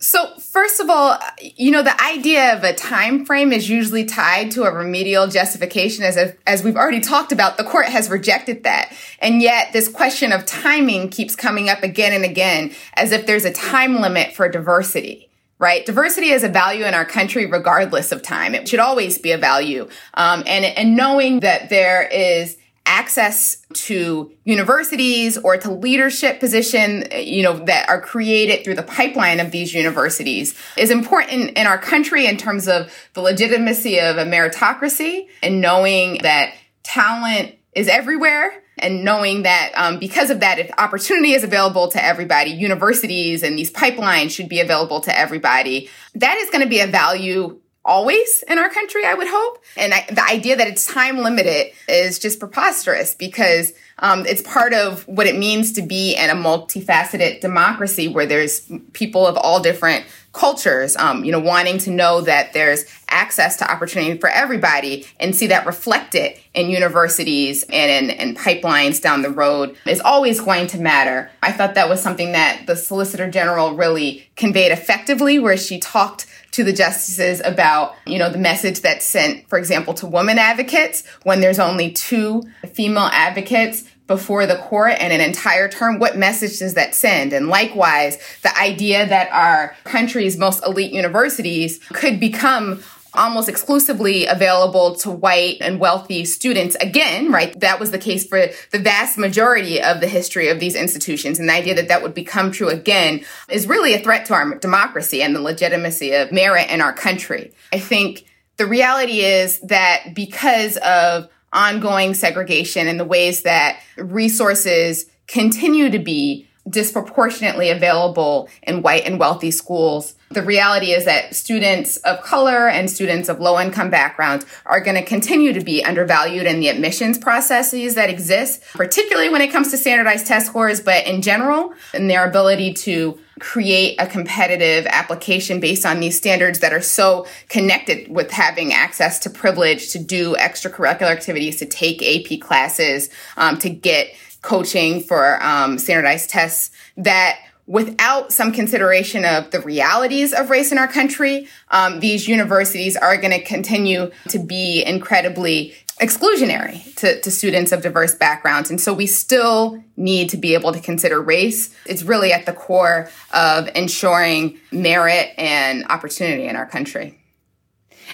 So 0.04 0.36
first 0.38 0.82
of 0.82 0.89
all, 0.89 1.18
you 1.42 1.72
know, 1.72 1.82
the 1.82 2.04
idea 2.04 2.58
of 2.58 2.66
a 2.66 2.74
time 2.74 3.26
frame 3.26 3.54
is 3.54 3.70
usually 3.70 4.04
tied 4.04 4.52
to 4.52 4.63
a 4.63 4.72
remedial 4.72 5.28
justification 5.28 6.04
as 6.04 6.18
a, 6.18 6.36
as 6.46 6.62
we've 6.62 6.76
already 6.76 7.00
talked 7.00 7.32
about, 7.32 7.56
the 7.56 7.63
court 7.63 7.86
has 7.86 8.10
rejected 8.10 8.66
that. 8.66 8.94
And 9.20 9.42
yet 9.42 9.72
this 9.72 9.88
question 9.88 10.34
of 10.34 10.46
timing 10.46 11.08
keeps 11.08 11.38
coming 11.38 11.70
up 11.70 11.84
again 11.84 12.12
and 12.12 12.26
again 12.26 12.74
as 12.96 13.13
if 13.13 13.26
there's 13.26 13.46
a 13.46 13.54
time 13.54 14.02
limit 14.02 14.34
for 14.34 14.50
diversity 14.50 15.30
right? 15.60 15.86
Diversity 15.86 16.32
is 16.32 16.44
a 16.44 16.50
value 16.50 16.84
in 16.84 16.94
our 16.94 17.06
country 17.06 17.46
regardless 17.46 18.12
of 18.12 18.22
time. 18.22 18.54
It 18.54 18.68
should 18.68 18.82
always 18.82 19.18
be 19.18 19.32
a 19.32 19.38
value. 19.38 19.88
Um, 20.13 20.44
and, 20.46 20.66
and 20.66 20.98
knowing 20.98 21.39
that 21.39 21.70
there 21.70 22.04
is 22.04 22.58
access 22.86 23.58
to 23.74 24.32
universities 24.43 25.38
or 25.38 25.58
to 25.58 25.72
leadership 25.72 26.39
position, 26.39 27.06
you 27.15 27.41
know, 27.41 27.58
that 27.65 27.88
are 27.88 28.02
created 28.02 28.63
through 28.63 28.76
the 28.76 28.84
pipeline 28.84 29.39
of 29.39 29.52
these 29.52 29.74
universities 29.74 30.58
is 30.78 30.91
important 30.91 31.58
in 31.58 31.65
our 31.65 31.78
country 31.78 32.26
in 32.26 32.38
terms 32.38 32.67
of 32.67 32.93
the 33.13 33.22
legitimacy 33.22 34.00
of 34.00 34.17
a 34.17 34.26
meritocracy 34.26 35.28
and 35.41 35.62
knowing 35.62 36.17
that 36.24 36.54
talent 36.84 37.56
is 37.74 37.88
everywhere 37.88 38.63
and 38.78 39.04
knowing 39.04 39.43
that 39.43 39.72
um, 39.76 40.00
because 40.00 40.30
of 40.30 40.39
that, 40.41 40.60
if 40.60 40.69
opportunity 40.78 41.34
is 41.34 41.43
available 41.43 41.88
to 41.89 42.04
everybody, 42.04 42.52
universities 42.52 43.43
and 43.43 43.58
these 43.58 43.72
pipelines 43.72 44.32
should 44.32 44.50
be 44.50 44.60
available 44.60 45.00
to 45.02 45.17
everybody. 45.17 45.89
That 46.15 46.38
is 46.38 46.50
going 46.50 46.63
to 46.63 46.69
be 46.69 46.80
a 46.80 46.88
value 46.88 47.60
always 47.86 48.43
in 48.48 48.58
our 48.58 48.69
country, 48.69 49.06
I 49.06 49.13
would 49.13 49.28
hope. 49.28 49.63
And 49.76 49.93
I, 49.93 50.06
the 50.10 50.24
idea 50.24 50.56
that 50.56 50.67
it's 50.67 50.86
time 50.86 51.17
limited 51.17 51.74
is 51.88 52.19
just 52.19 52.39
preposterous 52.39 53.13
because 53.15 53.74
um, 54.00 54.26
it's 54.26 54.41
part 54.41 54.74
of 54.74 55.08
what 55.08 55.28
it 55.28 55.38
means 55.38 55.74
to 55.74 55.82
be 55.82 56.15
in 56.15 56.30
a 56.30 56.36
multifaceted 56.36 57.41
democracy 57.41 58.08
where 58.08 58.26
there's 58.26 58.69
people 58.93 59.28
of 59.28 59.38
all 59.38 59.62
different 59.62 60.06
cultures, 60.34 60.96
um, 60.98 61.24
you 61.24 61.32
know, 61.32 61.39
wanting 61.39 61.78
to 61.78 61.91
know 61.91 62.22
that 62.22 62.54
there's 62.54 62.86
access 63.08 63.56
to 63.58 63.72
opportunity 63.72 64.17
for 64.17 64.30
everybody 64.30 65.06
and 65.19 65.36
see 65.36 65.46
that 65.48 65.65
reflected 65.67 66.36
in 66.56 66.69
universities 66.69 67.63
and 67.69 68.10
in, 68.10 68.17
in, 68.17 68.36
pipelines 68.36 69.00
down 69.00 69.22
the 69.22 69.30
road 69.30 69.78
is 69.86 70.02
always 70.02 70.41
going 70.41 70.65
to 70.65 70.80
matter. 70.80 71.30
I 71.43 71.52
thought 71.52 71.76
that 71.76 71.88
was 71.88 72.02
something 72.02 72.32
that 72.32 72.63
the 72.65 72.76
Solicitor 72.76 73.30
General 73.30 73.76
really 73.76 74.28
conveyed 74.36 74.72
effectively, 74.72 75.38
where 75.38 75.58
she 75.58 75.80
talked 75.80 76.26
to 76.54 76.63
the 76.63 76.74
justices 76.74 77.42
about, 77.44 77.96
you 78.06 78.18
know, 78.18 78.30
the 78.30 78.38
message 78.38 78.82
that's 78.82 79.06
sent, 79.06 79.48
for 79.50 79.58
example, 79.58 79.94
to 79.96 80.08
women 80.08 80.38
advocates 80.38 81.06
when 81.24 81.42
there's 81.42 81.60
only 81.60 81.92
two 81.92 82.44
female 82.74 83.10
advocates 83.12 83.84
before 84.08 84.46
the 84.46 84.58
court 84.58 84.94
and 85.00 85.13
an 85.13 85.22
entire 85.22 85.70
term, 85.70 85.98
what 85.98 86.18
message 86.18 86.60
does 86.60 86.74
that 86.74 86.94
send? 86.94 87.34
And 87.34 87.48
likewise, 87.48 88.18
the 88.42 88.56
idea 88.58 89.08
that 89.08 89.32
our 89.32 89.76
country's 89.86 90.38
most 90.38 90.63
elite 90.66 90.92
universities 90.92 91.80
could 91.94 92.20
become 92.20 92.84
almost 93.15 93.47
exclusively 93.49 94.26
available 94.26 94.95
to 94.95 95.12
white 95.12 95.58
and 95.62 95.80
wealthy 95.80 96.26
students. 96.26 96.76
Again, 96.82 97.32
right, 97.32 97.58
that 97.60 97.80
was 97.80 97.91
the 97.91 97.97
case 97.97 98.26
for 98.26 98.47
the 98.71 98.80
vast 98.80 99.17
majority 99.17 99.82
of 99.82 100.02
the 100.02 100.08
history 100.08 100.49
of 100.49 100.60
these 100.60 100.76
institutions. 100.76 101.39
And 101.39 101.47
the 101.47 101.54
idea 101.54 101.76
that 101.76 101.88
that 101.89 102.02
would 102.02 102.13
become 102.13 102.52
true 102.52 102.69
again 102.69 103.23
is 103.50 103.67
really 103.67 103.94
a 103.94 104.00
threat 104.00 104.25
to 104.27 104.33
our 104.33 104.56
democracy 104.56 105.21
and 105.21 105.35
the 105.35 105.42
legitimacy 105.42 106.13
of 106.13 106.31
merit 106.31 106.69
in 106.69 106.81
our 106.81 106.94
country. 106.94 107.54
I 107.71 107.79
think 107.79 108.25
The 108.58 108.65
reality 108.67 109.21
is 109.21 109.60
that 109.62 110.13
because 110.13 110.77
of 110.77 111.27
ongoing 111.52 112.13
segregation 112.13 112.88
and 112.88 113.00
the 113.00 113.06
ways 113.06 113.44
that 113.44 113.79
resources 113.98 115.06
continue 115.27 115.90
to 115.90 116.00
be 116.00 116.48
disproportionately 116.69 117.69
available 117.69 118.50
in 118.63 118.81
white 118.81 119.06
and 119.06 119.19
wealthy 119.19 119.52
schools. 119.52 120.15
The 120.34 120.42
reality 120.42 120.92
is 120.92 121.06
that 121.06 121.36
students 121.36 121.98
of 121.98 122.21
color 122.21 122.67
and 122.67 122.90
students 122.90 123.29
of 123.29 123.40
low 123.40 123.60
income 123.60 123.90
backgrounds 123.90 124.46
are 124.65 124.81
going 124.81 124.96
to 124.96 125.04
continue 125.04 125.54
to 125.54 125.62
be 125.62 125.84
undervalued 125.84 126.48
in 126.48 126.60
the 126.60 126.69
admissions 126.69 127.17
processes 127.17 127.96
that 127.96 128.10
exist, 128.10 128.63
particularly 128.73 129.29
when 129.29 129.42
it 129.42 129.52
comes 129.52 129.69
to 129.71 129.77
standardized 129.77 130.25
test 130.25 130.48
scores, 130.48 130.81
but 130.81 131.06
in 131.06 131.21
general, 131.21 131.73
in 131.94 132.08
their 132.08 132.27
ability 132.27 132.73
to 132.73 133.19
create 133.40 133.96
a 134.00 134.08
competitive 134.08 134.86
application 134.88 135.60
based 135.60 135.86
on 135.86 136.00
these 136.00 136.17
standards 136.17 136.60
that 136.60 136.73
are 136.73 136.81
so 136.81 137.27
connected 137.50 138.08
with 138.08 138.31
having 138.31 138.71
access 138.73 139.19
to 139.19 139.29
privilege 139.29 139.92
to 139.92 140.00
do 140.00 140.36
extracurricular 140.36 141.12
activities, 141.12 141.58
to 141.58 141.65
take 141.65 142.02
AP 142.02 142.40
classes, 142.40 143.10
um, 143.38 143.58
to 143.58 143.69
get 143.69 144.13
coaching 144.42 145.02
for 145.02 145.42
um, 145.44 145.77
standardized 145.77 146.29
tests 146.29 146.69
that 146.98 147.40
without 147.66 148.34
some 148.34 148.52
consideration 148.52 149.24
of 149.26 149.52
the 149.52 149.62
realities 149.62 150.34
of 150.34 150.50
race 150.50 150.72
in 150.72 150.78
our 150.78 150.88
country, 150.88 151.48
um, 151.72 152.00
these 152.00 152.28
universities 152.28 152.98
are 152.98 153.16
going 153.18 153.32
to 153.32 153.42
continue 153.42 154.12
to 154.30 154.40
be 154.40 154.84
incredibly 154.84 155.74
exclusionary 156.02 156.94
to, 156.96 157.22
to 157.22 157.32
students 157.32 157.72
of 157.72 157.82
diverse 157.82 158.16
backgrounds. 158.16 158.70
And 158.70 158.82
so 158.82 158.94
we 158.94 159.08
still 159.08 159.82
need 159.96 160.30
to 160.30 160.38
be 160.38 160.56
able 160.56 160.74
to 160.74 160.80
consider 160.80 161.22
race. 161.22 161.74
It's 161.86 162.04
really 162.04 162.34
at 162.34 162.46
the 162.46 162.54
core 162.54 163.10
of 163.34 163.70
ensuring 163.76 164.60
merit 164.72 165.34
and 165.38 165.86
opportunity 165.86 166.46
in 166.48 166.56
our 166.56 166.66
country. 166.66 167.23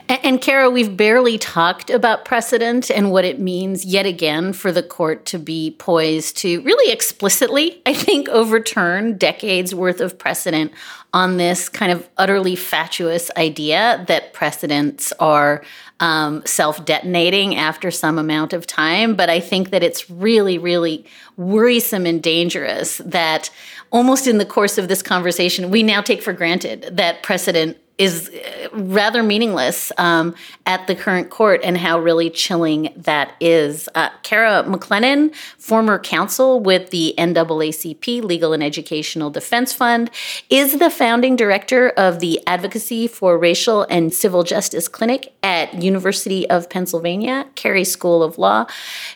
And, 0.08 0.20
and 0.24 0.42
Kara, 0.42 0.70
we've 0.70 0.96
barely 0.96 1.38
talked 1.38 1.90
about 1.90 2.26
precedent 2.26 2.90
and 2.90 3.12
what 3.12 3.26
it 3.26 3.40
means 3.40 3.86
yet 3.86 4.06
again 4.06 4.54
for 4.54 4.72
the 4.72 4.84
court 4.84 5.26
to 5.28 5.40
be 5.40 5.76
poised 5.78 6.38
to 6.38 6.62
really 6.62 6.92
explicitly, 6.92 7.82
I 7.86 7.94
think, 7.94 8.30
overturn 8.30 9.18
decades 9.18 9.74
worth 9.74 10.02
of 10.02 10.18
precedent 10.18 10.72
on 11.14 11.38
this 11.38 11.70
kind 11.70 11.92
of 11.92 12.08
utterly 12.18 12.56
fatuous 12.56 13.32
idea 13.36 14.04
that 14.08 14.34
precedents 14.34 15.12
are 15.20 15.64
um, 16.00 16.46
self 16.46 16.86
detonating 16.86 17.56
after 17.56 17.92
some 17.92 18.18
amount 18.18 18.54
of 18.54 18.68
time. 18.68 19.16
But 19.16 19.30
I 19.30 19.40
think 19.40 19.72
that 19.72 19.84
it's 19.84 20.10
really, 20.10 20.58
really 20.58 21.06
worrisome 21.36 22.06
and 22.06 22.22
dangerous 22.22 23.00
that 23.00 23.50
almost 23.92 24.28
in 24.28 24.38
the 24.38 24.46
course 24.46 24.78
of 24.78 24.88
this 24.88 25.02
conversation, 25.02 25.72
we 25.72 25.84
now 25.84 26.02
take 26.02 26.22
for 26.22 26.34
granted 26.34 26.90
that 26.92 27.24
precedent 27.24 27.78
is 28.00 28.30
uh, 28.30 28.70
rather 28.72 29.22
meaningless 29.22 29.92
um, 29.98 30.34
at 30.66 30.88
the 30.88 30.96
current 30.96 31.30
court 31.30 31.60
and 31.64 31.78
how 31.78 32.00
really 32.00 32.30
chilling 32.30 32.94
that 32.96 33.34
is. 33.42 33.90
Uh, 33.94 34.10
Kara 34.24 34.64
McLennan, 34.64 35.36
former 35.58 36.00
counsel 36.00 36.62
with 36.62 36.90
the 36.92 37.14
NAACP 37.18 38.24
Legal 38.24 38.54
and 38.54 38.64
Educational 38.64 39.30
Defense 39.30 39.74
Fund, 39.74 40.10
is 40.50 40.80
the 40.80 40.90
founding 40.90 41.36
director 41.36 41.90
of 41.90 42.22
the 42.22 42.42
Advocacy 42.48 43.06
for 43.08 43.38
Racial 43.38 43.84
and 43.90 44.14
Civil 44.14 44.44
Justice 44.44 44.88
Clinic 44.88 45.34
at 45.44 45.74
University 45.84 46.50
of 46.50 46.70
Pennsylvania, 46.70 47.48
Carey 47.56 47.84
School 47.84 48.24
of 48.24 48.38
Law. 48.38 48.66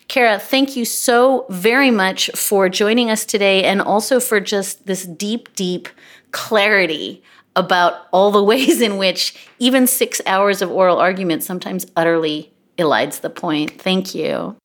Kara, 0.10 0.38
thank 0.38 0.76
you 0.76 0.84
so 0.84 1.46
very 1.50 1.90
much 1.90 2.30
for 2.36 2.68
joining 2.68 3.10
us 3.10 3.24
today 3.24 3.64
and 3.64 3.82
also 3.82 4.20
for 4.20 4.42
just 4.42 4.86
this 4.86 5.06
deep, 5.06 5.56
deep 5.56 5.88
clarity 6.32 7.24
about 7.56 8.08
all 8.12 8.32
the 8.32 8.44
ways 8.52 8.82
in 8.82 8.98
which 8.98 9.36
even 9.60 9.88
six 9.88 10.22
hours 10.26 10.62
of 10.62 10.72
oral 10.72 10.98
argument 10.98 11.44
sometimes 11.44 11.86
utterly 11.96 12.52
elides 12.78 13.22
the 13.22 13.30
point. 13.30 13.82
Thank 13.82 14.16
you. 14.16 14.56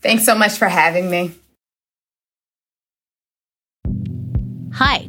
Thanks 0.00 0.24
so 0.24 0.34
much 0.34 0.52
for 0.52 0.68
having 0.68 1.10
me. 1.10 1.34
Hi, 4.74 5.08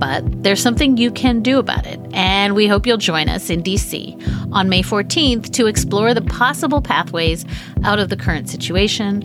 But 0.00 0.42
there's 0.42 0.62
something 0.62 0.96
you 0.96 1.10
can 1.10 1.42
do 1.42 1.58
about 1.58 1.86
it, 1.86 2.00
and 2.14 2.54
we 2.54 2.66
hope 2.66 2.86
you'll 2.86 2.96
join 2.96 3.28
us 3.28 3.50
in 3.50 3.62
DC 3.62 4.50
on 4.50 4.70
May 4.70 4.82
14th 4.82 5.52
to 5.52 5.66
explore 5.66 6.14
the 6.14 6.22
possible 6.22 6.80
pathways 6.80 7.44
out 7.84 7.98
of 7.98 8.08
the 8.08 8.16
current 8.16 8.48
situation. 8.48 9.22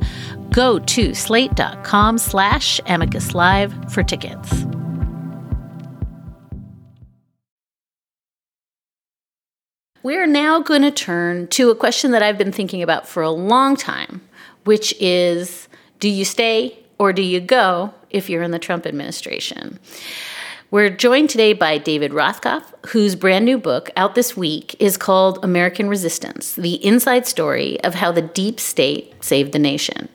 Go 0.52 0.80
to 0.80 1.14
slate.com 1.14 2.18
slash 2.18 2.82
amicus 2.88 3.34
live 3.34 3.74
for 3.92 4.04
tickets. 4.04 4.66
We're 10.04 10.28
now 10.28 10.60
going 10.60 10.82
to 10.82 10.92
turn 10.92 11.48
to 11.48 11.72
a 11.72 11.76
question 11.76 12.12
that 12.12 12.22
I've 12.22 12.38
been 12.38 12.52
thinking 12.52 12.84
about 12.84 13.08
for 13.08 13.24
a 13.24 13.32
long 13.32 13.78
time, 13.78 14.22
which 14.66 14.94
is 15.00 15.70
do 16.00 16.10
you 16.10 16.26
stay 16.26 16.78
or 17.00 17.14
do 17.14 17.22
you 17.22 17.40
go 17.40 17.94
if 18.10 18.30
you're 18.30 18.44
in 18.44 18.52
the 18.52 18.60
Trump 18.60 18.86
administration? 18.86 19.80
We're 20.76 20.90
joined 20.90 21.30
today 21.30 21.54
by 21.54 21.78
David 21.78 22.12
Rothkopf, 22.12 22.74
whose 22.88 23.16
brand 23.16 23.46
new 23.46 23.58
book 23.58 23.90
out 23.96 24.16
this 24.16 24.38
week 24.38 24.76
is 24.80 24.98
called 24.98 25.44
American 25.44 25.90
Resistance 25.90 26.54
The 26.54 26.76
Inside 26.86 27.26
Story 27.26 27.80
of 27.84 27.96
How 27.96 28.12
the 28.12 28.22
Deep 28.22 28.60
State 28.60 29.14
Saved 29.24 29.54
the 29.54 29.60
Nation. 29.60 30.10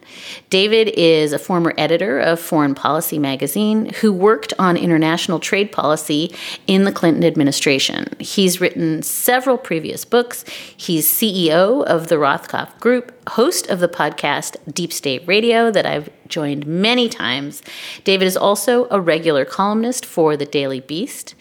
David 0.49 0.89
is 0.89 1.33
a 1.33 1.39
former 1.39 1.73
editor 1.77 2.19
of 2.19 2.39
Foreign 2.39 2.75
Policy 2.75 3.19
magazine 3.19 3.93
who 3.95 4.13
worked 4.13 4.53
on 4.57 4.77
international 4.77 5.39
trade 5.39 5.71
policy 5.71 6.33
in 6.67 6.85
the 6.85 6.91
Clinton 6.91 7.23
administration. 7.23 8.07
He's 8.19 8.61
written 8.61 9.03
several 9.03 9.57
previous 9.57 10.05
books. 10.05 10.45
He's 10.75 11.11
CEO 11.11 11.83
of 11.83 12.07
the 12.07 12.15
Rothkopf 12.15 12.79
Group, 12.79 13.11
host 13.31 13.67
of 13.69 13.79
the 13.79 13.89
podcast 13.89 14.55
Deep 14.73 14.93
State 14.93 15.27
Radio 15.27 15.71
that 15.71 15.85
I've 15.85 16.09
joined 16.27 16.65
many 16.65 17.09
times. 17.09 17.61
David 18.05 18.25
is 18.25 18.37
also 18.37 18.87
a 18.89 19.01
regular 19.01 19.43
columnist 19.43 20.05
for 20.05 20.37
the 20.37 20.45
Daily 20.45 20.79
Beast. 20.79 21.35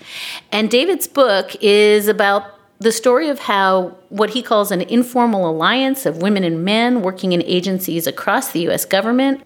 And 0.50 0.68
David's 0.68 1.06
book 1.06 1.19
is 1.60 2.08
about 2.08 2.44
the 2.78 2.92
story 2.92 3.28
of 3.28 3.40
how 3.40 3.96
what 4.08 4.30
he 4.30 4.42
calls 4.42 4.70
an 4.70 4.80
informal 4.82 5.48
alliance 5.48 6.06
of 6.06 6.22
women 6.22 6.44
and 6.44 6.64
men 6.64 7.02
working 7.02 7.32
in 7.32 7.42
agencies 7.42 8.06
across 8.06 8.52
the 8.52 8.68
US 8.68 8.84
government 8.84 9.42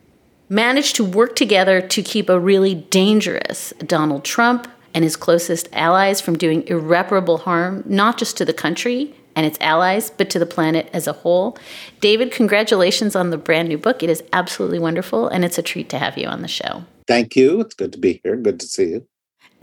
managed 0.48 0.94
to 0.96 1.04
work 1.04 1.34
together 1.34 1.80
to 1.80 2.02
keep 2.02 2.28
a 2.28 2.38
really 2.38 2.74
dangerous 2.74 3.72
Donald 3.86 4.24
Trump 4.24 4.68
and 4.94 5.02
his 5.02 5.16
closest 5.16 5.68
allies 5.72 6.20
from 6.20 6.38
doing 6.38 6.66
irreparable 6.68 7.38
harm, 7.38 7.82
not 7.86 8.18
just 8.18 8.36
to 8.36 8.44
the 8.44 8.52
country 8.52 9.14
and 9.34 9.44
its 9.44 9.58
allies, 9.60 10.10
but 10.10 10.30
to 10.30 10.38
the 10.38 10.46
planet 10.46 10.88
as 10.92 11.08
a 11.08 11.12
whole. 11.12 11.58
David, 12.00 12.30
congratulations 12.30 13.16
on 13.16 13.30
the 13.30 13.38
brand 13.38 13.68
new 13.68 13.78
book. 13.78 14.02
It 14.02 14.10
is 14.10 14.22
absolutely 14.32 14.78
wonderful, 14.78 15.26
and 15.26 15.44
it's 15.44 15.58
a 15.58 15.62
treat 15.62 15.88
to 15.88 15.98
have 15.98 16.16
you 16.16 16.28
on 16.28 16.42
the 16.42 16.48
show. 16.48 16.84
Thank 17.08 17.34
you. 17.34 17.60
It's 17.60 17.74
good 17.74 17.92
to 17.92 17.98
be 17.98 18.20
here. 18.22 18.36
Good 18.36 18.60
to 18.60 18.66
see 18.66 18.90
you. 18.90 19.08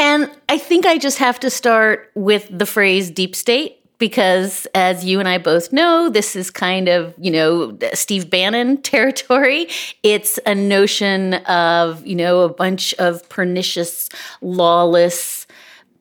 And 0.01 0.31
I 0.49 0.57
think 0.57 0.87
I 0.87 0.97
just 0.97 1.19
have 1.19 1.39
to 1.41 1.51
start 1.51 2.09
with 2.15 2.47
the 2.49 2.65
phrase 2.65 3.11
deep 3.11 3.35
state 3.35 3.77
because 3.99 4.65
as 4.73 5.05
you 5.05 5.19
and 5.19 5.29
I 5.29 5.37
both 5.37 5.71
know, 5.71 6.09
this 6.09 6.35
is 6.35 6.49
kind 6.49 6.89
of, 6.89 7.13
you 7.19 7.29
know, 7.29 7.77
Steve 7.93 8.27
Bannon 8.27 8.81
territory. 8.81 9.67
It's 10.01 10.39
a 10.47 10.55
notion 10.55 11.35
of, 11.35 12.03
you 12.03 12.15
know, 12.15 12.41
a 12.41 12.49
bunch 12.49 12.95
of 12.95 13.29
pernicious, 13.29 14.09
lawless 14.41 15.40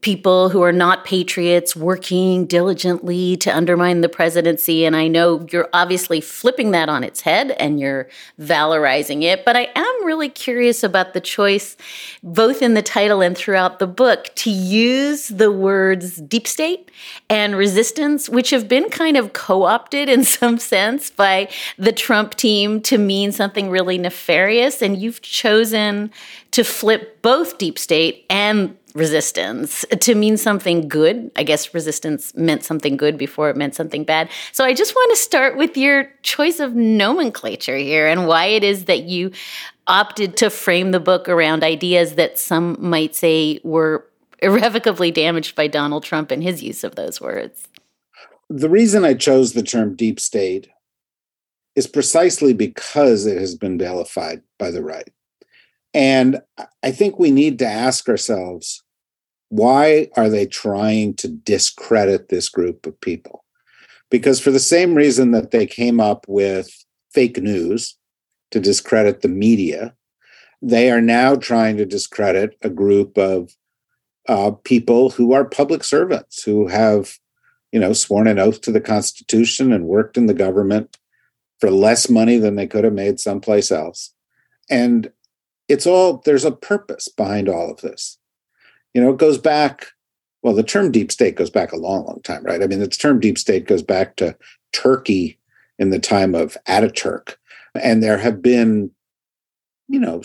people 0.00 0.48
who 0.48 0.62
are 0.62 0.72
not 0.72 1.04
patriots 1.04 1.76
working 1.76 2.46
diligently 2.46 3.36
to 3.36 3.54
undermine 3.54 4.00
the 4.00 4.08
presidency. 4.08 4.86
And 4.86 4.96
I 4.96 5.08
know 5.08 5.46
you're 5.52 5.68
obviously 5.74 6.22
flipping 6.22 6.70
that 6.70 6.88
on 6.88 7.04
its 7.04 7.20
head 7.20 7.50
and 7.52 7.78
you're 7.78 8.08
valorizing 8.40 9.22
it. 9.22 9.44
But 9.44 9.56
I 9.56 9.68
am 9.74 10.04
really 10.04 10.30
curious 10.30 10.82
about 10.82 11.12
the 11.12 11.20
choice, 11.20 11.76
both 12.22 12.62
in 12.62 12.72
the 12.72 12.82
title 12.82 13.20
and 13.20 13.36
throughout 13.36 13.78
the 13.78 13.86
book, 13.86 14.30
to 14.36 14.50
use 14.50 15.28
the 15.28 15.52
words 15.52 16.16
deep 16.16 16.46
state 16.46 16.90
and 17.28 17.54
resistance, 17.54 18.28
which 18.28 18.50
have 18.50 18.68
been 18.68 18.88
kind 18.88 19.18
of 19.18 19.34
co 19.34 19.64
opted 19.64 20.08
in 20.08 20.24
some 20.40 20.58
sense 20.58 21.10
by 21.10 21.48
the 21.76 21.92
Trump 21.92 22.36
team 22.36 22.80
to 22.82 22.96
mean 22.96 23.32
something 23.32 23.68
really 23.68 23.98
nefarious. 23.98 24.80
And 24.80 24.96
you've 24.96 25.20
chosen 25.20 26.10
to 26.52 26.64
flip 26.64 27.22
both 27.22 27.58
deep 27.58 27.78
state 27.78 28.24
and 28.28 28.76
resistance 28.94 29.84
to 30.00 30.14
mean 30.14 30.36
something 30.36 30.88
good. 30.88 31.30
I 31.36 31.42
guess 31.42 31.74
resistance 31.74 32.34
meant 32.34 32.64
something 32.64 32.96
good 32.96 33.18
before 33.18 33.50
it 33.50 33.56
meant 33.56 33.74
something 33.74 34.04
bad. 34.04 34.28
So 34.52 34.64
I 34.64 34.74
just 34.74 34.94
want 34.94 35.10
to 35.10 35.16
start 35.16 35.56
with 35.56 35.76
your 35.76 36.10
choice 36.22 36.60
of 36.60 36.74
nomenclature 36.74 37.76
here 37.76 38.06
and 38.06 38.26
why 38.26 38.46
it 38.46 38.64
is 38.64 38.86
that 38.86 39.04
you 39.04 39.32
opted 39.86 40.36
to 40.38 40.50
frame 40.50 40.92
the 40.92 41.00
book 41.00 41.28
around 41.28 41.64
ideas 41.64 42.14
that 42.14 42.38
some 42.38 42.76
might 42.78 43.14
say 43.14 43.60
were 43.64 44.06
irrevocably 44.42 45.10
damaged 45.10 45.54
by 45.54 45.66
Donald 45.66 46.04
Trump 46.04 46.30
and 46.30 46.42
his 46.42 46.62
use 46.62 46.84
of 46.84 46.94
those 46.94 47.20
words. 47.20 47.68
The 48.48 48.68
reason 48.68 49.04
I 49.04 49.14
chose 49.14 49.52
the 49.52 49.62
term 49.62 49.94
deep 49.94 50.18
state 50.18 50.68
is 51.76 51.86
precisely 51.86 52.52
because 52.52 53.26
it 53.26 53.38
has 53.38 53.54
been 53.54 53.78
vilified 53.78 54.42
by 54.58 54.70
the 54.70 54.82
right. 54.82 55.08
And 55.92 56.40
I 56.82 56.92
think 56.92 57.18
we 57.18 57.30
need 57.30 57.58
to 57.58 57.66
ask 57.66 58.08
ourselves 58.08 58.82
why 59.48 60.08
are 60.16 60.28
they 60.28 60.46
trying 60.46 61.14
to 61.14 61.28
discredit 61.28 62.28
this 62.28 62.48
group 62.48 62.86
of 62.86 63.00
people? 63.00 63.44
Because 64.08 64.40
for 64.40 64.52
the 64.52 64.60
same 64.60 64.94
reason 64.94 65.32
that 65.32 65.50
they 65.50 65.66
came 65.66 66.00
up 66.00 66.24
with 66.28 66.70
fake 67.12 67.36
news 67.38 67.96
to 68.52 68.60
discredit 68.60 69.22
the 69.22 69.28
media, 69.28 69.94
they 70.62 70.90
are 70.90 71.00
now 71.00 71.34
trying 71.34 71.76
to 71.78 71.84
discredit 71.84 72.56
a 72.62 72.70
group 72.70 73.18
of 73.18 73.56
uh, 74.28 74.52
people 74.62 75.10
who 75.10 75.32
are 75.32 75.44
public 75.44 75.82
servants 75.82 76.42
who 76.42 76.68
have, 76.68 77.18
you 77.72 77.80
know, 77.80 77.92
sworn 77.92 78.28
an 78.28 78.38
oath 78.38 78.60
to 78.60 78.70
the 78.70 78.80
Constitution 78.80 79.72
and 79.72 79.86
worked 79.86 80.16
in 80.16 80.26
the 80.26 80.34
government 80.34 80.96
for 81.58 81.70
less 81.70 82.08
money 82.08 82.36
than 82.36 82.54
they 82.54 82.66
could 82.66 82.84
have 82.84 82.92
made 82.92 83.18
someplace 83.18 83.72
else. 83.72 84.12
And 84.68 85.10
it's 85.70 85.86
all 85.86 86.20
there's 86.24 86.44
a 86.44 86.52
purpose 86.52 87.08
behind 87.08 87.48
all 87.48 87.70
of 87.70 87.80
this. 87.80 88.18
You 88.92 89.00
know, 89.00 89.10
it 89.10 89.18
goes 89.18 89.38
back. 89.38 89.86
Well, 90.42 90.54
the 90.54 90.62
term 90.62 90.90
deep 90.90 91.12
state 91.12 91.36
goes 91.36 91.50
back 91.50 91.70
a 91.70 91.76
long, 91.76 92.06
long 92.06 92.20
time, 92.22 92.42
right? 92.44 92.62
I 92.62 92.66
mean, 92.66 92.80
the 92.80 92.88
term 92.88 93.20
deep 93.20 93.38
state 93.38 93.66
goes 93.66 93.82
back 93.82 94.16
to 94.16 94.36
Turkey 94.72 95.38
in 95.78 95.90
the 95.90 95.98
time 95.98 96.34
of 96.34 96.56
Ataturk, 96.66 97.36
and 97.80 98.02
there 98.02 98.18
have 98.18 98.42
been, 98.42 98.90
you 99.88 100.00
know, 100.00 100.22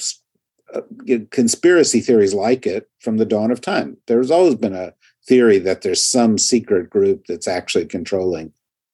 uh, 0.73 0.81
conspiracy 1.29 1.99
theories 1.99 2.33
like 2.33 2.65
it 2.65 2.89
from 2.99 3.17
the 3.17 3.25
dawn 3.25 3.51
of 3.51 3.61
time. 3.61 3.97
There's 4.07 4.31
always 4.31 4.55
been 4.55 4.75
a 4.75 4.93
theory 5.27 5.59
that 5.59 5.81
there's 5.81 6.03
some 6.03 6.37
secret 6.37 6.89
group 6.89 7.25
that's 7.27 7.47
actually 7.47 7.85
controlling 7.85 8.51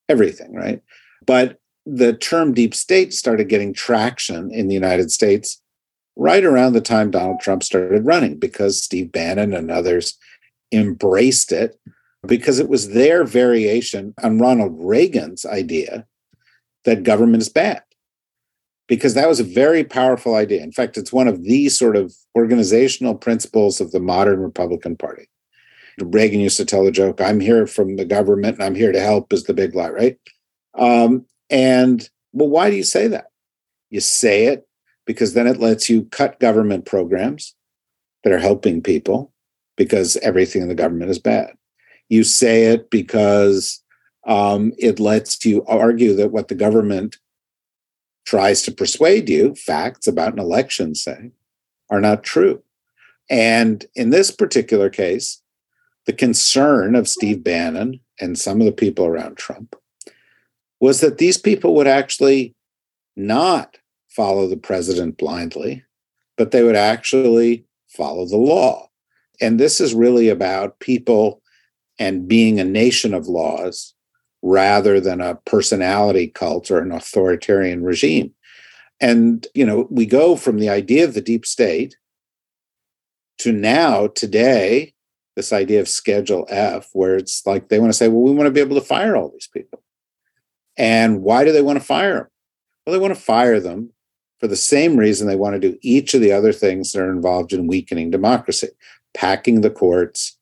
everything, 0.10 0.54
right? 0.54 0.82
But 1.26 1.60
the 1.86 2.14
term 2.14 2.54
deep 2.54 2.76
state 2.76 3.14
started 3.14 3.48
getting 3.48 3.74
traction 3.74 4.52
in 4.52 4.68
the 4.68 4.74
United 4.74 5.12
States 5.12 5.61
right 6.16 6.44
around 6.44 6.74
the 6.74 6.82
time 6.82 7.12
Donald 7.12 7.40
Trump 7.40 7.64
started 7.64 8.06
running 8.06 8.38
because 8.38 8.82
Steve 8.82 9.12
Bannon 9.12 9.54
and 9.54 9.72
others 9.72 10.18
embraced 10.72 11.52
it 11.52 11.80
because 12.28 12.60
it 12.60 12.70
was 12.70 12.90
their 12.90 13.24
variation 13.24 14.14
on 14.22 14.40
Ronald 14.40 14.76
Reagan's 14.78 15.46
idea 15.46 16.06
that 16.86 17.04
government 17.04 17.42
is 17.42 17.50
bad. 17.50 17.84
Because 18.88 19.14
that 19.14 19.30
was 19.30 19.40
a 19.40 19.46
very 19.46 19.86
powerful 19.86 20.36
idea. 20.36 20.62
In 20.62 20.72
fact, 20.72 20.98
it's 20.98 21.14
one 21.14 21.28
of 21.28 21.44
the 21.44 21.70
sort 21.70 21.96
of 21.96 22.14
organizational 22.36 23.16
principles 23.16 23.80
of 23.80 23.92
the 23.92 24.02
modern 24.02 24.42
Republican 24.42 24.98
Party. 24.98 25.30
Reagan 26.00 26.42
used 26.42 26.58
to 26.58 26.66
tell 26.66 26.84
the 26.84 26.92
joke, 26.92 27.22
I'm 27.22 27.40
here 27.40 27.68
from 27.68 27.96
the 27.96 28.06
government 28.06 28.56
and 28.56 28.64
I'm 28.64 28.76
here 28.76 28.92
to 28.92 29.00
help, 29.00 29.32
is 29.32 29.44
the 29.44 29.54
big 29.54 29.76
lie, 29.76 29.90
right? 29.90 30.18
Um, 30.78 31.26
and 31.50 32.08
well, 32.34 32.50
why 32.50 32.70
do 32.70 32.76
you 32.76 32.84
say 32.84 33.08
that? 33.08 33.26
You 33.90 34.02
say 34.02 34.48
it 34.48 34.68
because 35.06 35.34
then 35.34 35.48
it 35.48 35.60
lets 35.60 35.90
you 35.90 36.06
cut 36.06 36.40
government 36.40 36.86
programs 36.86 37.56
that 38.24 38.34
are 38.34 38.40
helping 38.40 38.82
people 38.82 39.32
because 39.78 40.18
everything 40.18 40.62
in 40.62 40.68
the 40.68 40.76
government 40.76 41.12
is 41.12 41.20
bad. 41.20 41.52
You 42.10 42.24
say 42.24 42.66
it 42.66 42.90
because 42.90 43.82
um, 44.28 44.74
it 44.78 45.00
lets 45.00 45.44
you 45.46 45.66
argue 45.66 46.16
that 46.16 46.32
what 46.32 46.48
the 46.48 46.56
government 46.56 47.18
tries 48.26 48.62
to 48.64 48.72
persuade 48.72 49.30
you, 49.30 49.56
facts 49.56 50.08
about 50.08 50.34
an 50.34 50.40
election, 50.40 50.94
say, 50.94 51.32
are 51.90 52.02
not 52.02 52.24
true. 52.24 52.62
And 53.30 53.86
in 53.96 54.10
this 54.10 54.30
particular 54.30 54.90
case, 54.90 55.42
the 56.06 56.14
concern 56.14 56.96
of 56.96 57.08
Steve 57.08 57.44
Bannon 57.44 58.00
and 58.20 58.38
some 58.38 58.60
of 58.60 58.66
the 58.66 58.72
people 58.72 59.06
around 59.06 59.38
Trump 59.38 59.76
was 60.80 61.02
that 61.02 61.18
these 61.18 61.38
people 61.38 61.76
would 61.76 61.88
actually 61.88 62.56
not 63.16 63.78
follow 64.16 64.48
the 64.48 64.58
president 64.58 65.18
blindly, 65.18 65.84
but 66.38 66.52
they 66.52 66.64
would 66.64 66.76
actually 66.76 67.66
follow 67.88 68.26
the 68.26 68.38
law. 68.38 68.90
And 69.40 69.60
this 69.60 69.82
is 69.82 69.94
really 69.94 70.30
about 70.30 70.80
people 70.80 71.42
and 71.98 72.28
being 72.28 72.60
a 72.60 72.64
nation 72.64 73.14
of 73.14 73.28
laws 73.28 73.94
rather 74.42 75.00
than 75.00 75.22
a 75.22 75.36
personality 75.46 76.28
cult 76.28 76.72
or 76.72 76.80
an 76.80 76.92
authoritarian 76.92 77.84
regime. 77.84 78.34
And, 79.00 79.48
you 79.54 79.66
know, 79.66 79.88
we 79.90 80.06
go 80.06 80.36
from 80.36 80.60
the 80.60 80.70
idea 80.70 81.06
of 81.06 81.14
the 81.14 81.22
deep 81.22 81.46
state 81.46 81.96
to 83.40 83.52
now, 83.52 84.08
today, 84.08 84.94
this 85.36 85.54
idea 85.54 85.80
of 85.80 85.88
Schedule 85.88 86.46
F, 86.50 86.90
where 86.94 87.16
it's 87.16 87.46
like 87.46 87.70
they 87.70 87.80
want 87.80 87.92
to 87.92 87.98
say, 87.98 88.08
well, 88.08 88.22
we 88.22 88.32
want 88.32 88.48
to 88.48 88.52
be 88.52 88.60
able 88.60 88.76
to 88.76 88.86
fire 88.86 89.16
all 89.16 89.30
these 89.30 89.48
people. 89.48 89.82
And 90.78 91.24
why 91.24 91.44
do 91.44 91.52
they 91.52 91.62
want 91.62 91.80
to 91.80 91.86
fire 91.86 92.16
them? 92.16 92.28
Well, 92.86 92.94
they 92.94 93.00
want 93.00 93.16
to 93.16 93.20
fire 93.20 93.60
them 93.60 93.92
for 94.42 94.48
the 94.48 94.56
same 94.56 94.98
reason 94.98 95.28
they 95.28 95.36
want 95.36 95.54
to 95.54 95.60
do 95.60 95.78
each 95.82 96.16
of 96.16 96.22
the 96.22 96.32
other 96.32 96.52
things 96.52 96.92
that 96.92 97.02
are 97.02 97.12
involved 97.12 97.54
in 97.54 97.68
weakening 97.68 98.10
democracy 98.10 98.70
packing 99.14 99.62
the 99.62 99.70
courts, 99.70 100.38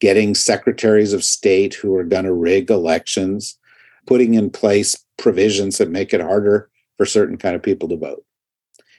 getting 0.00 0.34
secretaries 0.34 1.12
of 1.12 1.24
state 1.24 1.74
who 1.74 1.94
are 1.96 2.04
going 2.04 2.24
to 2.24 2.32
rig 2.32 2.70
elections, 2.70 3.58
putting 4.06 4.34
in 4.34 4.50
place 4.50 4.96
provisions 5.18 5.78
that 5.78 5.90
make 5.90 6.14
it 6.14 6.20
harder 6.20 6.70
for 6.96 7.04
certain 7.04 7.36
kind 7.36 7.56
of 7.56 7.62
people 7.62 7.88
to 7.88 7.96
vote. 7.96 8.24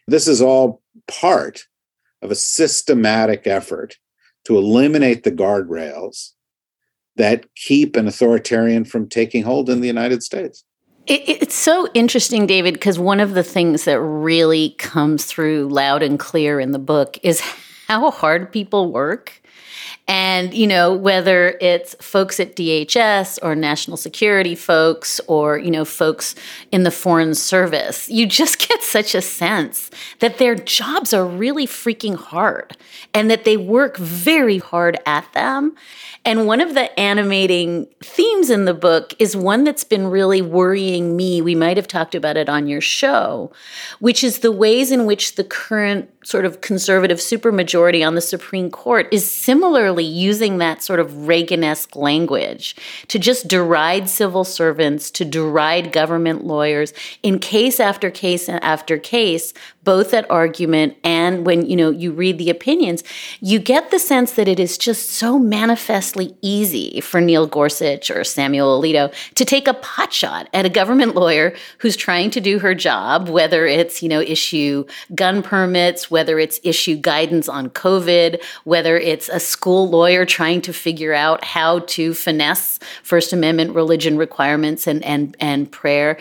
This 0.08 0.28
is 0.28 0.42
all 0.42 0.82
part 1.08 1.66
of 2.22 2.30
a 2.30 2.36
systematic 2.36 3.48
effort 3.48 3.98
to 4.44 4.58
eliminate 4.58 5.24
the 5.24 5.32
guardrails 5.32 6.32
that 7.16 7.46
keep 7.56 7.96
an 7.96 8.08
authoritarian 8.08 8.84
from 8.84 9.08
taking 9.08 9.44
hold 9.44 9.70
in 9.70 9.82
the 9.82 9.88
United 9.88 10.22
States. 10.22 10.66
It, 11.08 11.42
it's 11.42 11.56
so 11.56 11.88
interesting, 11.94 12.48
David, 12.48 12.74
because 12.74 12.98
one 12.98 13.20
of 13.20 13.34
the 13.34 13.44
things 13.44 13.86
that 13.86 14.00
really 14.00 14.72
comes 14.72 15.26
through 15.26 15.70
loud 15.70 16.02
and 16.04 16.20
clear 16.20 16.60
in 16.60 16.72
the 16.72 16.80
book 16.80 17.18
is 17.24 17.40
how 17.88 18.12
hard 18.12 18.52
people 18.52 18.92
work. 18.92 19.42
And, 20.08 20.54
you 20.54 20.68
know, 20.68 20.94
whether 20.94 21.58
it's 21.60 21.96
folks 21.96 22.40
at 22.40 22.56
DHS 22.56 23.40
or 23.42 23.56
national 23.56 23.98
security 23.98 24.54
folks 24.54 25.20
or, 25.28 25.58
you 25.58 25.72
know, 25.72 25.84
folks 25.84 26.36
in 26.72 26.84
the 26.84 26.92
foreign 26.92 27.34
service, 27.34 28.08
you 28.08 28.28
just 28.28 28.60
get 28.68 28.84
such 28.84 29.16
a 29.16 29.22
sense 29.22 29.90
that 30.20 30.38
their 30.38 30.54
jobs 30.54 31.14
are 31.14 31.26
really 31.26 31.66
freaking 31.66 32.16
hard 32.16 32.78
and 33.14 33.32
that 33.32 33.46
they 33.46 33.58
work 33.58 33.98
very 33.98 34.60
hard 34.60 35.00
at 35.08 35.32
them. 35.34 35.76
And 36.28 36.48
one 36.48 36.60
of 36.60 36.74
the 36.74 37.00
animating 37.00 37.88
themes 38.02 38.50
in 38.50 38.66
the 38.66 38.74
book 38.74 39.14
is 39.20 39.38
one 39.38 39.64
that's 39.64 39.84
been 39.84 40.08
really 40.08 40.42
worrying 40.42 41.16
me. 41.16 41.40
We 41.40 41.54
might 41.54 41.78
have 41.78 41.88
talked 41.88 42.16
about 42.16 42.36
it 42.36 42.50
on 42.50 42.68
your 42.68 42.82
show, 42.82 43.52
which 44.00 44.24
is 44.24 44.40
the 44.40 44.52
ways 44.52 44.92
in 44.92 45.06
which 45.06 45.36
the 45.36 45.44
current 45.44 46.10
sort 46.24 46.46
of 46.46 46.62
conservative 46.62 47.20
supermajority 47.20 48.06
on 48.06 48.16
the 48.16 48.22
Supreme 48.22 48.72
Court 48.72 49.08
is 49.12 49.30
similarly 49.30 49.95
using 50.04 50.58
that 50.58 50.84
sort 50.84 51.00
of 51.00 51.28
Reagan-esque 51.28 51.96
language 51.96 52.76
to 53.08 53.18
just 53.18 53.48
deride 53.48 54.10
civil 54.10 54.44
servants, 54.44 55.10
to 55.12 55.26
deride 55.26 55.92
government 55.92 56.44
lawyers 56.44 56.94
in 57.24 57.40
case 57.40 57.80
after 57.80 58.12
case 58.12 58.50
after 58.50 58.98
case 58.98 59.54
both 59.86 60.14
at 60.14 60.30
argument 60.30 60.98
and 61.04 61.46
when 61.46 61.66
you 61.66 61.78
know 61.78 61.90
you 61.90 62.12
read 62.12 62.38
the 62.38 62.50
opinions, 62.50 63.04
you 63.40 63.60
get 63.60 63.92
the 63.92 64.00
sense 64.00 64.34
that 64.34 64.50
it 64.50 64.60
is 64.60 64.78
just 64.78 65.12
so 65.12 65.40
manifestly 65.40 66.36
easy 66.42 67.00
for 67.00 67.22
Neil 67.22 67.48
Gorsuch 67.48 68.12
or 68.12 68.24
Samuel 68.24 68.82
Alito 68.82 69.14
to 69.36 69.46
take 69.46 69.68
a 69.68 69.74
potshot 69.74 70.48
at 70.54 70.66
a 70.66 70.70
government 70.70 71.16
lawyer 71.16 71.56
who's 71.78 71.96
trying 71.96 72.32
to 72.32 72.42
do 72.42 72.60
her 72.60 72.76
job, 72.76 73.30
whether 73.30 73.66
it's, 73.66 74.04
you 74.04 74.10
know, 74.10 74.20
issue 74.20 74.86
gun 75.14 75.42
permits, 75.42 76.12
whether 76.12 76.40
it's 76.40 76.60
issue 76.64 76.96
guidance 76.96 77.48
on 77.48 77.70
COVID, 77.70 78.42
whether 78.64 78.98
it's 78.98 79.30
a 79.30 79.40
school 79.40 79.90
lawyer 79.90 80.26
trying 80.26 80.62
to 80.62 80.74
figure 80.74 81.14
out 81.14 81.44
how 81.44 81.80
to 81.80 82.14
finesse 82.14 82.80
First 83.04 83.32
Amendment 83.32 83.76
religion 83.76 84.18
requirements 84.18 84.88
and 84.88 85.04
and 85.04 85.38
and 85.40 85.72
prayer. 85.72 86.18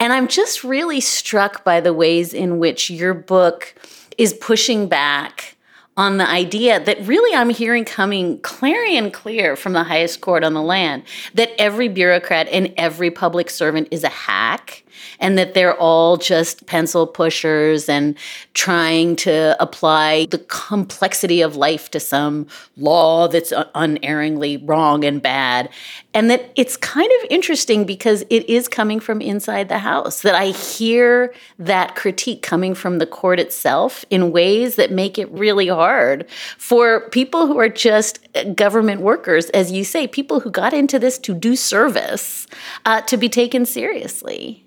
And 0.00 0.12
I'm 0.12 0.28
just 0.28 0.64
really 0.64 1.00
struck 1.00 1.64
by 1.64 1.80
the 1.80 1.94
ways 1.94 2.34
in 2.34 2.58
which 2.58 2.90
your 2.90 3.14
book 3.14 3.74
is 4.18 4.32
pushing 4.34 4.88
back 4.88 5.56
on 5.96 6.16
the 6.16 6.28
idea 6.28 6.80
that 6.84 7.06
really 7.06 7.34
I'm 7.34 7.50
hearing 7.50 7.84
coming 7.84 8.40
clarion 8.40 9.10
clear 9.10 9.56
from 9.56 9.72
the 9.72 9.84
highest 9.84 10.20
court 10.20 10.42
on 10.42 10.54
the 10.54 10.62
land 10.62 11.04
that 11.34 11.52
every 11.58 11.88
bureaucrat 11.88 12.48
and 12.48 12.74
every 12.76 13.10
public 13.10 13.48
servant 13.48 13.88
is 13.90 14.02
a 14.02 14.08
hack 14.08 14.83
and 15.20 15.38
that 15.38 15.54
they're 15.54 15.76
all 15.76 16.16
just 16.16 16.66
pencil 16.66 17.06
pushers 17.06 17.88
and 17.88 18.16
trying 18.54 19.16
to 19.16 19.56
apply 19.60 20.26
the 20.30 20.38
complexity 20.38 21.40
of 21.40 21.56
life 21.56 21.90
to 21.90 22.00
some 22.00 22.46
law 22.76 23.28
that's 23.28 23.52
unerringly 23.74 24.56
wrong 24.58 25.04
and 25.04 25.22
bad. 25.22 25.68
And 26.12 26.30
that 26.30 26.50
it's 26.54 26.76
kind 26.76 27.10
of 27.20 27.30
interesting 27.30 27.84
because 27.84 28.22
it 28.30 28.48
is 28.48 28.68
coming 28.68 29.00
from 29.00 29.20
inside 29.20 29.68
the 29.68 29.78
house, 29.78 30.22
that 30.22 30.34
I 30.34 30.46
hear 30.46 31.34
that 31.58 31.96
critique 31.96 32.42
coming 32.42 32.74
from 32.74 32.98
the 32.98 33.06
court 33.06 33.40
itself 33.40 34.04
in 34.10 34.30
ways 34.30 34.76
that 34.76 34.92
make 34.92 35.18
it 35.18 35.30
really 35.30 35.68
hard 35.68 36.28
for 36.58 37.08
people 37.10 37.46
who 37.46 37.58
are 37.58 37.68
just 37.68 38.20
government 38.54 39.00
workers, 39.00 39.50
as 39.50 39.72
you 39.72 39.84
say, 39.84 40.06
people 40.06 40.40
who 40.40 40.50
got 40.50 40.72
into 40.72 40.98
this 40.98 41.18
to 41.18 41.34
do 41.34 41.56
service, 41.56 42.46
uh, 42.84 43.00
to 43.02 43.16
be 43.16 43.28
taken 43.28 43.66
seriously. 43.66 44.63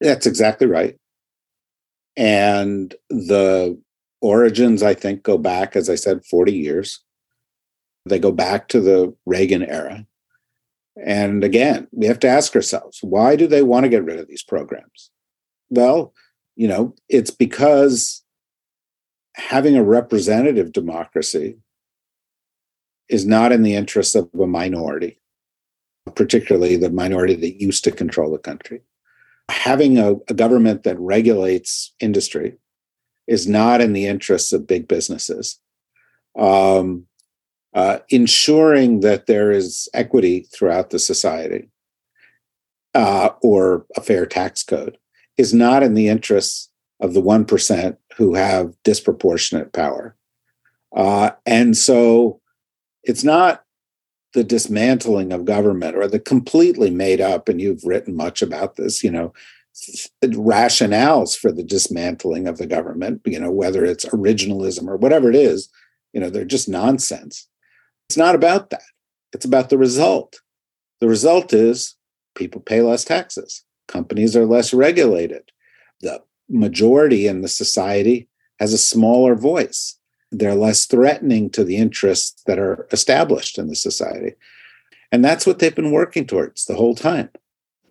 That's 0.00 0.26
exactly 0.26 0.66
right. 0.66 0.96
And 2.16 2.94
the 3.10 3.80
origins, 4.20 4.82
I 4.82 4.94
think, 4.94 5.22
go 5.22 5.38
back, 5.38 5.76
as 5.76 5.90
I 5.90 5.94
said, 5.94 6.24
40 6.24 6.52
years. 6.52 7.02
They 8.06 8.18
go 8.18 8.32
back 8.32 8.68
to 8.68 8.80
the 8.80 9.14
Reagan 9.26 9.62
era. 9.62 10.06
And 11.04 11.44
again, 11.44 11.88
we 11.92 12.06
have 12.06 12.18
to 12.20 12.28
ask 12.28 12.54
ourselves 12.56 12.98
why 13.02 13.36
do 13.36 13.46
they 13.46 13.62
want 13.62 13.84
to 13.84 13.90
get 13.90 14.04
rid 14.04 14.18
of 14.18 14.28
these 14.28 14.42
programs? 14.42 15.10
Well, 15.68 16.14
you 16.54 16.68
know, 16.68 16.94
it's 17.08 17.30
because 17.30 18.22
having 19.34 19.76
a 19.76 19.84
representative 19.84 20.72
democracy 20.72 21.58
is 23.08 23.26
not 23.26 23.52
in 23.52 23.62
the 23.62 23.74
interests 23.74 24.14
of 24.14 24.30
a 24.40 24.46
minority, 24.46 25.20
particularly 26.14 26.76
the 26.76 26.90
minority 26.90 27.34
that 27.34 27.60
used 27.60 27.84
to 27.84 27.90
control 27.90 28.32
the 28.32 28.38
country 28.38 28.82
having 29.48 29.98
a, 29.98 30.14
a 30.28 30.34
government 30.34 30.82
that 30.84 30.98
regulates 30.98 31.94
industry 32.00 32.56
is 33.26 33.46
not 33.46 33.80
in 33.80 33.92
the 33.92 34.06
interests 34.06 34.52
of 34.52 34.66
big 34.66 34.88
businesses. 34.88 35.60
Um, 36.38 37.06
uh, 37.74 37.98
ensuring 38.08 39.00
that 39.00 39.26
there 39.26 39.50
is 39.50 39.88
equity 39.92 40.46
throughout 40.52 40.90
the 40.90 40.98
society 40.98 41.68
uh, 42.94 43.30
or 43.42 43.84
a 43.96 44.00
fair 44.00 44.24
tax 44.24 44.62
code 44.62 44.96
is 45.36 45.52
not 45.52 45.82
in 45.82 45.94
the 45.94 46.08
interests 46.08 46.70
of 47.00 47.12
the 47.12 47.20
1% 47.20 47.96
who 48.16 48.34
have 48.34 48.74
disproportionate 48.82 49.72
power. 49.74 50.16
Uh, 50.96 51.30
and 51.44 51.76
so 51.76 52.40
it's 53.02 53.22
not 53.22 53.62
the 54.36 54.44
dismantling 54.44 55.32
of 55.32 55.46
government 55.46 55.96
or 55.96 56.06
the 56.06 56.20
completely 56.20 56.90
made 56.90 57.22
up, 57.22 57.48
and 57.48 57.58
you've 57.58 57.82
written 57.84 58.14
much 58.14 58.42
about 58.42 58.76
this, 58.76 59.02
you 59.02 59.10
know, 59.10 59.32
rationales 60.22 61.34
for 61.34 61.50
the 61.50 61.62
dismantling 61.62 62.46
of 62.46 62.58
the 62.58 62.66
government, 62.66 63.22
you 63.24 63.40
know, 63.40 63.50
whether 63.50 63.82
it's 63.82 64.04
originalism 64.04 64.88
or 64.88 64.98
whatever 64.98 65.30
it 65.30 65.36
is, 65.36 65.70
you 66.12 66.20
know, 66.20 66.28
they're 66.28 66.44
just 66.44 66.68
nonsense. 66.68 67.48
It's 68.10 68.18
not 68.18 68.34
about 68.34 68.68
that. 68.70 68.82
It's 69.32 69.46
about 69.46 69.70
the 69.70 69.78
result. 69.78 70.42
The 71.00 71.08
result 71.08 71.54
is 71.54 71.96
people 72.34 72.60
pay 72.60 72.82
less 72.82 73.04
taxes, 73.04 73.64
companies 73.88 74.36
are 74.36 74.44
less 74.44 74.74
regulated, 74.74 75.50
the 76.02 76.22
majority 76.50 77.26
in 77.26 77.40
the 77.40 77.48
society 77.48 78.28
has 78.60 78.74
a 78.74 78.78
smaller 78.78 79.34
voice 79.34 79.98
they're 80.38 80.54
less 80.54 80.86
threatening 80.86 81.50
to 81.50 81.64
the 81.64 81.76
interests 81.76 82.42
that 82.46 82.58
are 82.58 82.86
established 82.92 83.58
in 83.58 83.68
the 83.68 83.76
society. 83.76 84.34
And 85.12 85.24
that's 85.24 85.46
what 85.46 85.58
they've 85.58 85.74
been 85.74 85.92
working 85.92 86.26
towards 86.26 86.66
the 86.66 86.74
whole 86.74 86.94
time. 86.94 87.30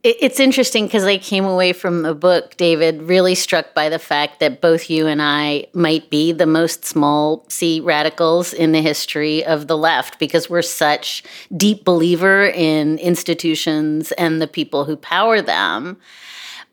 It's 0.08 0.40
interesting 0.40 0.86
because 0.86 1.04
I 1.04 1.18
came 1.18 1.46
away 1.46 1.74
from 1.74 2.04
the 2.04 2.14
book, 2.14 2.58
David, 2.58 3.02
really 3.02 3.34
struck 3.34 3.74
by 3.74 3.90
the 3.90 3.98
fact 3.98 4.40
that 4.40 4.62
both 4.62 4.88
you 4.88 5.08
and 5.08 5.20
I 5.20 5.66
might 5.74 6.12
be 6.12 6.32
the 6.32 6.46
most 6.46 6.86
small 6.86 7.44
c 7.50 7.80
radicals 7.80 8.54
in 8.54 8.72
the 8.72 8.84
history 8.84 9.44
of 9.44 9.66
the 9.66 9.76
left 9.76 10.20
because 10.20 10.48
we're 10.48 10.62
such 10.62 11.24
deep 11.58 11.84
believer 11.86 12.46
in 12.46 13.00
institutions 13.00 14.12
and 14.12 14.40
the 14.40 14.48
people 14.48 14.86
who 14.86 14.96
power 14.96 15.42
them. 15.42 15.98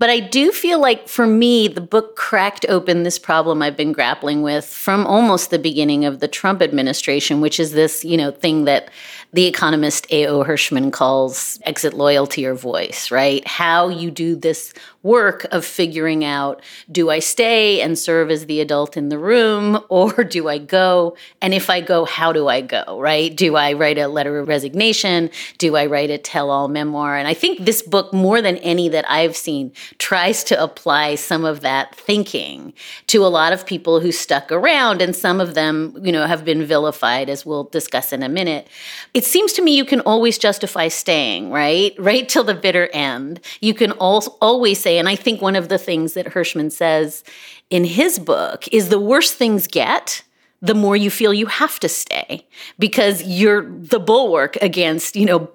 But 0.03 0.11
I 0.11 0.19
do 0.19 0.51
feel 0.51 0.81
like 0.81 1.07
for 1.07 1.29
me, 1.29 1.69
the 1.69 1.81
book 1.81 2.17
cracked 2.17 2.67
open 2.69 3.05
this 3.05 3.21
problem 3.21 3.63
I've 3.63 3.77
been 3.77 3.93
grappling 3.93 4.43
with 4.43 4.65
from 4.65 5.07
almost 5.07 5.51
the 5.51 5.61
beginning 5.61 6.05
of 6.05 6.19
the 6.19 6.27
Trump 6.27 6.61
administration, 6.61 7.41
which 7.41 7.61
is 7.61 7.71
this, 7.71 8.05
you 8.05 8.17
know, 8.17 8.33
thing 8.33 8.65
that 8.65 8.91
the 9.33 9.47
economist 9.47 10.09
A.O. 10.11 10.43
Hirschman 10.43 10.93
calls 10.93 11.61
exit 11.63 11.95
loyalty 11.95 12.45
or 12.45 12.55
voice, 12.55 13.13
right? 13.13 13.47
How 13.47 13.91
you 13.91 14.11
do 14.11 14.35
this 14.35 14.75
work 15.03 15.47
of 15.51 15.65
figuring 15.65 16.25
out 16.25 16.63
do 16.91 17.11
I 17.11 17.19
stay 17.19 17.81
and 17.81 17.99
serve 17.99 18.31
as 18.31 18.47
the 18.47 18.61
adult 18.61 18.97
in 18.97 19.09
the 19.09 19.19
room 19.19 19.81
or 19.89 20.25
do 20.25 20.49
I 20.49 20.59
go? 20.59 21.17
And 21.41 21.55
if 21.55 21.71
I 21.71 21.81
go, 21.81 22.05
how 22.05 22.33
do 22.33 22.49
I 22.49 22.61
go, 22.61 22.99
right? 23.01 23.35
Do 23.35 23.57
I 23.57 23.73
write 23.73 23.99
a 23.99 24.09
letter 24.09 24.39
of 24.39 24.49
resignation? 24.49 25.31
Do 25.59 25.77
I 25.77 25.87
write 25.87 26.11
a 26.11 26.19
tell 26.19 26.51
all 26.51 26.69
memoir? 26.69 27.17
And 27.17 27.29
I 27.29 27.35
think 27.35 27.65
this 27.65 27.83
book, 27.83 28.13
more 28.13 28.41
than 28.41 28.57
any 28.59 28.89
that 28.89 29.09
I've 29.11 29.37
seen, 29.37 29.73
tries 29.99 30.45
to 30.45 30.63
apply 30.63 31.17
some 31.17 31.45
of 31.45 31.61
that 31.61 31.95
thinking 31.95 32.73
to 33.09 33.25
a 33.25 33.29
lot 33.29 33.53
of 33.53 33.67
people 33.67 34.01
who 34.01 34.13
stuck 34.13 34.51
around. 34.53 35.03
And 35.03 35.15
some 35.15 35.41
of 35.41 35.55
them, 35.55 35.97
you 36.03 36.13
know, 36.13 36.27
have 36.27 36.45
been 36.45 36.65
vilified, 36.65 37.29
as 37.29 37.45
we'll 37.45 37.65
discuss 37.65 38.13
in 38.13 38.23
a 38.23 38.29
minute. 38.29 38.69
It 39.15 39.25
seems 39.25 39.53
to 39.55 39.63
me 39.63 39.77
you 39.77 39.85
can 39.85 40.01
always 40.01 40.39
justify 40.39 40.89
staying, 40.89 41.51
right? 41.51 41.95
Right 42.13 42.29
till 42.29 42.45
the 42.45 42.55
bitter 42.55 42.89
end. 42.93 43.41
You 43.61 43.75
can 43.75 43.93
always 43.93 44.81
say, 44.81 44.92
and 44.99 45.09
I 45.09 45.17
think 45.17 45.41
one 45.41 45.57
of 45.57 45.69
the 45.69 45.79
things 45.79 46.15
that 46.15 46.27
Hirschman 46.27 46.71
says 46.71 47.25
in 47.71 47.85
his 47.85 48.19
book 48.19 48.69
is 48.73 48.89
the 48.89 49.01
worse 49.01 49.33
things 49.33 49.67
get, 49.67 50.23
the 50.61 50.75
more 50.75 50.97
you 50.97 51.11
feel 51.11 51.35
you 51.35 51.47
have 51.47 51.81
to 51.81 51.89
stay 51.89 52.47
because 52.79 53.23
you're 53.23 53.63
the 53.63 53.99
bulwark 53.99 54.57
against, 54.63 55.17
you 55.17 55.27
know, 55.27 55.51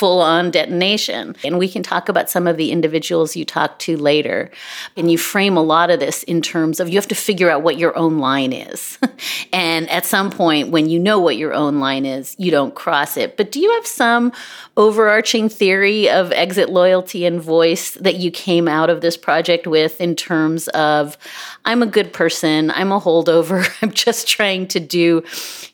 full 0.00 0.22
on 0.22 0.50
detonation. 0.50 1.36
And 1.44 1.58
we 1.58 1.68
can 1.68 1.82
talk 1.82 2.08
about 2.08 2.30
some 2.30 2.46
of 2.46 2.56
the 2.56 2.72
individuals 2.72 3.36
you 3.36 3.44
talked 3.44 3.82
to 3.82 3.98
later. 3.98 4.50
And 4.96 5.12
you 5.12 5.18
frame 5.18 5.58
a 5.58 5.62
lot 5.62 5.90
of 5.90 6.00
this 6.00 6.22
in 6.22 6.40
terms 6.40 6.80
of 6.80 6.88
you 6.88 6.94
have 6.94 7.08
to 7.08 7.14
figure 7.14 7.50
out 7.50 7.60
what 7.60 7.76
your 7.76 7.94
own 7.98 8.18
line 8.18 8.54
is. 8.54 8.98
and 9.52 9.90
at 9.90 10.06
some 10.06 10.30
point, 10.30 10.70
when 10.70 10.88
you 10.88 10.98
know 10.98 11.18
what 11.18 11.36
your 11.36 11.52
own 11.52 11.80
line 11.80 12.06
is, 12.06 12.34
you 12.38 12.50
don't 12.50 12.74
cross 12.74 13.18
it. 13.18 13.36
But 13.36 13.52
do 13.52 13.60
you 13.60 13.70
have 13.74 13.86
some 13.86 14.32
overarching 14.78 15.50
theory 15.50 16.08
of 16.08 16.32
exit 16.32 16.70
loyalty 16.70 17.26
and 17.26 17.38
voice 17.38 17.90
that 17.90 18.16
you 18.16 18.30
came 18.30 18.68
out 18.68 18.88
of 18.88 19.02
this 19.02 19.18
project 19.18 19.66
with 19.66 20.00
in 20.00 20.16
terms 20.16 20.68
of 20.68 21.18
I'm 21.66 21.82
a 21.82 21.86
good 21.86 22.14
person, 22.14 22.70
I'm 22.70 22.90
a 22.90 22.98
holdover, 22.98 23.70
I'm 23.82 23.92
just 23.92 24.26
trying 24.26 24.66
to 24.68 24.80
do, 24.80 25.22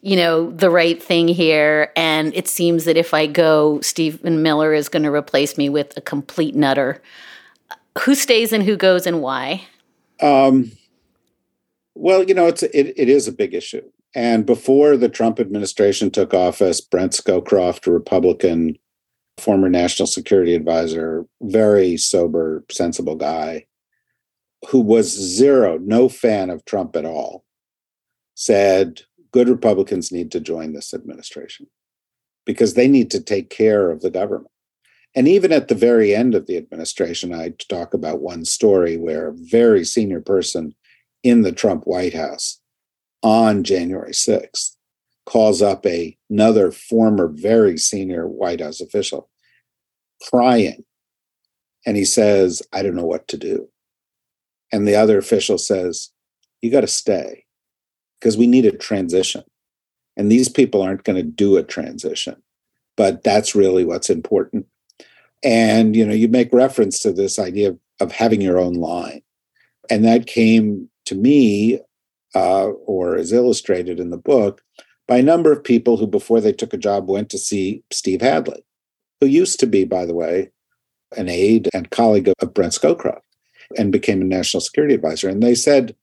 you 0.02 0.16
know, 0.16 0.50
the 0.50 0.68
right 0.68 1.00
thing 1.00 1.28
here. 1.28 1.92
And 1.94 2.34
it 2.34 2.48
seems 2.48 2.86
that 2.86 2.96
if 2.96 3.14
I 3.14 3.28
go, 3.28 3.80
Steve 3.82 4.15
Stephen 4.16 4.42
Miller 4.42 4.72
is 4.72 4.88
going 4.88 5.02
to 5.02 5.12
replace 5.12 5.58
me 5.58 5.68
with 5.68 5.94
a 5.96 6.00
complete 6.00 6.54
nutter. 6.54 7.02
Who 7.98 8.14
stays 8.14 8.50
and 8.50 8.62
who 8.62 8.74
goes 8.74 9.06
and 9.06 9.20
why? 9.20 9.66
Um, 10.22 10.72
well, 11.94 12.22
you 12.22 12.32
know, 12.32 12.46
it's 12.46 12.62
it, 12.62 12.94
it 12.96 13.10
is 13.10 13.28
a 13.28 13.32
big 13.32 13.52
issue. 13.52 13.82
And 14.14 14.46
before 14.46 14.96
the 14.96 15.10
Trump 15.10 15.38
administration 15.38 16.10
took 16.10 16.32
office, 16.32 16.80
Brent 16.80 17.12
Scowcroft, 17.12 17.86
a 17.86 17.92
Republican, 17.92 18.78
former 19.36 19.68
national 19.68 20.06
security 20.06 20.54
advisor, 20.54 21.26
very 21.42 21.98
sober, 21.98 22.64
sensible 22.70 23.16
guy, 23.16 23.66
who 24.70 24.80
was 24.80 25.08
zero, 25.08 25.76
no 25.76 26.08
fan 26.08 26.48
of 26.48 26.64
Trump 26.64 26.96
at 26.96 27.04
all, 27.04 27.44
said 28.34 29.02
good 29.30 29.50
Republicans 29.50 30.10
need 30.10 30.30
to 30.30 30.40
join 30.40 30.72
this 30.72 30.94
administration 30.94 31.66
because 32.46 32.74
they 32.74 32.88
need 32.88 33.10
to 33.10 33.20
take 33.20 33.50
care 33.50 33.90
of 33.90 34.00
the 34.00 34.10
government. 34.10 34.50
And 35.14 35.28
even 35.28 35.52
at 35.52 35.68
the 35.68 35.74
very 35.74 36.14
end 36.14 36.34
of 36.34 36.46
the 36.46 36.56
administration, 36.56 37.34
I 37.34 37.54
talk 37.68 37.92
about 37.92 38.20
one 38.20 38.44
story 38.44 38.96
where 38.96 39.28
a 39.28 39.34
very 39.34 39.84
senior 39.84 40.20
person 40.20 40.74
in 41.22 41.42
the 41.42 41.52
Trump 41.52 41.84
White 41.86 42.14
House 42.14 42.60
on 43.22 43.64
January 43.64 44.12
6th 44.12 44.76
calls 45.24 45.60
up 45.60 45.84
a, 45.84 46.16
another 46.30 46.70
former 46.70 47.28
very 47.28 47.76
senior 47.76 48.28
White 48.28 48.60
House 48.60 48.80
official 48.80 49.28
crying. 50.30 50.84
And 51.84 51.96
he 51.96 52.04
says, 52.04 52.62
I 52.72 52.82
don't 52.82 52.94
know 52.94 53.06
what 53.06 53.26
to 53.28 53.36
do. 53.36 53.68
And 54.72 54.86
the 54.86 54.96
other 54.96 55.18
official 55.18 55.58
says, 55.58 56.10
You 56.60 56.70
got 56.70 56.82
to 56.82 56.86
stay 56.86 57.44
because 58.20 58.36
we 58.36 58.46
need 58.46 58.66
a 58.66 58.72
transition. 58.72 59.42
And 60.16 60.30
these 60.30 60.48
people 60.48 60.82
aren't 60.82 61.04
going 61.04 61.16
to 61.16 61.22
do 61.22 61.56
a 61.56 61.62
transition. 61.62 62.42
But 62.96 63.22
that's 63.22 63.54
really 63.54 63.84
what's 63.84 64.08
important. 64.08 64.66
And 65.44 65.94
you 65.94 66.06
know, 66.06 66.14
you 66.14 66.28
make 66.28 66.52
reference 66.52 66.98
to 67.00 67.12
this 67.12 67.38
idea 67.38 67.70
of, 67.70 67.78
of 68.00 68.12
having 68.12 68.40
your 68.40 68.58
own 68.58 68.74
line. 68.74 69.22
And 69.90 70.04
that 70.04 70.26
came 70.26 70.88
to 71.04 71.14
me, 71.14 71.80
uh, 72.34 72.68
or 72.68 73.16
is 73.16 73.32
illustrated 73.32 74.00
in 74.00 74.10
the 74.10 74.16
book, 74.16 74.62
by 75.06 75.18
a 75.18 75.22
number 75.22 75.52
of 75.52 75.62
people 75.62 75.96
who, 75.96 76.06
before 76.06 76.40
they 76.40 76.52
took 76.52 76.72
a 76.74 76.78
job, 76.78 77.08
went 77.08 77.30
to 77.30 77.38
see 77.38 77.82
Steve 77.92 78.22
Hadley, 78.22 78.64
who 79.20 79.26
used 79.26 79.60
to 79.60 79.66
be, 79.66 79.84
by 79.84 80.04
the 80.04 80.14
way, 80.14 80.50
an 81.16 81.28
aide 81.28 81.68
and 81.72 81.90
colleague 81.90 82.28
of, 82.28 82.34
of 82.40 82.52
Brent 82.52 82.72
Scowcroft 82.72 83.20
and 83.76 83.92
became 83.92 84.20
a 84.20 84.24
national 84.24 84.60
security 84.60 84.94
advisor. 84.94 85.28
And 85.28 85.42
they 85.42 85.54
said, 85.54 85.94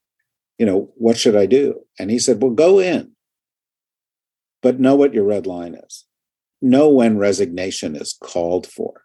you 0.57 0.65
know, 0.65 0.91
what 0.95 1.17
should 1.17 1.35
I 1.35 1.45
do? 1.45 1.81
And 1.99 2.09
he 2.09 2.19
said, 2.19 2.41
well, 2.41 2.51
go 2.51 2.79
in, 2.79 3.11
but 4.63 4.79
know 4.79 4.95
what 4.95 5.13
your 5.13 5.25
red 5.25 5.45
line 5.45 5.75
is. 5.75 6.05
Know 6.61 6.89
when 6.89 7.17
resignation 7.17 7.95
is 7.95 8.17
called 8.19 8.65
for. 8.65 9.03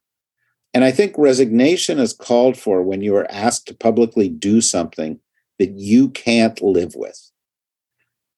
And 0.73 0.85
I 0.85 0.93
think 0.93 1.15
resignation 1.19 1.99
is 1.99 2.13
called 2.13 2.57
for 2.57 2.83
when 2.83 3.03
you 3.03 3.17
are 3.17 3.31
asked 3.31 3.67
to 3.67 3.75
publicly 3.75 4.29
do 4.29 4.61
something 4.61 5.19
that 5.59 5.73
you 5.73 6.09
can't 6.11 6.63
live 6.63 6.95
with. 6.95 7.31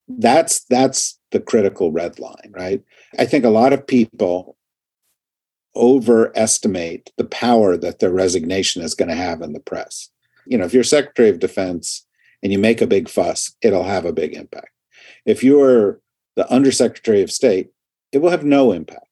That's 0.09 0.65
that's 0.65 1.19
the 1.31 1.41
critical 1.41 1.93
red 1.93 2.19
line, 2.19 2.53
right? 2.53 2.83
I 3.19 3.27
think 3.27 3.45
a 3.45 3.51
lot 3.51 3.73
of 3.73 3.87
people 3.87 4.57
overestimate 5.77 7.13
the 7.17 7.25
power 7.25 7.77
that 7.77 8.01
their 8.01 8.11
resignation 8.11 8.83
is 8.83 8.95
going 8.95 9.09
to 9.09 9.15
have 9.15 9.43
in 9.43 9.53
the 9.53 9.61
press. 9.61 10.11
You 10.47 10.59
know, 10.59 10.65
if 10.65 10.75
you're 10.75 10.83
Secretary 10.83 11.29
of 11.29 11.39
Defense 11.39 12.07
and 12.43 12.51
you 12.51 12.59
make 12.59 12.81
a 12.81 12.87
big 12.87 13.09
fuss, 13.09 13.55
it'll 13.63 13.85
have 13.85 14.05
a 14.05 14.13
big 14.13 14.35
impact. 14.35 14.71
If 15.27 15.45
you're 15.45 16.01
the 16.37 16.51
Undersecretary 16.53 17.23
of 17.23 17.31
State, 17.31 17.71
it 18.13 18.19
will 18.19 18.31
have 18.31 18.45
no 18.45 18.73
impact. 18.73 19.07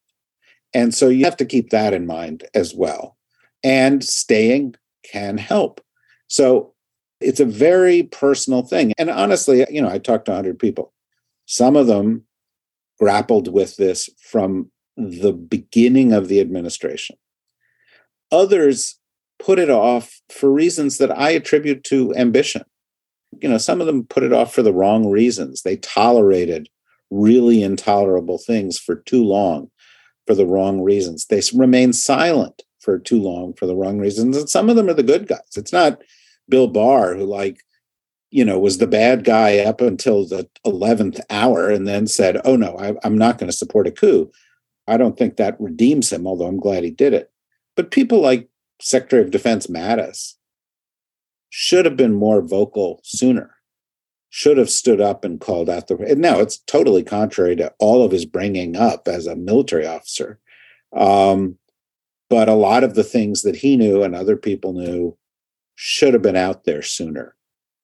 And 0.74 0.94
so 0.94 1.08
you 1.08 1.24
have 1.24 1.36
to 1.38 1.44
keep 1.44 1.70
that 1.70 1.94
in 1.94 2.06
mind 2.06 2.44
as 2.54 2.74
well. 2.74 3.16
And 3.62 4.04
staying 4.04 4.74
can 5.02 5.38
help. 5.38 5.80
So 6.28 6.74
it's 7.20 7.40
a 7.40 7.44
very 7.44 8.04
personal 8.04 8.62
thing. 8.62 8.92
And 8.98 9.10
honestly, 9.10 9.66
you 9.70 9.82
know, 9.82 9.88
I 9.88 9.98
talked 9.98 10.26
to 10.26 10.32
100 10.32 10.58
people. 10.58 10.92
Some 11.46 11.76
of 11.76 11.86
them 11.86 12.24
grappled 12.98 13.52
with 13.52 13.76
this 13.76 14.10
from 14.20 14.70
the 14.96 15.32
beginning 15.32 16.12
of 16.12 16.28
the 16.28 16.40
administration. 16.40 17.16
Others 18.30 18.98
put 19.38 19.58
it 19.58 19.70
off 19.70 20.20
for 20.30 20.52
reasons 20.52 20.98
that 20.98 21.16
I 21.16 21.30
attribute 21.30 21.84
to 21.84 22.14
ambition. 22.14 22.64
You 23.40 23.48
know, 23.48 23.58
some 23.58 23.80
of 23.80 23.86
them 23.86 24.04
put 24.04 24.22
it 24.22 24.32
off 24.32 24.52
for 24.52 24.62
the 24.62 24.72
wrong 24.72 25.08
reasons. 25.08 25.62
They 25.62 25.76
tolerated 25.76 26.68
really 27.10 27.62
intolerable 27.62 28.38
things 28.38 28.78
for 28.78 28.96
too 28.96 29.24
long 29.24 29.70
for 30.26 30.34
the 30.34 30.46
wrong 30.46 30.80
reasons. 30.80 31.26
They 31.26 31.40
remain 31.54 31.92
silent 31.92 32.62
for 32.80 32.98
too 32.98 33.20
long 33.20 33.54
for 33.54 33.66
the 33.66 33.76
wrong 33.76 33.98
reasons. 33.98 34.36
And 34.36 34.48
some 34.48 34.68
of 34.68 34.76
them 34.76 34.88
are 34.88 34.94
the 34.94 35.02
good 35.02 35.26
guys. 35.26 35.56
It's 35.56 35.72
not 35.72 36.02
Bill 36.48 36.68
Barr 36.68 37.14
who, 37.14 37.24
like, 37.24 37.64
you 38.30 38.44
know, 38.44 38.58
was 38.58 38.78
the 38.78 38.86
bad 38.86 39.24
guy 39.24 39.58
up 39.58 39.80
until 39.80 40.26
the 40.26 40.48
11th 40.66 41.20
hour 41.30 41.70
and 41.70 41.88
then 41.88 42.06
said, 42.06 42.40
oh 42.44 42.56
no, 42.56 42.76
I, 42.78 42.94
I'm 43.04 43.16
not 43.16 43.38
going 43.38 43.50
to 43.50 43.56
support 43.56 43.86
a 43.86 43.90
coup. 43.90 44.30
I 44.86 44.96
don't 44.96 45.16
think 45.16 45.36
that 45.36 45.60
redeems 45.60 46.12
him, 46.12 46.26
although 46.26 46.46
I'm 46.46 46.60
glad 46.60 46.84
he 46.84 46.90
did 46.90 47.14
it. 47.14 47.30
But 47.76 47.90
people 47.90 48.20
like 48.20 48.48
Secretary 48.80 49.22
of 49.22 49.30
Defense 49.30 49.66
Mattis 49.66 50.34
should 51.50 51.84
have 51.84 51.96
been 51.96 52.14
more 52.14 52.42
vocal 52.42 53.00
sooner, 53.02 53.54
should 54.30 54.58
have 54.58 54.70
stood 54.70 55.00
up 55.00 55.24
and 55.24 55.40
called 55.40 55.70
out 55.70 55.88
the. 55.88 55.96
And 55.96 56.20
now 56.20 56.38
it's 56.38 56.58
totally 56.58 57.02
contrary 57.02 57.56
to 57.56 57.72
all 57.78 58.04
of 58.04 58.12
his 58.12 58.26
bringing 58.26 58.76
up 58.76 59.08
as 59.08 59.26
a 59.26 59.36
military 59.36 59.86
officer. 59.86 60.38
Um, 60.94 61.58
but 62.30 62.48
a 62.48 62.54
lot 62.54 62.84
of 62.84 62.94
the 62.94 63.04
things 63.04 63.42
that 63.42 63.56
he 63.56 63.76
knew 63.76 64.02
and 64.02 64.14
other 64.14 64.36
people 64.36 64.72
knew 64.72 65.16
should 65.76 66.12
have 66.12 66.22
been 66.22 66.36
out 66.36 66.64
there 66.64 66.82
sooner 66.82 67.34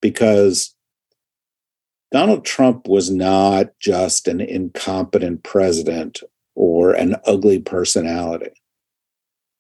because 0.03 0.75
Donald 2.13 2.45
Trump 2.45 2.87
was 2.89 3.11
not 3.11 3.71
just 3.81 4.29
an 4.29 4.41
incompetent 4.41 5.43
president 5.43 6.21
or 6.55 6.93
an 6.93 7.17
ugly 7.27 7.59
personality. 7.59 8.53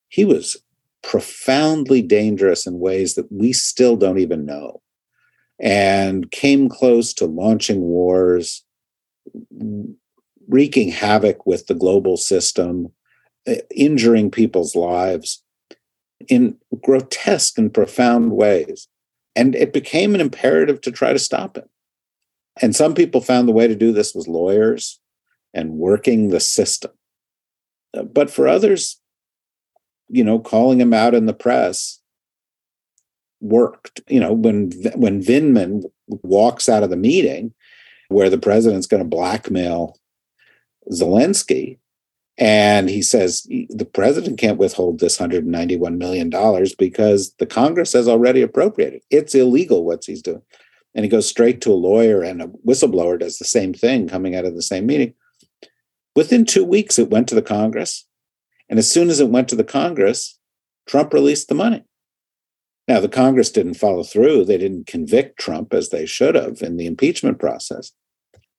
He 0.08 0.24
was 0.24 0.58
profoundly 1.02 2.02
dangerous 2.02 2.66
in 2.66 2.78
ways 2.78 3.14
that 3.14 3.30
we 3.32 3.52
still 3.52 3.96
don't 3.96 4.18
even 4.18 4.44
know 4.44 4.80
and 5.60 6.30
came 6.30 6.68
close 6.68 7.12
to 7.14 7.26
launching 7.26 7.80
wars, 7.80 8.64
wreaking 10.48 10.90
havoc 10.90 11.46
with 11.46 11.66
the 11.66 11.74
global 11.74 12.16
system, 12.16 12.92
uh, 13.46 13.54
injuring 13.74 14.30
people's 14.30 14.74
lives 14.74 15.42
in 16.28 16.56
grotesque 16.82 17.58
and 17.58 17.72
profound 17.72 18.32
ways. 18.32 18.88
And 19.36 19.54
it 19.54 19.72
became 19.72 20.14
an 20.14 20.20
imperative 20.20 20.80
to 20.82 20.92
try 20.92 21.12
to 21.12 21.18
stop 21.18 21.56
it. 21.56 21.68
And 22.62 22.74
some 22.74 22.94
people 22.94 23.20
found 23.20 23.48
the 23.48 23.52
way 23.52 23.66
to 23.66 23.74
do 23.74 23.92
this 23.92 24.14
was 24.14 24.28
lawyers 24.28 25.00
and 25.52 25.72
working 25.72 26.28
the 26.28 26.40
system. 26.40 26.92
Uh, 27.96 28.02
but 28.04 28.30
for 28.30 28.46
others, 28.46 29.00
you 30.08 30.22
know, 30.22 30.38
calling 30.38 30.80
him 30.80 30.94
out 30.94 31.14
in 31.14 31.26
the 31.26 31.34
press 31.34 32.00
worked. 33.44 34.00
You 34.08 34.20
know, 34.20 34.32
when 34.32 34.70
when 34.94 35.22
Vindman 35.22 35.84
walks 36.08 36.68
out 36.68 36.82
of 36.82 36.90
the 36.90 36.96
meeting 36.96 37.54
where 38.08 38.30
the 38.30 38.38
president's 38.38 38.86
going 38.86 39.02
to 39.02 39.08
blackmail 39.08 39.98
Zelensky, 40.90 41.78
and 42.36 42.90
he 42.90 43.02
says 43.02 43.42
the 43.42 43.88
president 43.90 44.38
can't 44.38 44.58
withhold 44.58 44.98
this 44.98 45.18
$191 45.18 45.96
million 45.96 46.30
because 46.78 47.34
the 47.38 47.46
Congress 47.46 47.92
has 47.92 48.08
already 48.08 48.42
appropriated. 48.42 49.02
It's 49.10 49.34
illegal 49.34 49.84
what 49.84 50.04
he's 50.04 50.22
doing. 50.22 50.42
And 50.94 51.04
he 51.04 51.08
goes 51.08 51.28
straight 51.28 51.60
to 51.62 51.72
a 51.72 51.74
lawyer, 51.74 52.22
and 52.22 52.40
a 52.40 52.46
whistleblower 52.46 53.18
does 53.18 53.38
the 53.38 53.44
same 53.44 53.74
thing 53.74 54.08
coming 54.08 54.36
out 54.36 54.44
of 54.44 54.54
the 54.54 54.62
same 54.62 54.86
meeting. 54.86 55.14
Within 56.14 56.44
two 56.44 56.64
weeks, 56.64 56.98
it 56.98 57.10
went 57.10 57.28
to 57.28 57.34
the 57.34 57.42
Congress. 57.42 58.06
And 58.68 58.78
as 58.78 58.90
soon 58.90 59.10
as 59.10 59.18
it 59.18 59.28
went 59.28 59.48
to 59.48 59.56
the 59.56 59.64
Congress, 59.64 60.38
Trump 60.86 61.12
released 61.12 61.48
the 61.48 61.54
money. 61.54 61.84
Now, 62.86 63.00
the 63.00 63.08
Congress 63.08 63.50
didn't 63.50 63.74
follow 63.74 64.02
through. 64.02 64.44
They 64.44 64.58
didn't 64.58 64.86
convict 64.86 65.38
Trump 65.38 65.72
as 65.72 65.88
they 65.88 66.04
should 66.04 66.34
have 66.34 66.60
in 66.62 66.76
the 66.76 66.86
impeachment 66.86 67.38
process 67.38 67.92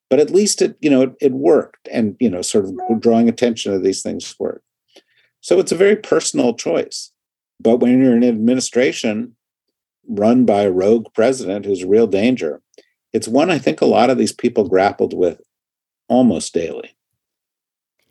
but 0.09 0.19
at 0.19 0.30
least 0.30 0.61
it 0.61 0.78
you 0.82 0.89
know 0.89 1.01
it, 1.01 1.13
it 1.21 1.32
worked 1.32 1.88
and 1.91 2.15
you 2.19 2.30
know 2.30 2.41
sort 2.41 2.65
of 2.65 3.01
drawing 3.01 3.30
attention 3.30 3.71
to 3.71 3.80
these 3.80 4.01
things 4.01 4.36
worked. 4.39 4.65
so 5.41 5.59
it's 5.59 5.71
a 5.71 5.78
very 5.78 5.95
personal 5.95 6.53
choice 6.53 7.11
but 7.59 7.78
when 7.78 7.99
you're 7.99 8.15
in 8.15 8.23
an 8.23 8.30
administration 8.30 9.36
run 10.07 10.45
by 10.45 10.61
a 10.61 10.71
rogue 10.71 11.07
president 11.13 11.65
who's 11.65 11.84
a 11.84 11.88
real 11.88 12.07
danger 12.07 12.61
it's 13.13 13.28
one 13.28 13.49
i 13.49 13.57
think 13.57 13.82
a 13.82 13.86
lot 13.86 14.09
of 14.09 14.17
these 14.17 14.34
people 14.34 14.69
grappled 14.69 15.13
with 15.13 15.41
almost 16.07 16.53
daily 16.53 16.95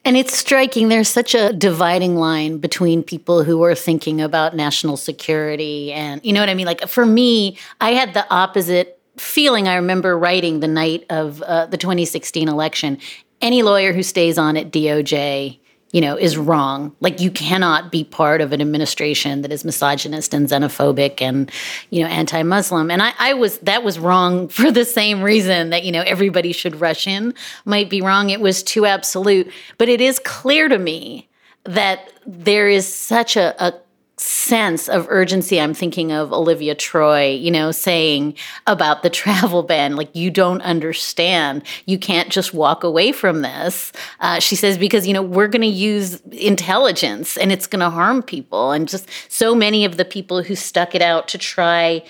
and 0.04 0.16
it's 0.16 0.36
striking. 0.36 0.88
There's 0.88 1.08
such 1.08 1.34
a 1.34 1.52
dividing 1.52 2.16
line 2.16 2.58
between 2.58 3.02
people 3.02 3.42
who 3.42 3.62
are 3.64 3.74
thinking 3.74 4.20
about 4.20 4.54
national 4.54 4.96
security 4.96 5.92
and, 5.92 6.24
you 6.24 6.32
know 6.32 6.40
what 6.40 6.48
I 6.48 6.54
mean? 6.54 6.66
Like 6.66 6.88
for 6.88 7.06
me, 7.06 7.58
I 7.80 7.92
had 7.92 8.14
the 8.14 8.28
opposite 8.32 9.00
feeling 9.16 9.68
I 9.68 9.76
remember 9.76 10.18
writing 10.18 10.60
the 10.60 10.68
night 10.68 11.06
of 11.08 11.40
uh, 11.42 11.66
the 11.66 11.76
2016 11.76 12.48
election. 12.48 12.98
Any 13.40 13.62
lawyer 13.62 13.92
who 13.92 14.02
stays 14.02 14.38
on 14.38 14.56
at 14.56 14.70
DOJ, 14.70 15.58
you 15.94 16.00
know, 16.00 16.16
is 16.16 16.36
wrong. 16.36 16.92
Like 16.98 17.20
you 17.20 17.30
cannot 17.30 17.92
be 17.92 18.02
part 18.02 18.40
of 18.40 18.52
an 18.52 18.60
administration 18.60 19.42
that 19.42 19.52
is 19.52 19.64
misogynist 19.64 20.34
and 20.34 20.48
xenophobic 20.48 21.22
and, 21.22 21.48
you 21.90 22.02
know, 22.02 22.08
anti-Muslim. 22.08 22.90
And 22.90 23.00
I, 23.00 23.12
I 23.16 23.34
was 23.34 23.58
that 23.58 23.84
was 23.84 23.96
wrong 24.00 24.48
for 24.58 24.72
the 24.72 24.84
same 24.84 25.22
reason 25.22 25.70
that 25.70 25.84
you 25.84 25.92
know 25.92 26.02
everybody 26.04 26.50
should 26.50 26.80
rush 26.80 27.06
in 27.06 27.32
might 27.64 27.88
be 27.88 28.02
wrong. 28.02 28.30
It 28.30 28.40
was 28.40 28.64
too 28.64 28.86
absolute. 28.86 29.52
But 29.78 29.88
it 29.88 30.00
is 30.00 30.18
clear 30.18 30.68
to 30.68 30.78
me 30.78 31.28
that 31.62 32.12
there 32.26 32.68
is 32.68 32.92
such 32.92 33.36
a, 33.36 33.54
a 33.64 33.72
sense 34.16 34.88
of 34.88 35.06
urgency 35.10 35.60
i'm 35.60 35.74
thinking 35.74 36.12
of 36.12 36.32
olivia 36.32 36.74
troy 36.74 37.30
you 37.30 37.50
know 37.50 37.72
saying 37.72 38.34
about 38.66 39.02
the 39.02 39.10
travel 39.24 39.62
ban 39.62 39.96
like 39.96 40.14
you 40.14 40.30
don't 40.30 40.62
understand. 40.62 41.62
You 41.86 41.98
can't 41.98 42.30
just 42.30 42.54
walk 42.54 42.84
away 42.84 43.12
from 43.12 43.42
this. 43.42 43.92
Uh, 44.20 44.40
she 44.40 44.56
says 44.56 44.78
because 44.78 45.06
you 45.06 45.14
know 45.14 45.22
we're 45.22 45.48
going 45.48 45.62
to 45.62 45.66
use 45.66 46.20
intelligence 46.32 47.36
and 47.36 47.52
it's 47.52 47.66
going 47.66 47.80
to 47.80 47.90
harm 47.90 48.22
people. 48.22 48.72
And 48.72 48.88
just 48.88 49.08
so 49.28 49.54
many 49.54 49.84
of 49.84 49.96
the 49.96 50.04
people 50.04 50.42
who 50.42 50.54
stuck 50.54 50.94
it 50.94 51.02
out 51.02 51.28
to 51.28 51.38
try 51.38 52.02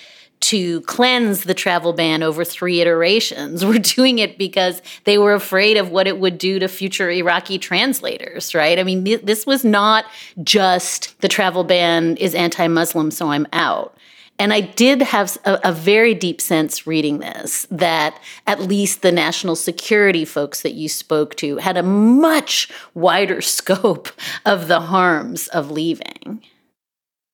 to 0.44 0.82
cleanse 0.82 1.44
the 1.44 1.54
travel 1.54 1.94
ban 1.94 2.22
over 2.22 2.44
three 2.44 2.82
iterations 2.82 3.64
were 3.64 3.78
doing 3.78 4.18
it 4.18 4.36
because 4.36 4.82
they 5.04 5.16
were 5.16 5.32
afraid 5.32 5.78
of 5.78 5.90
what 5.90 6.06
it 6.06 6.18
would 6.18 6.36
do 6.36 6.58
to 6.58 6.68
future 6.68 7.10
Iraqi 7.10 7.58
translators, 7.58 8.54
right? 8.54 8.78
I 8.78 8.82
mean, 8.82 9.04
th- 9.04 9.22
this 9.22 9.46
was 9.46 9.64
not 9.64 10.04
just 10.42 11.18
the 11.22 11.28
travel 11.28 11.64
ban 11.64 12.18
is 12.18 12.34
anti 12.34 12.68
Muslim, 12.68 13.10
so 13.10 13.30
I'm 13.30 13.46
out. 13.54 13.96
And 14.38 14.52
I 14.52 14.60
did 14.60 15.00
have 15.00 15.38
a, 15.44 15.60
a, 15.68 15.72
very 15.72 16.12
deep 16.12 16.40
sense 16.40 16.88
reading 16.88 17.20
this 17.20 17.68
that 17.70 18.20
at 18.48 18.60
least 18.60 19.02
the 19.02 19.12
national 19.12 19.54
security 19.54 20.24
folks 20.24 20.62
that 20.62 20.74
you 20.74 20.88
spoke 20.88 21.36
to 21.36 21.58
had 21.58 21.76
a 21.76 21.84
much 21.84 22.68
wider 22.94 23.40
scope 23.58 24.08
of 24.44 24.68
the 24.68 24.80
harms 24.80 25.48
of 25.48 25.70
leaving. 25.70 26.42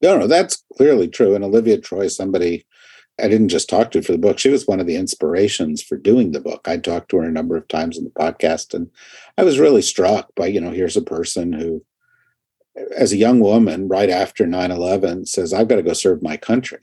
No, 0.02 0.16
no, 0.16 0.26
that's 0.26 0.62
clearly 0.76 1.08
true. 1.08 1.34
And 1.34 1.42
Olivia 1.42 1.78
Troy, 1.78 2.08
somebody 2.08 2.64
I 3.22 3.28
didn't 3.28 3.48
just 3.48 3.68
talk 3.68 3.90
to 3.90 3.98
her 3.98 4.02
for 4.02 4.12
the 4.12 4.18
book. 4.18 4.38
She 4.38 4.48
was 4.48 4.66
one 4.66 4.80
of 4.80 4.86
the 4.86 4.96
inspirations 4.96 5.82
for 5.82 5.96
doing 5.96 6.32
the 6.32 6.40
book. 6.40 6.66
I 6.66 6.76
talked 6.76 7.10
to 7.10 7.18
her 7.18 7.24
a 7.24 7.30
number 7.30 7.56
of 7.56 7.68
times 7.68 7.98
in 7.98 8.04
the 8.04 8.10
podcast, 8.10 8.74
and 8.74 8.90
I 9.38 9.44
was 9.44 9.58
really 9.58 9.82
struck 9.82 10.34
by, 10.34 10.46
you 10.46 10.60
know, 10.60 10.70
here's 10.70 10.96
a 10.96 11.02
person 11.02 11.52
who, 11.52 11.84
as 12.96 13.12
a 13.12 13.16
young 13.16 13.40
woman, 13.40 13.88
right 13.88 14.10
after 14.10 14.46
9 14.46 14.70
11, 14.70 15.26
says, 15.26 15.52
I've 15.52 15.68
got 15.68 15.76
to 15.76 15.82
go 15.82 15.92
serve 15.92 16.22
my 16.22 16.36
country. 16.36 16.80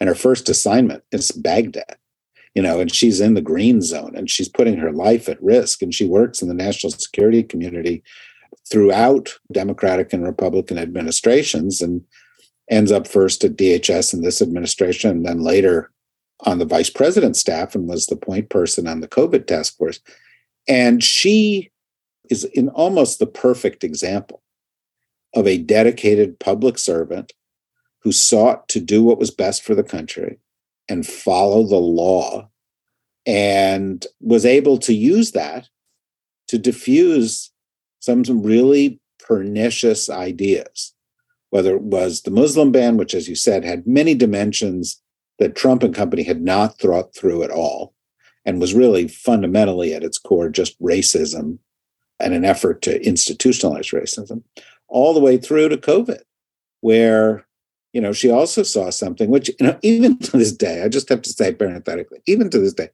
And 0.00 0.08
her 0.08 0.14
first 0.14 0.48
assignment 0.48 1.02
is 1.10 1.32
Baghdad, 1.32 1.96
you 2.54 2.62
know, 2.62 2.80
and 2.80 2.94
she's 2.94 3.20
in 3.20 3.34
the 3.34 3.42
green 3.42 3.82
zone 3.82 4.14
and 4.14 4.30
she's 4.30 4.48
putting 4.48 4.76
her 4.78 4.92
life 4.92 5.28
at 5.28 5.42
risk. 5.42 5.82
And 5.82 5.94
she 5.94 6.06
works 6.06 6.40
in 6.40 6.48
the 6.48 6.54
national 6.54 6.92
security 6.92 7.42
community 7.42 8.02
throughout 8.70 9.38
Democratic 9.50 10.12
and 10.12 10.22
Republican 10.24 10.78
administrations. 10.78 11.80
And 11.80 12.02
ends 12.70 12.92
up 12.92 13.06
first 13.06 13.44
at 13.44 13.56
DHS 13.56 14.12
in 14.12 14.22
this 14.22 14.42
administration, 14.42 15.10
and 15.10 15.26
then 15.26 15.40
later 15.40 15.90
on 16.40 16.58
the 16.58 16.64
vice 16.64 16.90
president's 16.90 17.40
staff 17.40 17.74
and 17.74 17.88
was 17.88 18.06
the 18.06 18.16
point 18.16 18.48
person 18.48 18.86
on 18.86 19.00
the 19.00 19.08
COVID 19.08 19.46
task 19.46 19.76
force. 19.76 20.00
And 20.68 21.02
she 21.02 21.70
is 22.30 22.44
in 22.44 22.68
almost 22.70 23.18
the 23.18 23.26
perfect 23.26 23.82
example 23.82 24.42
of 25.34 25.46
a 25.46 25.58
dedicated 25.58 26.38
public 26.38 26.78
servant 26.78 27.32
who 28.00 28.12
sought 28.12 28.68
to 28.68 28.80
do 28.80 29.02
what 29.02 29.18
was 29.18 29.30
best 29.30 29.62
for 29.62 29.74
the 29.74 29.82
country 29.82 30.38
and 30.88 31.06
follow 31.06 31.64
the 31.66 31.76
law 31.76 32.48
and 33.26 34.06
was 34.20 34.46
able 34.46 34.78
to 34.78 34.94
use 34.94 35.32
that 35.32 35.68
to 36.46 36.58
diffuse 36.58 37.50
some, 38.00 38.24
some 38.24 38.42
really 38.42 39.00
pernicious 39.18 40.08
ideas 40.08 40.94
whether 41.50 41.74
it 41.74 41.82
was 41.82 42.22
the 42.22 42.30
Muslim 42.30 42.72
ban, 42.72 42.96
which, 42.96 43.14
as 43.14 43.28
you 43.28 43.34
said, 43.34 43.64
had 43.64 43.86
many 43.86 44.14
dimensions 44.14 45.00
that 45.38 45.54
Trump 45.54 45.82
and 45.82 45.94
company 45.94 46.22
had 46.22 46.42
not 46.42 46.78
thought 46.78 47.14
through 47.14 47.42
at 47.42 47.50
all, 47.50 47.94
and 48.44 48.60
was 48.60 48.74
really 48.74 49.08
fundamentally 49.08 49.94
at 49.94 50.04
its 50.04 50.18
core 50.18 50.48
just 50.48 50.80
racism 50.80 51.58
and 52.20 52.34
an 52.34 52.44
effort 52.44 52.82
to 52.82 52.98
institutionalize 53.00 53.94
racism, 53.94 54.42
all 54.88 55.14
the 55.14 55.20
way 55.20 55.38
through 55.38 55.68
to 55.68 55.76
COVID, 55.76 56.20
where 56.80 57.46
you 57.92 58.00
know 58.00 58.12
she 58.12 58.30
also 58.30 58.62
saw 58.62 58.90
something 58.90 59.30
which 59.30 59.48
you 59.60 59.66
know 59.66 59.78
even 59.82 60.18
to 60.18 60.36
this 60.36 60.52
day, 60.52 60.82
I 60.82 60.88
just 60.88 61.08
have 61.08 61.22
to 61.22 61.30
say 61.30 61.52
parenthetically, 61.52 62.20
even 62.26 62.50
to 62.50 62.58
this 62.58 62.74
day, 62.74 62.88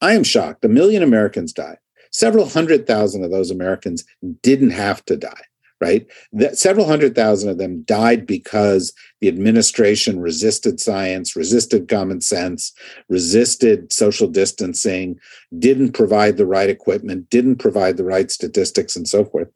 I 0.00 0.12
am 0.14 0.24
shocked. 0.24 0.64
A 0.64 0.68
million 0.68 1.02
Americans 1.02 1.52
died. 1.52 1.78
Several 2.10 2.48
hundred 2.48 2.86
thousand 2.86 3.24
of 3.24 3.30
those 3.30 3.50
Americans 3.50 4.04
didn't 4.42 4.70
have 4.70 5.04
to 5.06 5.16
die 5.16 5.44
right? 5.80 6.06
That 6.32 6.58
several 6.58 6.86
hundred 6.86 7.14
thousand 7.14 7.50
of 7.50 7.58
them 7.58 7.82
died 7.82 8.26
because 8.26 8.92
the 9.20 9.28
administration 9.28 10.20
resisted 10.20 10.80
science, 10.80 11.36
resisted 11.36 11.88
common 11.88 12.20
sense, 12.20 12.72
resisted 13.08 13.92
social 13.92 14.28
distancing, 14.28 15.18
didn't 15.58 15.92
provide 15.92 16.36
the 16.36 16.46
right 16.46 16.70
equipment, 16.70 17.30
didn't 17.30 17.56
provide 17.56 17.96
the 17.96 18.04
right 18.04 18.30
statistics, 18.30 18.96
and 18.96 19.08
so 19.08 19.24
forth. 19.24 19.48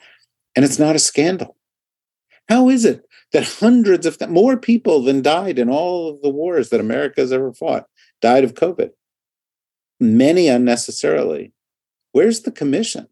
And 0.55 0.65
it's 0.65 0.79
not 0.79 0.97
a 0.97 1.01
scandal. 1.01 1.57
How 2.49 2.69
is 2.69 2.85
it 2.85 3.05
that 3.33 3.45
hundreds 3.45 4.07
of 4.07 4.19
th- 4.19 4.31
more 4.31 4.57
people 4.57 5.03
than 5.03 5.23
died 5.23 5.59
in 5.59 5.69
all 5.69 6.11
of 6.11 6.23
the 6.23 6.29
wars 6.29 6.69
that 6.69 6.81
America 6.81 7.21
has 7.21 7.33
ever 7.33 7.53
fought 7.53 7.87
died 8.21 8.45
of 8.45 8.55
COVID? 8.55 8.91
Many 9.99 10.49
unnecessarily. 10.49 11.53
Where's 12.13 12.41
the 12.41 12.53
commission? 12.53 13.09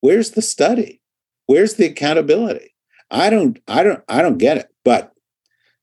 Where's 0.00 0.32
the 0.32 0.42
study? 0.42 1.00
Where's 1.46 1.74
the 1.74 1.86
accountability? 1.86 2.74
I 3.10 3.30
don't, 3.30 3.58
I 3.68 3.82
don't, 3.82 4.02
I 4.08 4.22
don't 4.22 4.38
get 4.38 4.56
it. 4.56 4.68
But 4.84 5.12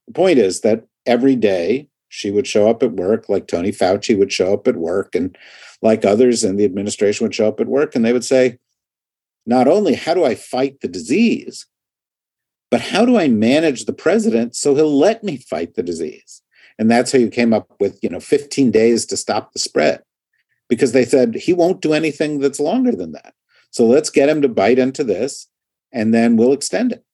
the 0.07 0.13
point 0.13 0.39
is 0.39 0.61
that 0.61 0.85
every 1.05 1.35
day 1.35 1.87
she 2.09 2.31
would 2.31 2.45
show 2.45 2.69
up 2.69 2.83
at 2.83 2.93
work, 2.93 3.29
like 3.29 3.47
Tony 3.47 3.71
Fauci 3.71 4.17
would 4.17 4.31
show 4.31 4.53
up 4.53 4.67
at 4.67 4.75
work, 4.75 5.15
and 5.15 5.37
like 5.81 6.05
others 6.05 6.43
in 6.43 6.57
the 6.57 6.65
administration 6.65 7.25
would 7.25 7.35
show 7.35 7.47
up 7.47 7.59
at 7.59 7.67
work, 7.67 7.95
and 7.95 8.05
they 8.05 8.13
would 8.13 8.25
say, 8.25 8.59
not 9.45 9.67
only 9.67 9.95
how 9.95 10.13
do 10.13 10.23
I 10.23 10.35
fight 10.35 10.81
the 10.81 10.87
disease, 10.87 11.65
but 12.71 12.81
how 12.81 13.05
do 13.05 13.17
I 13.17 13.27
manage 13.27 13.85
the 13.85 13.93
president 13.93 14.55
so 14.55 14.75
he'll 14.75 14.97
let 14.97 15.23
me 15.23 15.37
fight 15.37 15.75
the 15.75 15.83
disease? 15.83 16.41
And 16.79 16.89
that's 16.89 17.11
how 17.11 17.19
you 17.19 17.29
came 17.29 17.53
up 17.53 17.71
with, 17.79 17.99
you 18.01 18.09
know, 18.09 18.19
15 18.19 18.71
days 18.71 19.05
to 19.07 19.17
stop 19.17 19.53
the 19.53 19.59
spread 19.59 20.01
because 20.69 20.91
they 20.91 21.05
said 21.05 21.35
he 21.35 21.53
won't 21.53 21.81
do 21.81 21.93
anything 21.93 22.39
that's 22.39 22.59
longer 22.59 22.91
than 22.91 23.11
that. 23.11 23.33
So 23.69 23.85
let's 23.85 24.09
get 24.09 24.29
him 24.29 24.41
to 24.41 24.47
bite 24.47 24.79
into 24.79 25.03
this 25.03 25.47
and 25.93 26.13
then 26.13 26.35
we'll 26.35 26.53
extend 26.53 26.91
it. 26.91 27.05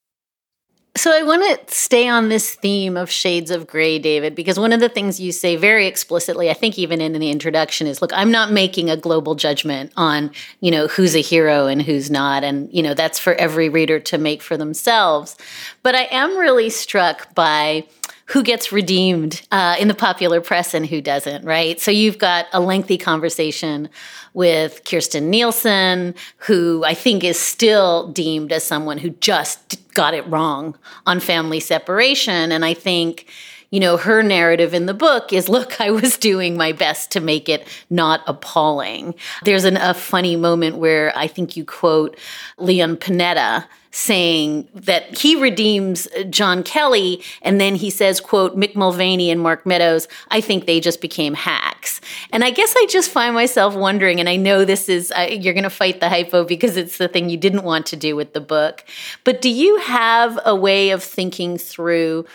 So 0.98 1.16
I 1.16 1.22
want 1.24 1.70
to 1.70 1.74
stay 1.74 2.10
on 2.10 2.28
this 2.30 2.56
theme 2.56 2.98
of 2.98 3.10
shades 3.10 3.52
of 3.52 3.68
gray, 3.68 4.00
David, 4.00 4.36
because 4.36 4.60
one 4.60 4.74
of 4.74 4.82
the 4.82 4.90
things 4.90 5.20
you 5.20 5.32
say 5.32 5.56
very 5.56 5.86
explicitly, 5.86 6.50
I 6.50 6.54
think 6.54 6.78
even 6.78 7.00
in 7.00 7.14
the 7.14 7.30
introduction 7.30 7.88
is, 7.88 8.02
look, 8.02 8.12
I'm 8.14 8.32
not 8.32 8.52
making 8.52 8.90
a 8.90 8.98
global 8.98 9.36
judgment 9.36 9.94
on, 9.96 10.32
you 10.60 10.72
know, 10.72 10.88
who's 10.88 11.16
a 11.16 11.22
hero 11.22 11.68
and 11.68 11.82
who's 11.82 12.10
not. 12.12 12.44
And, 12.44 12.74
you 12.74 12.84
know, 12.84 12.96
that's 12.96 13.20
for 13.20 13.34
every 13.36 13.70
reader 13.70 14.00
to 14.00 14.18
make 14.18 14.42
for 14.42 14.58
themselves. 14.58 15.38
But 15.84 15.96
I 15.96 16.10
am 16.12 16.36
really 16.38 16.70
struck 16.70 17.34
by 17.34 17.88
who 18.30 18.44
gets 18.44 18.72
redeemed 18.72 19.42
uh, 19.52 19.76
in 19.80 19.88
the 19.88 19.94
popular 19.94 20.40
press 20.40 20.76
and 20.76 20.86
who 20.86 21.02
doesn't, 21.02 21.44
right? 21.44 21.80
So 21.82 21.90
you've 21.90 22.20
got 22.20 22.46
a 22.54 22.60
lengthy 22.60 22.98
conversation 22.98 23.90
with 24.36 24.84
Kirstjen 24.84 25.24
Nielsen, 25.24 26.14
who 26.38 26.84
I 26.86 26.94
think 26.94 27.24
is 27.24 27.40
still 27.40 28.08
deemed 28.12 28.52
as 28.52 28.64
someone 28.64 29.00
who 29.00 29.10
just 29.10 29.94
got 29.96 30.14
it 30.14 30.28
wrong 30.28 30.78
on 31.08 31.20
family 31.20 31.60
separation. 31.60 32.52
And 32.52 32.64
I 32.64 32.76
think 32.76 33.28
you 33.72 33.80
know, 33.80 33.98
her 33.98 34.24
narrative 34.24 34.74
in 34.74 34.88
the 34.88 34.96
book 34.96 35.32
is 35.32 35.48
look, 35.48 35.80
I 35.80 35.92
was 35.92 36.18
doing 36.18 36.58
my 36.58 36.72
best 36.72 37.12
to 37.12 37.20
make 37.20 37.48
it 37.50 37.68
not 37.90 38.22
appalling. 38.28 39.14
There's 39.44 39.64
an, 39.64 39.78
a 39.78 39.94
funny 39.94 40.36
moment 40.36 40.78
where 40.78 41.16
I 41.16 41.28
think 41.28 41.56
you 41.56 41.66
quote 41.66 42.18
Leon 42.58 42.98
Panetta 42.98 43.66
saying 43.92 44.68
that 44.74 45.18
he 45.18 45.36
redeems 45.36 46.08
John 46.30 46.62
Kelly 46.64 47.24
and 47.42 47.60
then 47.60 47.76
he 47.76 47.90
says 47.90 48.22
quote 48.22 48.56
Mick 48.56 48.76
Mulvaney 48.76 49.32
and 49.32 49.42
Mark 49.42 49.66
Meadows 49.66 50.08
I 50.30 50.42
think 50.42 50.66
they 50.66 50.80
just 50.80 51.02
became 51.02 51.34
hacks. 51.34 52.02
And 52.32 52.44
I 52.44 52.52
guess 52.52 52.74
I 52.78 52.86
just 52.90 53.10
find 53.10 53.34
myself 53.34 53.76
wondering 53.76 54.20
and 54.20 54.30
I 54.30 54.36
know 54.36 54.64
this 54.64 54.90
is 54.90 55.12
uh, 55.18 55.28
you're 55.32 55.54
going 55.54 55.64
to 55.64 55.70
fight 55.70 56.00
the 56.00 56.10
hypo 56.10 56.46
because 56.46 56.78
it's 56.78 56.98
the 56.98 57.08
thing 57.08 57.30
you 57.30 57.38
didn't 57.38 57.64
want 57.64 57.86
to 57.88 57.96
do 57.96 58.16
with 58.16 58.34
the 58.34 58.42
book 58.42 58.86
but 59.24 59.42
do 59.42 59.50
you 59.50 59.80
have 59.80 60.40
a 60.46 60.56
way 60.56 60.92
of 60.92 61.04
thinking 61.04 61.58
through 61.58 62.26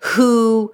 who 0.00 0.72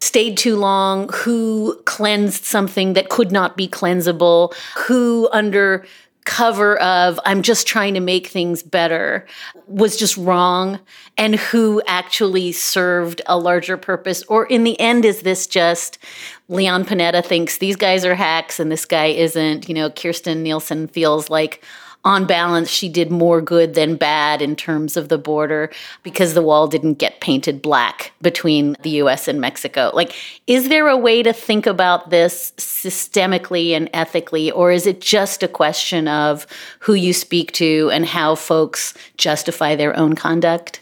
stayed 0.00 0.36
too 0.36 0.56
long, 0.56 1.08
who 1.12 1.80
cleansed 1.84 2.44
something 2.44 2.92
that 2.92 3.08
could 3.08 3.32
not 3.32 3.56
be 3.56 3.66
cleansable, 3.66 4.54
who 4.86 5.28
under 5.32 5.84
cover 6.26 6.76
of 6.80 7.18
I'm 7.24 7.40
just 7.40 7.66
trying 7.66 7.94
to 7.94 8.00
make 8.00 8.26
things 8.26 8.62
better 8.62 9.26
was 9.66 9.96
just 9.96 10.16
wrong. 10.16 10.80
And 11.16 11.36
who 11.36 11.80
actually 11.86 12.52
served 12.52 13.22
a 13.26 13.38
larger 13.38 13.78
purpose? 13.78 14.22
Or 14.24 14.44
in 14.44 14.64
the 14.64 14.78
end 14.78 15.06
is 15.06 15.22
this 15.22 15.46
just 15.46 15.98
Leon 16.48 16.84
Panetta 16.84 17.24
thinks 17.24 17.56
these 17.56 17.76
guys 17.76 18.04
are 18.04 18.14
hacks 18.14 18.60
and 18.60 18.70
this 18.70 18.84
guy 18.84 19.06
isn't? 19.06 19.68
You 19.68 19.74
know 19.74 19.88
Kirstjen 19.88 20.42
Nielsen 20.42 20.88
feels 20.88 21.30
like 21.30 21.64
on 22.06 22.24
balance, 22.24 22.70
she 22.70 22.88
did 22.88 23.10
more 23.10 23.42
good 23.42 23.74
than 23.74 23.96
bad 23.96 24.40
in 24.40 24.56
terms 24.56 24.96
of 24.96 25.10
the 25.10 25.18
border 25.18 25.70
because 26.02 26.32
the 26.32 26.42
wall 26.42 26.66
didn't 26.68 26.94
get 26.94 27.20
painted 27.20 27.60
black 27.60 28.12
between 28.22 28.76
the 28.82 28.90
US 29.02 29.28
and 29.28 29.40
Mexico. 29.40 29.90
Like, 29.92 30.14
is 30.46 30.70
there 30.70 30.88
a 30.88 30.96
way 30.96 31.22
to 31.22 31.34
think 31.34 31.66
about 31.66 32.08
this 32.08 32.52
systemically 32.56 33.72
and 33.72 33.90
ethically, 33.92 34.50
or 34.50 34.72
is 34.72 34.86
it 34.86 35.02
just 35.02 35.42
a 35.42 35.48
question 35.48 36.08
of 36.08 36.46
who 36.80 36.94
you 36.94 37.12
speak 37.12 37.52
to 37.52 37.90
and 37.92 38.06
how 38.06 38.34
folks 38.34 38.94
justify 39.18 39.76
their 39.76 39.94
own 39.94 40.14
conduct? 40.14 40.80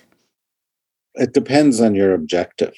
it 1.15 1.33
depends 1.33 1.81
on 1.81 1.95
your 1.95 2.13
objective. 2.13 2.75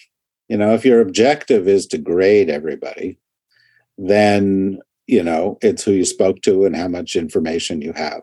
You 0.49 0.57
know, 0.57 0.74
if 0.74 0.84
your 0.84 1.01
objective 1.01 1.66
is 1.66 1.86
to 1.88 1.99
grade 1.99 2.51
everybody, 2.51 3.18
then, 3.99 4.80
you 5.07 5.22
know, 5.22 5.59
it's 5.62 5.82
who 5.82 5.92
you 5.92 6.05
spoke 6.05 6.42
to 6.42 6.64
and 6.66 6.76
how 6.76 6.88
much 6.88 7.16
information 7.16 7.80
you 7.80 7.92
have. 7.94 8.22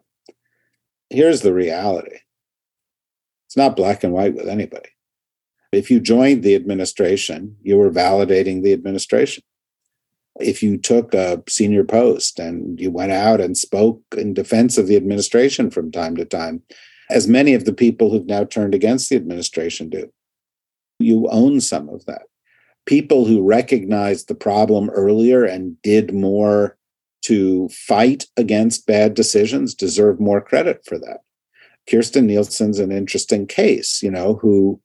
Here's 1.10 1.42
the 1.42 1.54
reality 1.54 2.18
it's 3.48 3.58
not 3.58 3.76
black 3.76 4.04
and 4.04 4.14
white 4.14 4.34
with 4.34 4.48
anybody. 4.48 4.90
If 5.72 5.92
you 5.92 6.00
joined 6.00 6.44
the 6.44 6.56
administration, 6.56 7.56
you 7.62 7.78
were 7.78 7.92
validating 7.92 8.64
the 8.64 8.74
administration. 8.74 9.44
If 10.40 10.64
you 10.64 10.78
took 10.78 11.14
a 11.14 11.44
senior 11.48 11.84
post 11.84 12.40
and 12.40 12.80
you 12.80 12.90
went 12.90 13.12
out 13.12 13.40
and 13.40 13.56
spoke 13.56 14.02
in 14.18 14.34
defense 14.34 14.78
of 14.78 14.88
the 14.88 14.96
administration 14.96 15.70
from 15.70 15.92
time 15.92 16.16
to 16.16 16.26
time, 16.26 16.64
as 17.10 17.28
many 17.28 17.54
of 17.54 17.66
the 17.66 17.74
people 17.74 18.10
who've 18.10 18.26
now 18.26 18.44
turned 18.44 18.74
against 18.74 19.10
the 19.10 19.16
administration 19.16 19.90
do, 19.90 20.12
you 21.00 21.28
own 21.30 21.62
some 21.62 21.90
of 21.90 22.06
that. 22.06 22.24
People 22.86 23.26
who 23.26 23.44
recognized 23.44 24.28
the 24.28 24.36
problem 24.36 24.90
earlier 24.90 25.44
and 25.44 25.82
did 25.84 26.14
more 26.14 26.78
to 27.24 27.70
fight 27.70 28.26
against 28.38 28.88
bad 28.88 29.14
decisions 29.14 29.74
deserve 29.74 30.20
more 30.20 30.42
credit 30.42 30.84
for 30.86 30.98
that. 31.00 31.20
Kirstjen 31.90 32.26
Nielsen's 32.26 32.80
an 32.80 32.92
interesting 32.92 33.48
case, 33.48 34.02
you 34.02 34.12
know, 34.12 34.36
who 34.36 34.80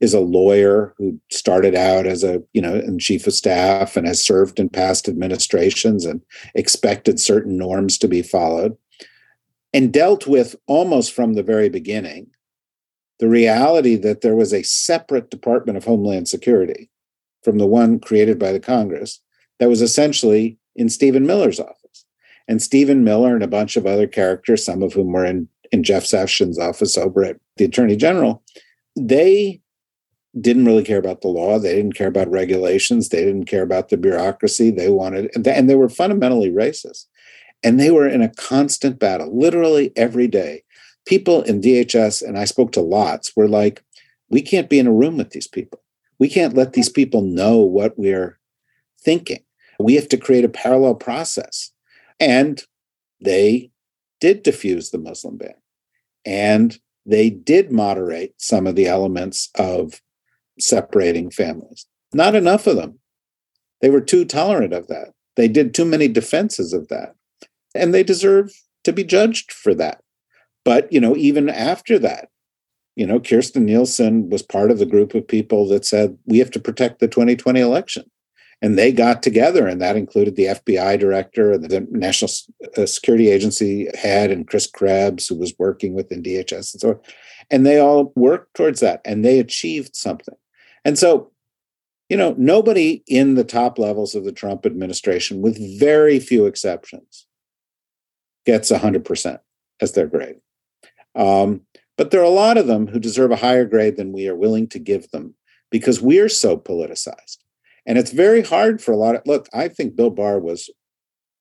is 0.00 0.14
a 0.14 0.20
lawyer 0.20 0.94
who 0.98 1.20
started 1.30 1.74
out 1.74 2.06
as 2.06 2.24
a, 2.24 2.42
you 2.52 2.60
know, 2.60 2.74
in 2.74 2.98
chief 2.98 3.26
of 3.26 3.32
staff 3.32 3.96
and 3.96 4.06
has 4.06 4.24
served 4.24 4.58
in 4.58 4.68
past 4.68 5.08
administrations 5.08 6.04
and 6.04 6.20
expected 6.54 7.20
certain 7.20 7.56
norms 7.56 7.96
to 7.98 8.08
be 8.08 8.22
followed 8.22 8.76
and 9.72 9.92
dealt 9.92 10.26
with 10.26 10.56
almost 10.66 11.12
from 11.12 11.34
the 11.34 11.42
very 11.42 11.68
beginning 11.68 12.28
the 13.20 13.28
reality 13.28 13.94
that 13.94 14.22
there 14.22 14.34
was 14.34 14.52
a 14.52 14.64
separate 14.64 15.30
Department 15.30 15.78
of 15.78 15.84
Homeland 15.84 16.28
Security 16.28 16.90
from 17.42 17.58
the 17.58 17.66
one 17.66 18.00
created 18.00 18.38
by 18.38 18.50
the 18.50 18.60
Congress 18.60 19.20
that 19.60 19.68
was 19.68 19.80
essentially 19.80 20.58
in 20.76 20.88
Stephen 20.88 21.26
Miller's 21.26 21.60
office. 21.60 22.04
And 22.46 22.60
Stephen 22.60 23.04
Miller 23.04 23.34
and 23.34 23.42
a 23.42 23.48
bunch 23.48 23.76
of 23.76 23.86
other 23.86 24.06
characters, 24.06 24.64
some 24.64 24.82
of 24.82 24.92
whom 24.92 25.12
were 25.12 25.24
in, 25.24 25.48
in 25.72 25.82
Jeff 25.82 26.04
Sessions' 26.04 26.58
office 26.58 26.98
over 26.98 27.24
at 27.24 27.36
the 27.56 27.64
Attorney 27.64 27.96
General, 27.96 28.42
they 28.96 29.60
didn't 30.40 30.66
really 30.66 30.84
care 30.84 30.98
about 30.98 31.20
the 31.20 31.28
law. 31.28 31.58
They 31.58 31.74
didn't 31.74 31.94
care 31.94 32.08
about 32.08 32.30
regulations. 32.30 33.08
They 33.08 33.24
didn't 33.24 33.46
care 33.46 33.62
about 33.62 33.88
the 33.88 33.96
bureaucracy. 33.96 34.70
They 34.70 34.90
wanted, 34.90 35.30
and 35.34 35.70
they 35.70 35.74
were 35.74 35.88
fundamentally 35.88 36.50
racist. 36.50 37.06
And 37.62 37.80
they 37.80 37.90
were 37.90 38.06
in 38.06 38.20
a 38.20 38.34
constant 38.34 38.98
battle, 38.98 39.36
literally 39.36 39.92
every 39.96 40.28
day 40.28 40.64
people 41.04 41.42
in 41.42 41.60
DHS, 41.60 42.22
and 42.26 42.38
I 42.38 42.44
spoke 42.44 42.72
to 42.72 42.80
lots, 42.80 43.34
were 43.36 43.48
like, 43.48 43.82
we 44.28 44.42
can't 44.42 44.70
be 44.70 44.78
in 44.78 44.86
a 44.86 44.92
room 44.92 45.16
with 45.16 45.30
these 45.30 45.46
people. 45.46 45.80
We 46.18 46.28
can't 46.28 46.54
let 46.54 46.72
these 46.72 46.88
people 46.88 47.22
know 47.22 47.58
what 47.58 47.98
we're 47.98 48.38
thinking. 49.00 49.43
We 49.78 49.94
have 49.94 50.08
to 50.08 50.16
create 50.16 50.44
a 50.44 50.48
parallel 50.48 50.94
process. 50.94 51.70
And 52.20 52.62
they 53.20 53.70
did 54.20 54.42
diffuse 54.42 54.90
the 54.90 54.98
Muslim 54.98 55.36
ban. 55.36 55.54
And 56.24 56.78
they 57.06 57.30
did 57.30 57.70
moderate 57.70 58.34
some 58.38 58.66
of 58.66 58.76
the 58.76 58.86
elements 58.86 59.50
of 59.56 60.00
separating 60.58 61.30
families. 61.30 61.86
Not 62.12 62.34
enough 62.34 62.66
of 62.66 62.76
them. 62.76 62.98
They 63.80 63.90
were 63.90 64.00
too 64.00 64.24
tolerant 64.24 64.72
of 64.72 64.86
that. 64.86 65.12
They 65.36 65.48
did 65.48 65.74
too 65.74 65.84
many 65.84 66.08
defenses 66.08 66.72
of 66.72 66.88
that. 66.88 67.14
And 67.74 67.92
they 67.92 68.02
deserve 68.02 68.52
to 68.84 68.92
be 68.92 69.04
judged 69.04 69.52
for 69.52 69.74
that. 69.74 70.00
But, 70.64 70.90
you 70.92 71.00
know, 71.00 71.16
even 71.16 71.48
after 71.50 71.98
that, 71.98 72.28
you 72.96 73.06
know, 73.06 73.18
Kirstjen 73.18 73.62
Nielsen 73.62 74.30
was 74.30 74.42
part 74.42 74.70
of 74.70 74.78
the 74.78 74.86
group 74.86 75.14
of 75.14 75.26
people 75.26 75.66
that 75.68 75.84
said, 75.84 76.16
we 76.26 76.38
have 76.38 76.50
to 76.52 76.60
protect 76.60 77.00
the 77.00 77.08
2020 77.08 77.60
election. 77.60 78.04
And 78.62 78.78
they 78.78 78.92
got 78.92 79.22
together, 79.22 79.66
and 79.66 79.80
that 79.82 79.96
included 79.96 80.36
the 80.36 80.46
FBI 80.46 80.98
director, 80.98 81.52
and 81.52 81.64
the 81.64 81.86
National 81.90 82.30
uh, 82.76 82.86
Security 82.86 83.30
Agency 83.30 83.88
head, 83.96 84.30
and 84.30 84.48
Chris 84.48 84.66
Krebs, 84.66 85.26
who 85.26 85.34
was 85.34 85.54
working 85.58 85.94
within 85.94 86.22
DHS 86.22 86.72
and 86.74 86.80
so 86.80 86.88
on. 86.90 87.00
And 87.50 87.66
they 87.66 87.78
all 87.78 88.12
worked 88.16 88.54
towards 88.54 88.80
that, 88.80 89.00
and 89.04 89.24
they 89.24 89.38
achieved 89.38 89.96
something. 89.96 90.36
And 90.84 90.98
so, 90.98 91.30
you 92.08 92.16
know, 92.16 92.34
nobody 92.38 93.02
in 93.06 93.34
the 93.34 93.44
top 93.44 93.78
levels 93.78 94.14
of 94.14 94.24
the 94.24 94.32
Trump 94.32 94.66
administration, 94.66 95.42
with 95.42 95.78
very 95.78 96.18
few 96.20 96.46
exceptions, 96.46 97.26
gets 98.46 98.70
100% 98.70 99.38
as 99.80 99.92
their 99.92 100.06
grade. 100.06 100.36
Um, 101.14 101.62
but 101.96 102.10
there 102.10 102.20
are 102.20 102.24
a 102.24 102.28
lot 102.28 102.58
of 102.58 102.66
them 102.66 102.86
who 102.86 102.98
deserve 102.98 103.30
a 103.30 103.36
higher 103.36 103.64
grade 103.64 103.96
than 103.96 104.12
we 104.12 104.28
are 104.28 104.34
willing 104.34 104.68
to 104.68 104.78
give 104.78 105.10
them 105.10 105.34
because 105.70 106.00
we're 106.00 106.28
so 106.28 106.56
politicized. 106.56 107.38
And 107.86 107.98
it's 107.98 108.12
very 108.12 108.42
hard 108.42 108.82
for 108.82 108.92
a 108.92 108.96
lot 108.96 109.14
of 109.14 109.22
look, 109.26 109.48
I 109.52 109.68
think 109.68 109.96
Bill 109.96 110.10
Barr 110.10 110.38
was 110.38 110.70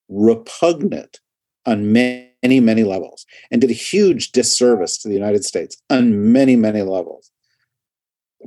repugnant 0.09 1.19
on 1.65 1.91
many, 1.91 2.59
many 2.59 2.83
levels 2.83 3.25
and 3.49 3.61
did 3.61 3.69
a 3.69 3.73
huge 3.73 4.31
disservice 4.31 4.97
to 4.97 5.07
the 5.07 5.13
United 5.13 5.45
States 5.45 5.81
on 5.89 6.31
many, 6.31 6.55
many 6.55 6.81
levels. 6.81 7.31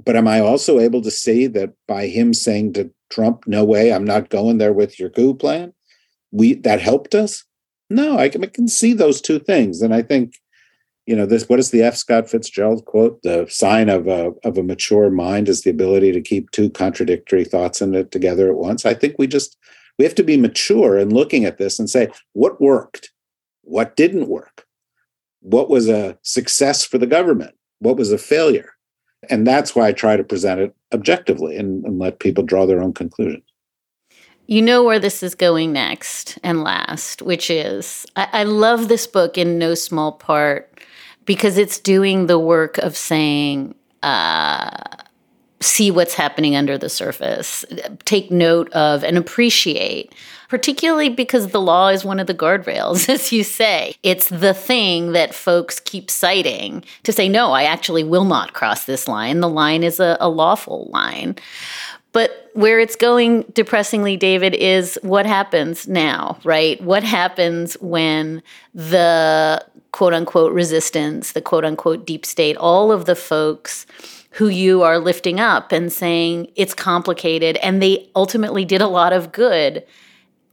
But 0.05 0.17
am 0.17 0.29
I 0.29 0.41
also 0.41 0.79
able 0.79 1.01
to 1.03 1.11
see 1.11 1.47
that 1.49 1.73
by 1.89 2.09
him 2.09 2.35
saying 2.35 2.75
to 2.75 2.91
Trump, 3.09 3.45
no 3.47 3.65
way, 3.65 3.93
I'm 3.93 4.05
not 4.05 4.29
going 4.29 4.59
there 4.59 4.73
with 4.73 5.01
your 5.01 5.09
coup 5.09 5.35
plan, 5.35 5.73
we 6.31 6.55
that 6.55 6.81
helped 6.81 7.15
us? 7.15 7.45
No, 7.89 8.19
I 8.19 8.29
can, 8.29 8.45
I 8.45 8.49
can 8.49 8.69
see 8.69 8.93
those 8.93 9.21
two 9.21 9.39
things. 9.39 9.81
And 9.81 9.95
I 9.95 10.03
think 10.03 10.35
you 11.07 11.15
know 11.15 11.25
this 11.25 11.49
what 11.49 11.61
is 11.61 11.71
the 11.71 11.83
f. 11.83 11.97
Scott 11.97 12.29
fitzgerald 12.29 12.85
quote? 12.85 13.23
The 13.23 13.47
sign 13.49 13.89
of 13.89 14.09
a 14.09 14.33
of 14.45 14.59
a 14.59 14.63
mature 14.63 15.09
mind 15.09 15.49
is 15.49 15.63
the 15.63 15.71
ability 15.71 16.13
to 16.13 16.21
keep 16.21 16.51
two 16.51 16.69
contradictory 16.69 17.45
thoughts 17.45 17.81
in 17.81 17.95
it 17.95 18.11
together 18.11 18.49
at 18.49 18.57
once. 18.57 18.85
I 18.85 18.95
think 18.95 19.15
we 19.19 19.27
just 19.27 19.57
we 19.99 20.05
have 20.05 20.17
to 20.17 20.25
be 20.25 20.37
mature 20.37 20.99
in 20.99 21.15
looking 21.15 21.45
at 21.45 21.59
this 21.59 21.79
and 21.79 21.89
say 21.89 22.09
what 22.33 22.61
worked? 22.61 23.13
What 23.63 23.97
didn't 23.97 24.29
work? 24.29 24.67
What 25.41 25.71
was 25.71 25.89
a 25.89 26.19
success 26.23 26.85
for 26.85 26.99
the 26.99 27.07
government? 27.07 27.55
What 27.79 27.97
was 27.97 28.11
a 28.11 28.19
failure? 28.19 28.73
And 29.31 29.47
that's 29.47 29.75
why 29.75 29.89
i 29.89 29.93
try 29.93 30.17
to 30.17 30.23
present 30.23 30.61
it 30.61 30.75
objectively 30.93 31.57
and, 31.57 31.85
and 31.85 31.99
let 31.99 32.21
people 32.21 32.45
draw 32.45 32.67
their 32.67 32.83
own 32.83 32.93
conclusions 32.93 33.43
you 34.47 34.63
know 34.63 34.85
where 34.85 35.01
this 35.01 35.23
is 35.25 35.35
going 35.35 35.73
next 35.73 36.39
and 36.45 36.63
last, 36.63 37.21
which 37.21 37.51
is 37.51 38.07
I, 38.15 38.29
I 38.33 38.43
love 38.45 38.87
this 38.89 39.07
book 39.07 39.37
in 39.37 39.59
no 39.59 39.75
small 39.75 40.13
part 40.13 40.81
because 41.27 41.59
it's 41.59 41.79
doing 41.79 42.27
the 42.27 42.39
work 42.39 42.79
of 42.79 42.97
saying, 42.97 43.75
uh, 44.03 44.71
see 45.61 45.91
what's 45.91 46.15
happening 46.15 46.55
under 46.55 46.79
the 46.79 46.89
surface, 46.89 47.65
take 48.05 48.31
note 48.31 48.73
of 48.73 49.03
and 49.03 49.19
appreciate, 49.19 50.15
particularly 50.49 51.09
because 51.09 51.49
the 51.49 51.61
law 51.61 51.89
is 51.89 52.05
one 52.05 52.21
of 52.21 52.27
the 52.27 52.35
guardrails, 52.35 53.09
as 53.13 53.33
you 53.33 53.43
say. 53.43 53.95
It's 54.03 54.29
the 54.29 54.55
thing 54.55 55.13
that 55.13 55.35
folks 55.35 55.81
keep 55.81 56.11
citing 56.11 56.85
to 57.03 57.13
say, 57.13 57.29
no, 57.29 57.53
I 57.53 57.65
actually 57.65 58.05
will 58.05 58.25
not 58.25 58.53
cross 58.53 58.85
this 58.85 59.09
line. 59.09 59.41
The 59.41 59.49
line 59.49 59.83
is 59.83 59.99
a, 59.99 60.17
a 60.21 60.29
lawful 60.29 60.89
line. 60.93 61.37
But 62.13 62.51
where 62.55 62.81
it's 62.81 62.97
going 62.97 63.43
depressingly, 63.53 64.17
David, 64.17 64.55
is 64.55 64.99
what 65.03 65.27
happens 65.27 65.87
now, 65.87 66.39
right? 66.45 66.81
What 66.81 67.03
happens 67.03 67.75
when 67.75 68.43
the 68.73 69.63
quote 69.93 70.15
unquote 70.15 70.53
resistance, 70.53 71.33
the 71.33 71.41
quote 71.41 71.65
unquote 71.65 72.07
deep 72.07 72.27
state, 72.27 72.57
all 72.57 72.93
of 72.93 73.05
the 73.05 73.17
folks 73.17 73.87
who 74.33 74.49
you 74.49 74.83
are 74.83 74.99
lifting 74.99 75.41
up 75.41 75.73
and 75.73 75.93
saying 75.93 76.51
it's 76.57 76.75
complicated 76.75 77.57
and 77.59 77.83
they 77.83 78.11
ultimately 78.15 78.65
did 78.65 78.83
a 78.83 78.89
lot 78.89 79.13
of 79.13 79.33
good 79.33 79.85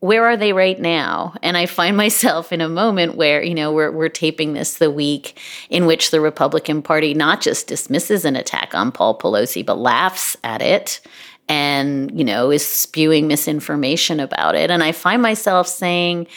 where 0.03 0.25
are 0.25 0.35
they 0.35 0.51
right 0.51 0.81
now? 0.81 1.33
And 1.41 1.55
I 1.55 1.65
find 1.65 1.95
myself 2.05 2.51
in 2.51 2.59
a 2.59 2.67
moment 2.67 3.15
where, 3.15 3.41
you 3.41 3.55
know, 3.55 3.71
we're, 3.71 3.89
we're 3.89 4.09
taping 4.09 4.51
this 4.51 4.75
the 4.75 4.91
week 4.91 5.39
in 5.69 5.85
which 5.85 6.11
the 6.11 6.19
Republican 6.19 6.81
Party 6.81 7.13
not 7.13 7.39
just 7.39 7.67
dismisses 7.67 8.25
an 8.25 8.35
attack 8.35 8.75
on 8.75 8.91
Paul 8.91 9.17
Pelosi, 9.17 9.65
but 9.65 9.77
laughs 9.77 10.35
at 10.43 10.61
it 10.61 10.99
and, 11.47 12.11
you 12.17 12.25
know, 12.25 12.51
is 12.51 12.67
spewing 12.67 13.29
misinformation 13.29 14.19
about 14.19 14.55
it. 14.55 14.69
And 14.69 14.83
I 14.83 14.91
find 14.91 15.21
myself 15.21 15.69
saying, 15.69 16.27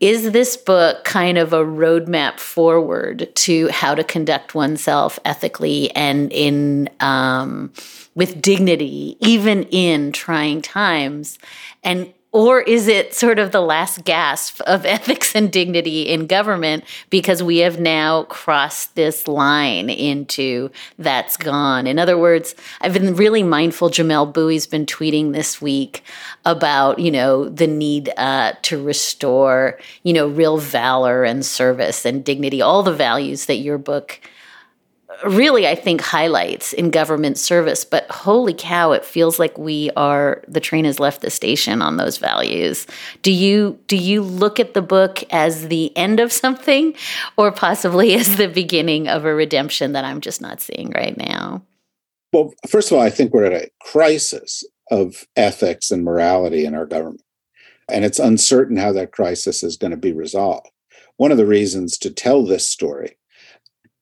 is 0.00 0.32
this 0.32 0.56
book 0.56 1.04
kind 1.04 1.36
of 1.36 1.52
a 1.52 1.62
roadmap 1.62 2.40
forward 2.40 3.28
to 3.34 3.68
how 3.68 3.94
to 3.94 4.02
conduct 4.02 4.54
oneself 4.54 5.18
ethically 5.26 5.94
and 5.94 6.32
in 6.32 6.88
um, 7.00 7.70
with 8.14 8.40
dignity, 8.40 9.18
even 9.20 9.64
in 9.64 10.10
trying 10.12 10.62
times? 10.62 11.38
And 11.84 12.12
or 12.32 12.60
is 12.60 12.86
it 12.86 13.14
sort 13.14 13.38
of 13.38 13.50
the 13.50 13.60
last 13.60 14.04
gasp 14.04 14.60
of 14.62 14.86
ethics 14.86 15.34
and 15.34 15.50
dignity 15.50 16.02
in 16.02 16.26
government 16.26 16.84
because 17.10 17.42
we 17.42 17.58
have 17.58 17.80
now 17.80 18.24
crossed 18.24 18.94
this 18.94 19.26
line 19.26 19.90
into 19.90 20.70
that's 20.98 21.36
gone? 21.36 21.86
In 21.86 21.98
other 21.98 22.16
words, 22.16 22.54
I've 22.80 22.94
been 22.94 23.16
really 23.16 23.42
mindful. 23.42 23.90
Jamelle 23.90 24.32
Bouie's 24.32 24.66
been 24.66 24.86
tweeting 24.86 25.32
this 25.32 25.60
week 25.60 26.04
about, 26.44 26.98
you 26.98 27.10
know, 27.10 27.48
the 27.48 27.66
need 27.66 28.12
uh, 28.16 28.52
to 28.62 28.82
restore, 28.82 29.78
you 30.04 30.12
know, 30.12 30.28
real 30.28 30.58
valor 30.58 31.24
and 31.24 31.44
service 31.44 32.04
and 32.04 32.24
dignity, 32.24 32.62
all 32.62 32.82
the 32.82 32.94
values 32.94 33.46
that 33.46 33.56
your 33.56 33.78
book 33.78 34.20
really, 35.24 35.66
I 35.66 35.74
think, 35.74 36.00
highlights 36.00 36.72
in 36.72 36.90
government 36.90 37.38
service. 37.38 37.84
But 37.84 38.10
holy 38.10 38.54
cow, 38.54 38.92
it 38.92 39.04
feels 39.04 39.38
like 39.38 39.56
we 39.58 39.90
are 39.96 40.42
the 40.48 40.60
train 40.60 40.84
has 40.84 41.00
left 41.00 41.20
the 41.20 41.30
station 41.30 41.82
on 41.82 41.96
those 41.96 42.18
values. 42.18 42.86
Do 43.22 43.32
you 43.32 43.78
do 43.86 43.96
you 43.96 44.22
look 44.22 44.60
at 44.60 44.74
the 44.74 44.82
book 44.82 45.22
as 45.30 45.68
the 45.68 45.96
end 45.96 46.20
of 46.20 46.32
something, 46.32 46.94
or 47.36 47.52
possibly 47.52 48.14
as 48.16 48.36
the 48.36 48.48
beginning 48.48 49.08
of 49.08 49.24
a 49.24 49.34
redemption 49.34 49.92
that 49.92 50.04
I'm 50.04 50.20
just 50.20 50.40
not 50.40 50.60
seeing 50.60 50.90
right 50.90 51.16
now? 51.16 51.62
Well, 52.32 52.52
first 52.68 52.90
of 52.90 52.96
all, 52.96 53.02
I 53.02 53.10
think 53.10 53.32
we're 53.32 53.44
at 53.44 53.52
a 53.52 53.70
crisis 53.80 54.64
of 54.90 55.26
ethics 55.36 55.90
and 55.90 56.04
morality 56.04 56.64
in 56.64 56.74
our 56.74 56.86
government. 56.86 57.22
And 57.88 58.04
it's 58.04 58.18
uncertain 58.20 58.76
how 58.76 58.92
that 58.92 59.12
crisis 59.12 59.62
is 59.62 59.76
going 59.76 59.90
to 59.90 59.96
be 59.96 60.12
resolved. 60.12 60.68
One 61.16 61.32
of 61.32 61.38
the 61.38 61.46
reasons 61.46 61.98
to 61.98 62.10
tell 62.10 62.44
this 62.44 62.68
story 62.68 63.16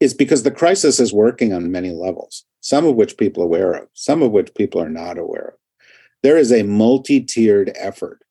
is 0.01 0.15
because 0.15 0.43
the 0.43 0.51
crisis 0.51 1.01
is 1.01 1.13
working 1.13 1.53
on 1.53 1.73
many 1.73 1.91
levels, 1.91 2.45
some 2.61 2.85
of 2.85 2.95
which 2.95 3.17
people 3.17 3.43
are 3.43 3.47
aware 3.47 3.73
of, 3.73 3.89
some 3.95 4.23
of 4.23 4.31
which 4.31 4.55
people 4.55 4.81
are 4.81 4.89
not 4.89 5.19
aware 5.19 5.49
of. 5.49 5.55
There 6.23 6.37
is 6.37 6.53
a 6.53 6.63
multi 6.63 7.21
tiered 7.21 7.73
effort 7.77 8.23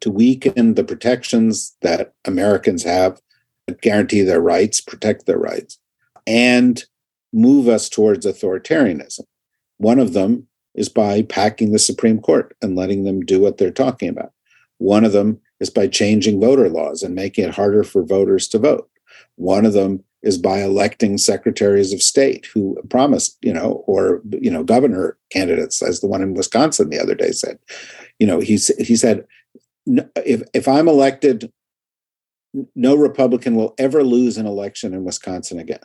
to 0.00 0.10
weaken 0.10 0.74
the 0.74 0.84
protections 0.84 1.76
that 1.82 2.12
Americans 2.24 2.82
have 2.84 3.20
that 3.66 3.80
guarantee 3.80 4.22
their 4.22 4.40
rights, 4.40 4.80
protect 4.80 5.26
their 5.26 5.38
rights, 5.38 5.78
and 6.26 6.84
move 7.32 7.68
us 7.68 7.88
towards 7.88 8.26
authoritarianism. 8.26 9.24
One 9.78 9.98
of 9.98 10.12
them 10.12 10.46
is 10.74 10.88
by 10.88 11.22
packing 11.22 11.72
the 11.72 11.78
Supreme 11.78 12.20
Court 12.20 12.54
and 12.62 12.76
letting 12.76 13.04
them 13.04 13.20
do 13.20 13.40
what 13.40 13.58
they're 13.58 13.70
talking 13.70 14.08
about. 14.08 14.32
One 14.78 15.04
of 15.04 15.12
them 15.12 15.40
is 15.58 15.70
by 15.70 15.86
changing 15.86 16.40
voter 16.40 16.68
laws 16.68 17.02
and 17.02 17.14
making 17.14 17.44
it 17.44 17.54
harder 17.54 17.82
for 17.82 18.04
voters 18.04 18.46
to 18.48 18.58
vote. 18.58 18.88
One 19.36 19.64
of 19.64 19.72
them 19.72 20.04
is 20.26 20.36
by 20.36 20.62
electing 20.62 21.16
secretaries 21.18 21.92
of 21.92 22.02
state 22.02 22.46
who 22.52 22.76
promised, 22.90 23.38
you 23.40 23.52
know, 23.52 23.84
or 23.86 24.20
you 24.30 24.50
know, 24.50 24.64
governor 24.64 25.16
candidates, 25.30 25.82
as 25.82 26.00
the 26.00 26.06
one 26.06 26.22
in 26.22 26.34
Wisconsin 26.34 26.90
the 26.90 27.00
other 27.00 27.14
day 27.14 27.30
said. 27.30 27.58
You 28.18 28.26
know, 28.26 28.40
he 28.40 28.58
he 28.78 28.96
said, 28.96 29.26
if 29.86 30.42
if 30.52 30.66
I'm 30.66 30.88
elected, 30.88 31.52
no 32.74 32.96
Republican 32.96 33.54
will 33.54 33.74
ever 33.78 34.02
lose 34.02 34.36
an 34.36 34.46
election 34.46 34.92
in 34.92 35.04
Wisconsin 35.04 35.58
again. 35.58 35.84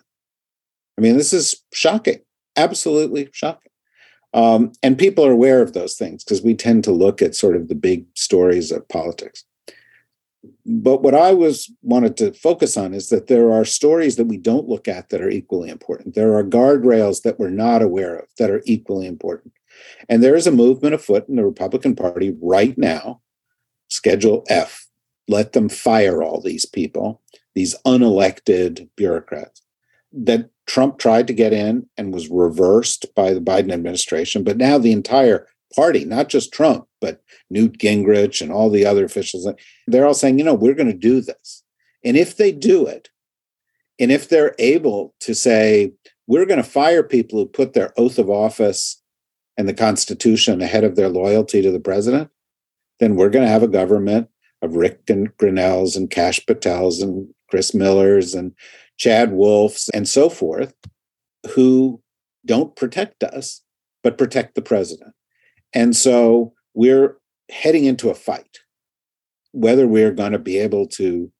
I 0.98 1.02
mean, 1.02 1.18
this 1.18 1.34
is 1.34 1.64
shocking, 1.74 2.20
absolutely 2.56 3.30
shocking. 3.32 3.72
Um, 4.34 4.72
and 4.82 4.98
people 4.98 5.26
are 5.26 5.32
aware 5.32 5.62
of 5.62 5.74
those 5.74 5.96
things 5.96 6.24
because 6.24 6.42
we 6.42 6.56
tend 6.56 6.84
to 6.86 6.92
look 6.92 7.22
at 7.22 7.36
sort 7.36 7.56
of 7.56 7.68
the 7.68 7.76
big 7.76 8.06
stories 8.16 8.72
of 8.72 8.88
politics 8.88 9.44
but 10.80 11.02
what 11.02 11.16
I 11.16 11.34
was 11.34 11.72
wanted 11.82 12.16
to 12.18 12.34
focus 12.34 12.78
on 12.78 12.94
is 12.94 13.10
that 13.10 13.28
there 13.28 13.52
are 13.52 13.66
stories 13.66 14.16
that 14.16 14.28
we 14.28 14.38
don't 14.38 14.70
look 14.70 14.88
at 14.88 15.10
that 15.10 15.22
are 15.22 15.30
equally 15.30 15.70
important. 15.70 16.16
There 16.16 16.34
are 16.36 16.44
guardrails 16.44 17.24
that 17.24 17.40
we're 17.40 17.50
not 17.50 17.82
aware 17.82 18.16
of 18.16 18.28
that 18.38 18.50
are 18.50 18.62
equally 18.66 19.06
important. 19.06 19.54
And 20.08 20.24
there 20.24 20.36
is 20.36 20.48
a 20.48 20.52
movement 20.52 20.96
afoot 20.96 21.28
in 21.28 21.36
the 21.36 21.46
Republican 21.46 21.96
Party 21.96 22.36
right 22.42 22.78
now, 22.78 23.22
Schedule 23.90 24.44
F. 24.50 24.88
Let 25.28 25.54
them 25.54 25.70
fire 25.70 26.24
all 26.24 26.42
these 26.42 26.66
people, 26.66 27.22
these 27.54 27.76
unelected 27.86 28.90
bureaucrats 28.96 29.62
that 30.14 30.50
Trump 30.68 31.00
tried 31.00 31.28
to 31.28 31.34
get 31.34 31.54
in 31.54 31.88
and 31.98 32.14
was 32.14 32.30
reversed 32.30 33.06
by 33.16 33.34
the 33.34 33.42
Biden 33.42 33.72
administration. 33.72 34.44
But 34.44 34.58
now 34.58 34.78
the 34.78 34.92
entire 34.92 35.48
party, 35.76 36.06
not 36.06 36.30
just 36.30 36.54
Trump, 36.54 36.86
but 37.00 37.22
Newt 37.50 37.78
Gingrich 37.78 38.42
and 38.42 38.52
all 38.52 38.70
the 38.70 38.86
other 38.86 39.06
officials, 39.06 39.48
they're 39.88 40.06
all 40.06 40.14
saying, 40.14 40.38
you 40.38 40.46
know, 40.46 40.54
we're 40.54 40.76
going 40.76 40.92
to 40.92 40.98
do 40.98 41.22
this. 41.22 41.64
And 42.04 42.18
if 42.18 42.38
they 42.38 42.52
do 42.52 42.88
it, 42.88 43.10
and 44.00 44.12
if 44.12 44.30
they're 44.30 44.56
able 44.58 45.14
to 45.22 45.36
say, 45.36 45.94
we're 46.28 46.46
going 46.46 46.62
to 46.62 46.64
fire 46.64 47.04
people 47.04 47.40
who 47.40 47.46
put 47.46 47.74
their 47.74 47.94
oath 47.98 48.18
of 48.18 48.30
office 48.30 49.02
and 49.58 49.68
the 49.68 49.74
Constitution 49.74 50.62
ahead 50.62 50.84
of 50.84 50.96
their 50.96 51.10
loyalty 51.10 51.62
to 51.62 51.72
the 51.72 51.80
president, 51.80 52.30
then 53.00 53.16
we're 53.16 53.30
going 53.30 53.46
to 53.46 53.52
have 53.52 53.64
a 53.64 53.68
government 53.68 54.28
of 54.62 54.76
Ric 54.76 55.02
and 55.10 55.36
Grenells 55.38 55.96
and 55.96 56.10
Kash 56.10 56.40
Patels 56.46 57.02
and 57.02 57.28
Chris 57.50 57.74
Millers 57.74 58.34
and 58.34 58.54
Chad 58.98 59.34
Wolfs 59.34 59.90
and 59.94 60.08
so 60.08 60.30
forth 60.30 60.74
who 61.56 62.02
don't 62.46 62.76
protect 62.76 63.24
us, 63.24 63.62
but 64.04 64.18
protect 64.18 64.56
the 64.56 64.62
president. 64.62 65.14
And 65.74 65.96
so 65.96 66.54
we're 66.74 67.18
heading 67.50 67.86
into 67.86 68.10
a 68.10 68.16
fight, 68.16 68.60
whether 69.52 69.88
we're 69.88 70.12
going 70.12 70.32
to 70.32 70.40
be 70.40 70.58
able 70.58 70.88
to 70.88 71.32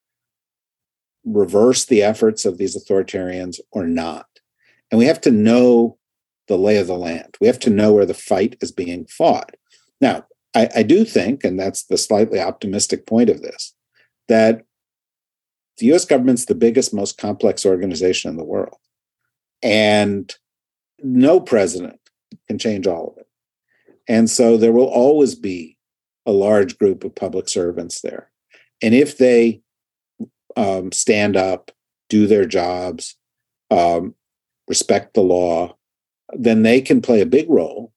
reverse 1.26 1.86
the 1.86 2.02
efforts 2.02 2.46
of 2.46 2.58
these 2.58 2.76
authoritarians 2.76 3.60
or 3.72 3.86
not. 3.86 4.26
And 4.90 5.00
we 5.00 5.06
have 5.06 5.22
to 5.22 5.32
know 5.32 5.98
the 6.48 6.58
lay 6.58 6.78
of 6.78 6.88
the 6.88 6.98
land. 6.98 7.38
We 7.40 7.48
have 7.48 7.60
to 7.60 7.70
know 7.70 7.94
where 7.94 8.06
the 8.06 8.14
fight 8.14 8.58
is 8.62 8.72
being 8.72 9.06
fought. 9.06 9.56
Now, 10.02 10.26
I, 10.54 10.70
I 10.78 10.84
do 10.84 11.06
think, 11.06 11.44
and 11.44 11.60
that's 11.60 11.84
the 11.84 11.98
slightly 11.98 12.40
optimistic 12.40 13.06
point 13.06 13.30
of 13.30 13.42
this, 13.42 13.74
that 14.28 14.64
the 15.78 15.94
US 15.94 16.06
government's 16.06 16.46
the 16.46 16.56
biggest, 16.56 16.94
most 16.94 17.18
complex 17.18 17.66
organization 17.66 18.30
in 18.30 18.38
the 18.38 18.44
world. 18.44 18.78
And 19.64 20.34
no 21.02 21.40
president 21.40 22.00
can 22.48 22.58
change 22.58 22.88
all 22.88 23.10
of 23.10 23.18
it. 23.18 23.28
And 24.12 24.30
so 24.30 24.58
there 24.58 24.74
will 24.74 24.90
always 24.90 25.36
be 25.36 25.78
a 26.26 26.34
large 26.34 26.78
group 26.78 27.06
of 27.06 27.16
public 27.16 27.48
servants 27.48 28.02
there. 28.02 28.30
And 28.82 28.94
if 28.94 29.18
they 29.18 29.62
um, 30.58 30.92
stand 30.92 31.38
up, 31.38 31.72
do 32.10 32.28
their 32.28 32.46
jobs, 32.46 33.16
um, 33.70 34.14
respect 34.68 35.14
the 35.14 35.22
law, 35.22 35.78
then 36.34 36.64
they 36.64 36.82
can 36.82 37.00
play 37.02 37.22
a 37.22 37.26
big 37.26 37.50
role 37.50 37.94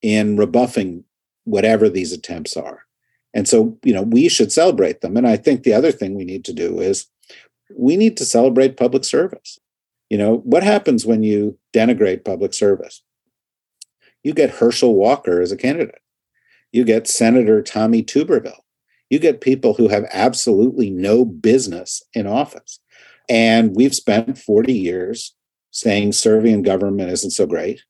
in 0.00 0.38
rebuffing 0.38 1.04
whatever 1.44 1.90
these 1.90 2.14
attempts 2.14 2.56
are. 2.56 2.84
And 3.34 3.46
so, 3.46 3.78
you 3.84 3.92
know, 3.92 4.02
we 4.04 4.30
should 4.30 4.50
celebrate 4.50 5.02
them. 5.02 5.18
And 5.18 5.28
I 5.28 5.36
think 5.36 5.64
the 5.64 5.74
other 5.74 5.92
thing 5.92 6.14
we 6.14 6.24
need 6.24 6.46
to 6.46 6.54
do 6.54 6.80
is 6.80 7.08
we 7.76 7.98
need 7.98 8.16
to 8.16 8.24
celebrate 8.24 8.78
public 8.78 9.04
service. 9.04 9.58
You 10.08 10.16
know, 10.16 10.36
what 10.38 10.62
happens 10.62 11.04
when 11.04 11.22
you 11.22 11.58
denigrate 11.74 12.24
public 12.24 12.54
service? 12.54 13.02
You 14.26 14.34
get 14.34 14.56
Herschel 14.56 14.96
Walker 14.96 15.40
as 15.40 15.52
a 15.52 15.56
candidate. 15.56 16.00
You 16.72 16.82
get 16.82 17.06
Senator 17.06 17.62
Tommy 17.62 18.02
Tuberville. 18.02 18.58
You 19.08 19.20
get 19.20 19.40
people 19.40 19.74
who 19.74 19.86
have 19.86 20.04
absolutely 20.12 20.90
no 20.90 21.24
business 21.24 22.02
in 22.12 22.26
office. 22.26 22.80
And 23.28 23.76
we've 23.76 23.94
spent 23.94 24.36
40 24.36 24.72
years 24.72 25.36
saying 25.70 26.10
serving 26.10 26.52
in 26.52 26.62
government 26.64 27.12
isn't 27.12 27.30
so 27.30 27.46
great. 27.46 27.84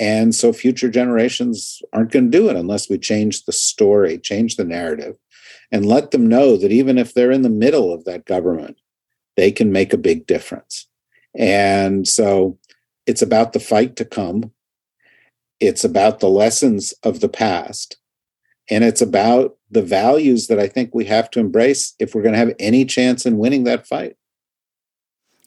And 0.00 0.34
so 0.34 0.52
future 0.52 0.90
generations 0.90 1.80
aren't 1.92 2.10
going 2.10 2.32
to 2.32 2.36
do 2.36 2.48
it 2.48 2.56
unless 2.56 2.90
we 2.90 2.98
change 2.98 3.44
the 3.44 3.52
story, 3.52 4.18
change 4.18 4.56
the 4.56 4.64
narrative, 4.64 5.14
and 5.70 5.86
let 5.86 6.10
them 6.10 6.26
know 6.26 6.56
that 6.56 6.72
even 6.72 6.98
if 6.98 7.14
they're 7.14 7.30
in 7.30 7.42
the 7.42 7.48
middle 7.48 7.94
of 7.94 8.04
that 8.04 8.24
government, 8.24 8.78
they 9.36 9.52
can 9.52 9.70
make 9.70 9.92
a 9.92 9.96
big 9.96 10.26
difference. 10.26 10.88
And 11.38 12.08
so 12.08 12.58
it's 13.06 13.22
about 13.22 13.52
the 13.52 13.60
fight 13.60 13.94
to 13.94 14.04
come. 14.04 14.50
It's 15.62 15.84
about 15.84 16.18
the 16.18 16.28
lessons 16.28 16.92
of 17.04 17.20
the 17.20 17.28
past. 17.28 17.96
And 18.68 18.82
it's 18.82 19.00
about 19.00 19.56
the 19.70 19.80
values 19.80 20.48
that 20.48 20.58
I 20.58 20.66
think 20.66 20.92
we 20.92 21.04
have 21.04 21.30
to 21.30 21.40
embrace 21.40 21.94
if 22.00 22.14
we're 22.14 22.22
going 22.22 22.32
to 22.32 22.38
have 22.38 22.54
any 22.58 22.84
chance 22.84 23.24
in 23.24 23.38
winning 23.38 23.62
that 23.64 23.86
fight. 23.86 24.16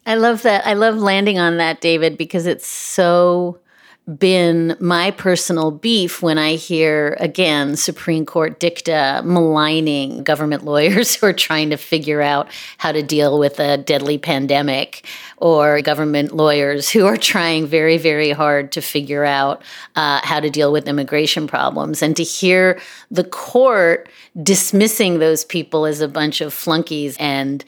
I 0.05 0.15
love 0.15 0.43
that. 0.43 0.65
I 0.65 0.73
love 0.73 0.95
landing 0.95 1.37
on 1.37 1.57
that, 1.57 1.81
David, 1.81 2.17
because 2.17 2.47
it's 2.47 2.65
so 2.65 3.59
been 4.05 4.77
my 4.79 5.09
personal 5.11 5.71
beef 5.71 6.21
when 6.21 6.37
I 6.37 6.55
hear, 6.55 7.17
again, 7.19 7.75
Supreme 7.75 8.25
Court 8.25 8.59
dicta 8.59 9.21
maligning 9.25 10.23
government 10.23 10.63
lawyers 10.65 11.15
who 11.15 11.25
are 11.25 11.33
trying 11.33 11.71
to 11.71 11.77
figure 11.77 12.21
out 12.21 12.47
how 12.77 12.91
to 12.91 13.01
deal 13.01 13.39
with 13.39 13.59
a 13.59 13.77
deadly 13.77 14.17
pandemic, 14.17 15.05
or 15.37 15.81
government 15.81 16.35
lawyers 16.35 16.89
who 16.89 17.05
are 17.05 17.17
trying 17.17 17.65
very, 17.65 17.97
very 17.97 18.31
hard 18.31 18.71
to 18.73 18.81
figure 18.81 19.25
out 19.25 19.63
uh, 19.95 20.19
how 20.23 20.39
to 20.39 20.49
deal 20.49 20.71
with 20.71 20.87
immigration 20.87 21.47
problems. 21.47 22.01
And 22.01 22.15
to 22.15 22.23
hear 22.23 22.79
the 23.09 23.23
court 23.23 24.07
dismissing 24.41 25.19
those 25.19 25.43
people 25.43 25.85
as 25.85 26.01
a 26.01 26.07
bunch 26.07 26.41
of 26.41 26.53
flunkies 26.53 27.17
and 27.19 27.65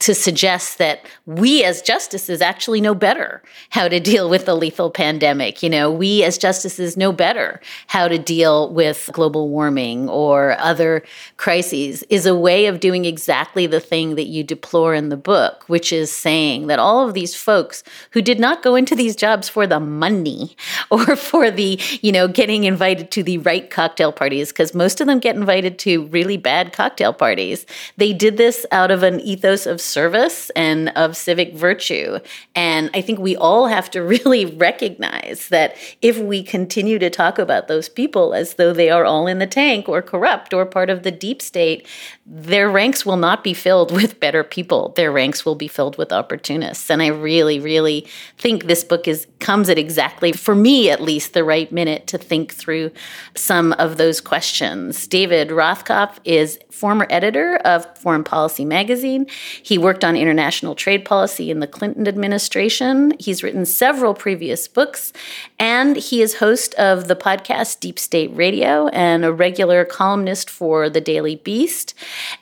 to 0.00 0.14
suggest 0.14 0.78
that 0.78 1.04
we 1.26 1.62
as 1.62 1.82
justices 1.82 2.40
actually 2.40 2.80
know 2.80 2.94
better 2.94 3.42
how 3.68 3.86
to 3.86 4.00
deal 4.00 4.30
with 4.30 4.46
the 4.46 4.56
lethal 4.56 4.90
pandemic. 4.90 5.62
You 5.62 5.68
know, 5.68 5.90
we 5.90 6.22
as 6.24 6.38
justices 6.38 6.96
know 6.96 7.12
better 7.12 7.60
how 7.86 8.08
to 8.08 8.18
deal 8.18 8.72
with 8.72 9.10
global 9.12 9.50
warming 9.50 10.08
or 10.08 10.58
other 10.58 11.02
crises 11.36 12.02
is 12.08 12.24
a 12.24 12.34
way 12.34 12.66
of 12.66 12.80
doing 12.80 13.04
exactly 13.04 13.66
the 13.66 13.80
thing 13.80 14.14
that 14.14 14.26
you 14.26 14.42
deplore 14.42 14.94
in 14.94 15.10
the 15.10 15.18
book, 15.18 15.64
which 15.68 15.92
is 15.92 16.10
saying 16.10 16.66
that 16.68 16.78
all 16.78 17.06
of 17.06 17.12
these 17.12 17.34
folks 17.34 17.84
who 18.12 18.22
did 18.22 18.40
not 18.40 18.62
go 18.62 18.74
into 18.74 18.96
these 18.96 19.14
jobs 19.14 19.50
for 19.50 19.66
the 19.66 19.80
money 19.80 20.56
or 20.90 21.14
for 21.14 21.50
the, 21.50 21.78
you 22.00 22.10
know, 22.10 22.26
getting 22.26 22.64
invited 22.64 23.10
to 23.10 23.22
the 23.22 23.38
right 23.38 23.68
cocktail 23.68 24.12
parties, 24.12 24.48
because 24.48 24.74
most 24.74 25.00
of 25.00 25.06
them 25.06 25.18
get 25.18 25.36
invited 25.36 25.78
to 25.78 26.06
really 26.06 26.38
bad 26.38 26.72
cocktail 26.72 27.12
parties. 27.12 27.66
They 27.98 28.14
did 28.14 28.38
this 28.38 28.64
out 28.72 28.90
of 28.90 29.02
an 29.02 29.20
ethos 29.20 29.66
of 29.66 29.80
service 29.90 30.50
and 30.50 30.90
of 30.90 31.16
civic 31.16 31.54
virtue. 31.54 32.18
And 32.54 32.90
I 32.94 33.00
think 33.00 33.18
we 33.18 33.36
all 33.36 33.66
have 33.66 33.90
to 33.92 34.02
really 34.14 34.44
recognize 34.44 35.48
that 35.48 35.76
if 36.02 36.18
we 36.18 36.42
continue 36.42 36.98
to 36.98 37.10
talk 37.10 37.38
about 37.38 37.68
those 37.68 37.88
people 37.88 38.34
as 38.34 38.54
though 38.54 38.72
they 38.72 38.90
are 38.90 39.04
all 39.04 39.26
in 39.26 39.38
the 39.38 39.46
tank 39.46 39.88
or 39.88 40.02
corrupt 40.02 40.54
or 40.54 40.64
part 40.66 40.90
of 40.90 41.02
the 41.02 41.10
deep 41.10 41.42
state, 41.42 41.86
their 42.26 42.70
ranks 42.70 43.04
will 43.04 43.16
not 43.16 43.42
be 43.42 43.54
filled 43.54 43.92
with 44.00 44.20
better 44.20 44.44
people. 44.44 44.92
Their 44.96 45.12
ranks 45.12 45.44
will 45.44 45.54
be 45.54 45.68
filled 45.68 45.98
with 45.98 46.12
opportunists. 46.12 46.90
And 46.90 47.02
I 47.02 47.08
really, 47.08 47.58
really 47.58 48.06
think 48.38 48.64
this 48.64 48.84
book 48.84 49.08
is 49.08 49.26
comes 49.40 49.68
at 49.68 49.78
exactly, 49.78 50.32
for 50.32 50.54
me 50.54 50.90
at 50.90 51.00
least, 51.00 51.32
the 51.32 51.42
right 51.42 51.70
minute 51.72 52.06
to 52.06 52.18
think 52.18 52.54
through 52.54 52.90
some 53.34 53.72
of 53.74 53.96
those 53.96 54.20
questions. 54.20 55.06
David 55.06 55.48
Rothkopf 55.48 56.18
is 56.24 56.58
former 56.70 57.06
editor 57.10 57.56
of 57.64 57.86
Foreign 57.98 58.24
Policy 58.24 58.64
magazine. 58.64 59.26
He 59.62 59.78
worked 59.80 60.04
on 60.04 60.16
international 60.16 60.74
trade 60.74 61.04
policy 61.04 61.50
in 61.50 61.60
the 61.60 61.66
Clinton 61.66 62.06
administration. 62.06 63.14
He's 63.18 63.42
written 63.42 63.66
several 63.66 64.14
previous 64.14 64.68
books, 64.68 65.12
and 65.58 65.96
he 65.96 66.22
is 66.22 66.34
host 66.34 66.74
of 66.74 67.08
the 67.08 67.16
podcast 67.16 67.80
Deep 67.80 67.98
State 67.98 68.30
Radio 68.34 68.88
and 68.88 69.24
a 69.24 69.32
regular 69.32 69.84
columnist 69.84 70.48
for 70.48 70.88
the 70.88 71.00
Daily 71.00 71.36
Beast. 71.36 71.94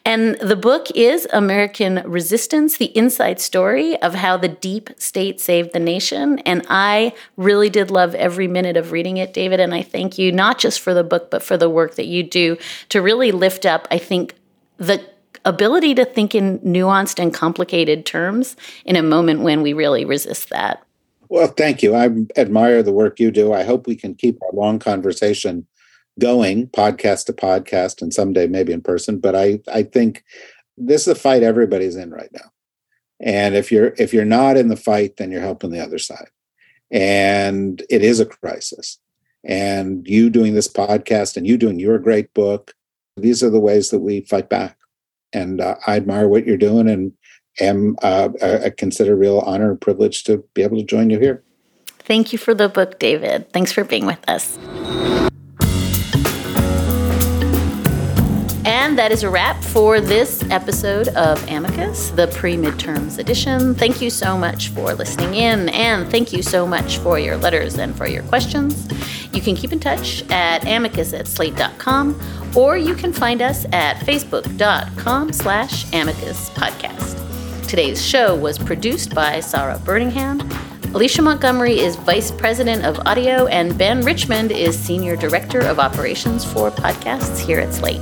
And 0.04 0.38
the 0.40 0.56
book 0.56 0.88
is 0.94 1.26
American 1.32 2.02
Resistance 2.04 2.76
The 2.76 2.96
Inside 2.96 3.40
Story 3.40 4.00
of 4.02 4.14
How 4.14 4.36
the 4.36 4.48
Deep 4.48 4.90
State 4.98 5.40
Saved 5.40 5.72
the 5.72 5.78
Nation. 5.78 6.38
And 6.40 6.66
I 6.68 7.14
really 7.36 7.70
did 7.70 7.90
love 7.90 8.14
every 8.14 8.48
minute 8.48 8.76
of 8.76 8.92
reading 8.92 9.16
it, 9.16 9.32
David. 9.32 9.60
And 9.60 9.74
I 9.74 9.82
thank 9.82 10.18
you 10.18 10.32
not 10.32 10.58
just 10.58 10.80
for 10.80 10.92
the 10.92 11.04
book, 11.04 11.30
but 11.30 11.42
for 11.42 11.56
the 11.56 11.70
work 11.70 11.94
that 11.94 12.06
you 12.06 12.22
do 12.22 12.56
to 12.90 13.00
really 13.00 13.32
lift 13.32 13.64
up, 13.64 13.86
I 13.90 13.98
think, 13.98 14.34
the 14.76 15.04
ability 15.48 15.94
to 15.94 16.04
think 16.04 16.34
in 16.34 16.58
nuanced 16.60 17.20
and 17.20 17.32
complicated 17.32 18.06
terms 18.06 18.56
in 18.84 18.96
a 18.96 19.02
moment 19.02 19.40
when 19.40 19.62
we 19.62 19.72
really 19.72 20.04
resist 20.04 20.50
that. 20.50 20.82
Well, 21.28 21.48
thank 21.48 21.82
you. 21.82 21.94
I 21.94 22.10
admire 22.36 22.82
the 22.82 22.92
work 22.92 23.20
you 23.20 23.30
do. 23.30 23.52
I 23.52 23.62
hope 23.62 23.86
we 23.86 23.96
can 23.96 24.14
keep 24.14 24.38
our 24.42 24.52
long 24.52 24.78
conversation 24.78 25.66
going, 26.18 26.68
podcast 26.68 27.26
to 27.26 27.32
podcast, 27.32 28.00
and 28.02 28.12
someday 28.12 28.46
maybe 28.46 28.72
in 28.72 28.80
person. 28.80 29.18
But 29.18 29.36
I, 29.36 29.60
I 29.72 29.82
think 29.82 30.24
this 30.76 31.02
is 31.02 31.08
a 31.08 31.14
fight 31.14 31.42
everybody's 31.42 31.96
in 31.96 32.10
right 32.10 32.30
now. 32.32 32.50
And 33.20 33.56
if 33.56 33.72
you're 33.72 33.94
if 33.98 34.14
you're 34.14 34.24
not 34.24 34.56
in 34.56 34.68
the 34.68 34.76
fight, 34.76 35.16
then 35.16 35.32
you're 35.32 35.40
helping 35.40 35.70
the 35.70 35.82
other 35.82 35.98
side. 35.98 36.28
And 36.90 37.82
it 37.90 38.02
is 38.02 38.20
a 38.20 38.26
crisis. 38.26 38.98
And 39.44 40.06
you 40.06 40.30
doing 40.30 40.54
this 40.54 40.68
podcast 40.68 41.36
and 41.36 41.46
you 41.46 41.56
doing 41.56 41.78
your 41.78 41.98
great 41.98 42.32
book 42.32 42.74
these 43.22 43.42
are 43.42 43.50
the 43.50 43.60
ways 43.60 43.90
that 43.90 44.00
we 44.00 44.20
fight 44.22 44.48
back. 44.48 44.77
And 45.32 45.60
uh, 45.60 45.76
I 45.86 45.96
admire 45.96 46.28
what 46.28 46.46
you're 46.46 46.56
doing 46.56 46.88
and 46.88 47.12
am 47.60 47.96
uh, 48.02 48.30
I 48.42 48.70
consider 48.70 49.16
real 49.16 49.40
honor 49.40 49.70
and 49.70 49.80
privilege 49.80 50.24
to 50.24 50.44
be 50.54 50.62
able 50.62 50.76
to 50.76 50.84
join 50.84 51.10
you 51.10 51.18
here. 51.18 51.42
Thank 51.86 52.32
you 52.32 52.38
for 52.38 52.54
the 52.54 52.68
book, 52.68 52.98
David. 52.98 53.52
Thanks 53.52 53.72
for 53.72 53.84
being 53.84 54.06
with 54.06 54.26
us. 54.28 54.58
And 58.64 58.98
that 58.98 59.12
is 59.12 59.22
a 59.22 59.30
wrap 59.30 59.62
for 59.62 60.00
this 60.00 60.42
episode 60.50 61.08
of 61.08 61.42
Amicus, 61.48 62.10
the 62.10 62.26
pre 62.28 62.56
midterms 62.56 63.18
edition. 63.18 63.74
Thank 63.74 64.00
you 64.00 64.10
so 64.10 64.36
much 64.36 64.68
for 64.68 64.92
listening 64.94 65.34
in, 65.34 65.68
and 65.70 66.10
thank 66.10 66.32
you 66.32 66.42
so 66.42 66.66
much 66.66 66.98
for 66.98 67.18
your 67.18 67.36
letters 67.36 67.78
and 67.78 67.96
for 67.96 68.06
your 68.06 68.22
questions. 68.24 68.86
You 69.32 69.40
can 69.40 69.54
keep 69.54 69.72
in 69.72 69.80
touch 69.80 70.28
at 70.30 70.66
amicus 70.66 71.12
at 71.12 71.26
slate.com 71.26 72.20
or 72.56 72.76
you 72.76 72.94
can 72.94 73.12
find 73.12 73.42
us 73.42 73.66
at 73.72 73.96
facebook.com 73.98 75.32
slash 75.32 75.92
amicus 75.92 76.50
podcast. 76.50 77.16
Today's 77.68 78.04
show 78.04 78.34
was 78.34 78.58
produced 78.58 79.14
by 79.14 79.40
Sarah 79.40 79.78
Birmingham. 79.84 80.40
Alicia 80.94 81.20
Montgomery 81.20 81.78
is 81.78 81.96
Vice 81.96 82.30
President 82.30 82.86
of 82.86 82.98
Audio, 83.00 83.46
and 83.48 83.76
Ben 83.76 84.00
Richmond 84.00 84.52
is 84.52 84.78
Senior 84.78 85.16
Director 85.16 85.60
of 85.60 85.78
Operations 85.78 86.50
for 86.50 86.70
Podcasts 86.70 87.38
here 87.38 87.60
at 87.60 87.74
Slate. 87.74 88.00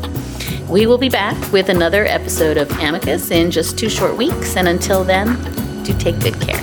We 0.68 0.86
will 0.86 0.98
be 0.98 1.08
back 1.08 1.52
with 1.52 1.68
another 1.68 2.04
episode 2.04 2.56
of 2.56 2.70
Amicus 2.78 3.32
in 3.32 3.50
just 3.50 3.76
two 3.76 3.88
short 3.88 4.16
weeks, 4.16 4.56
and 4.56 4.68
until 4.68 5.02
then, 5.02 5.34
do 5.82 5.98
take 5.98 6.20
good 6.20 6.40
care. 6.40 6.62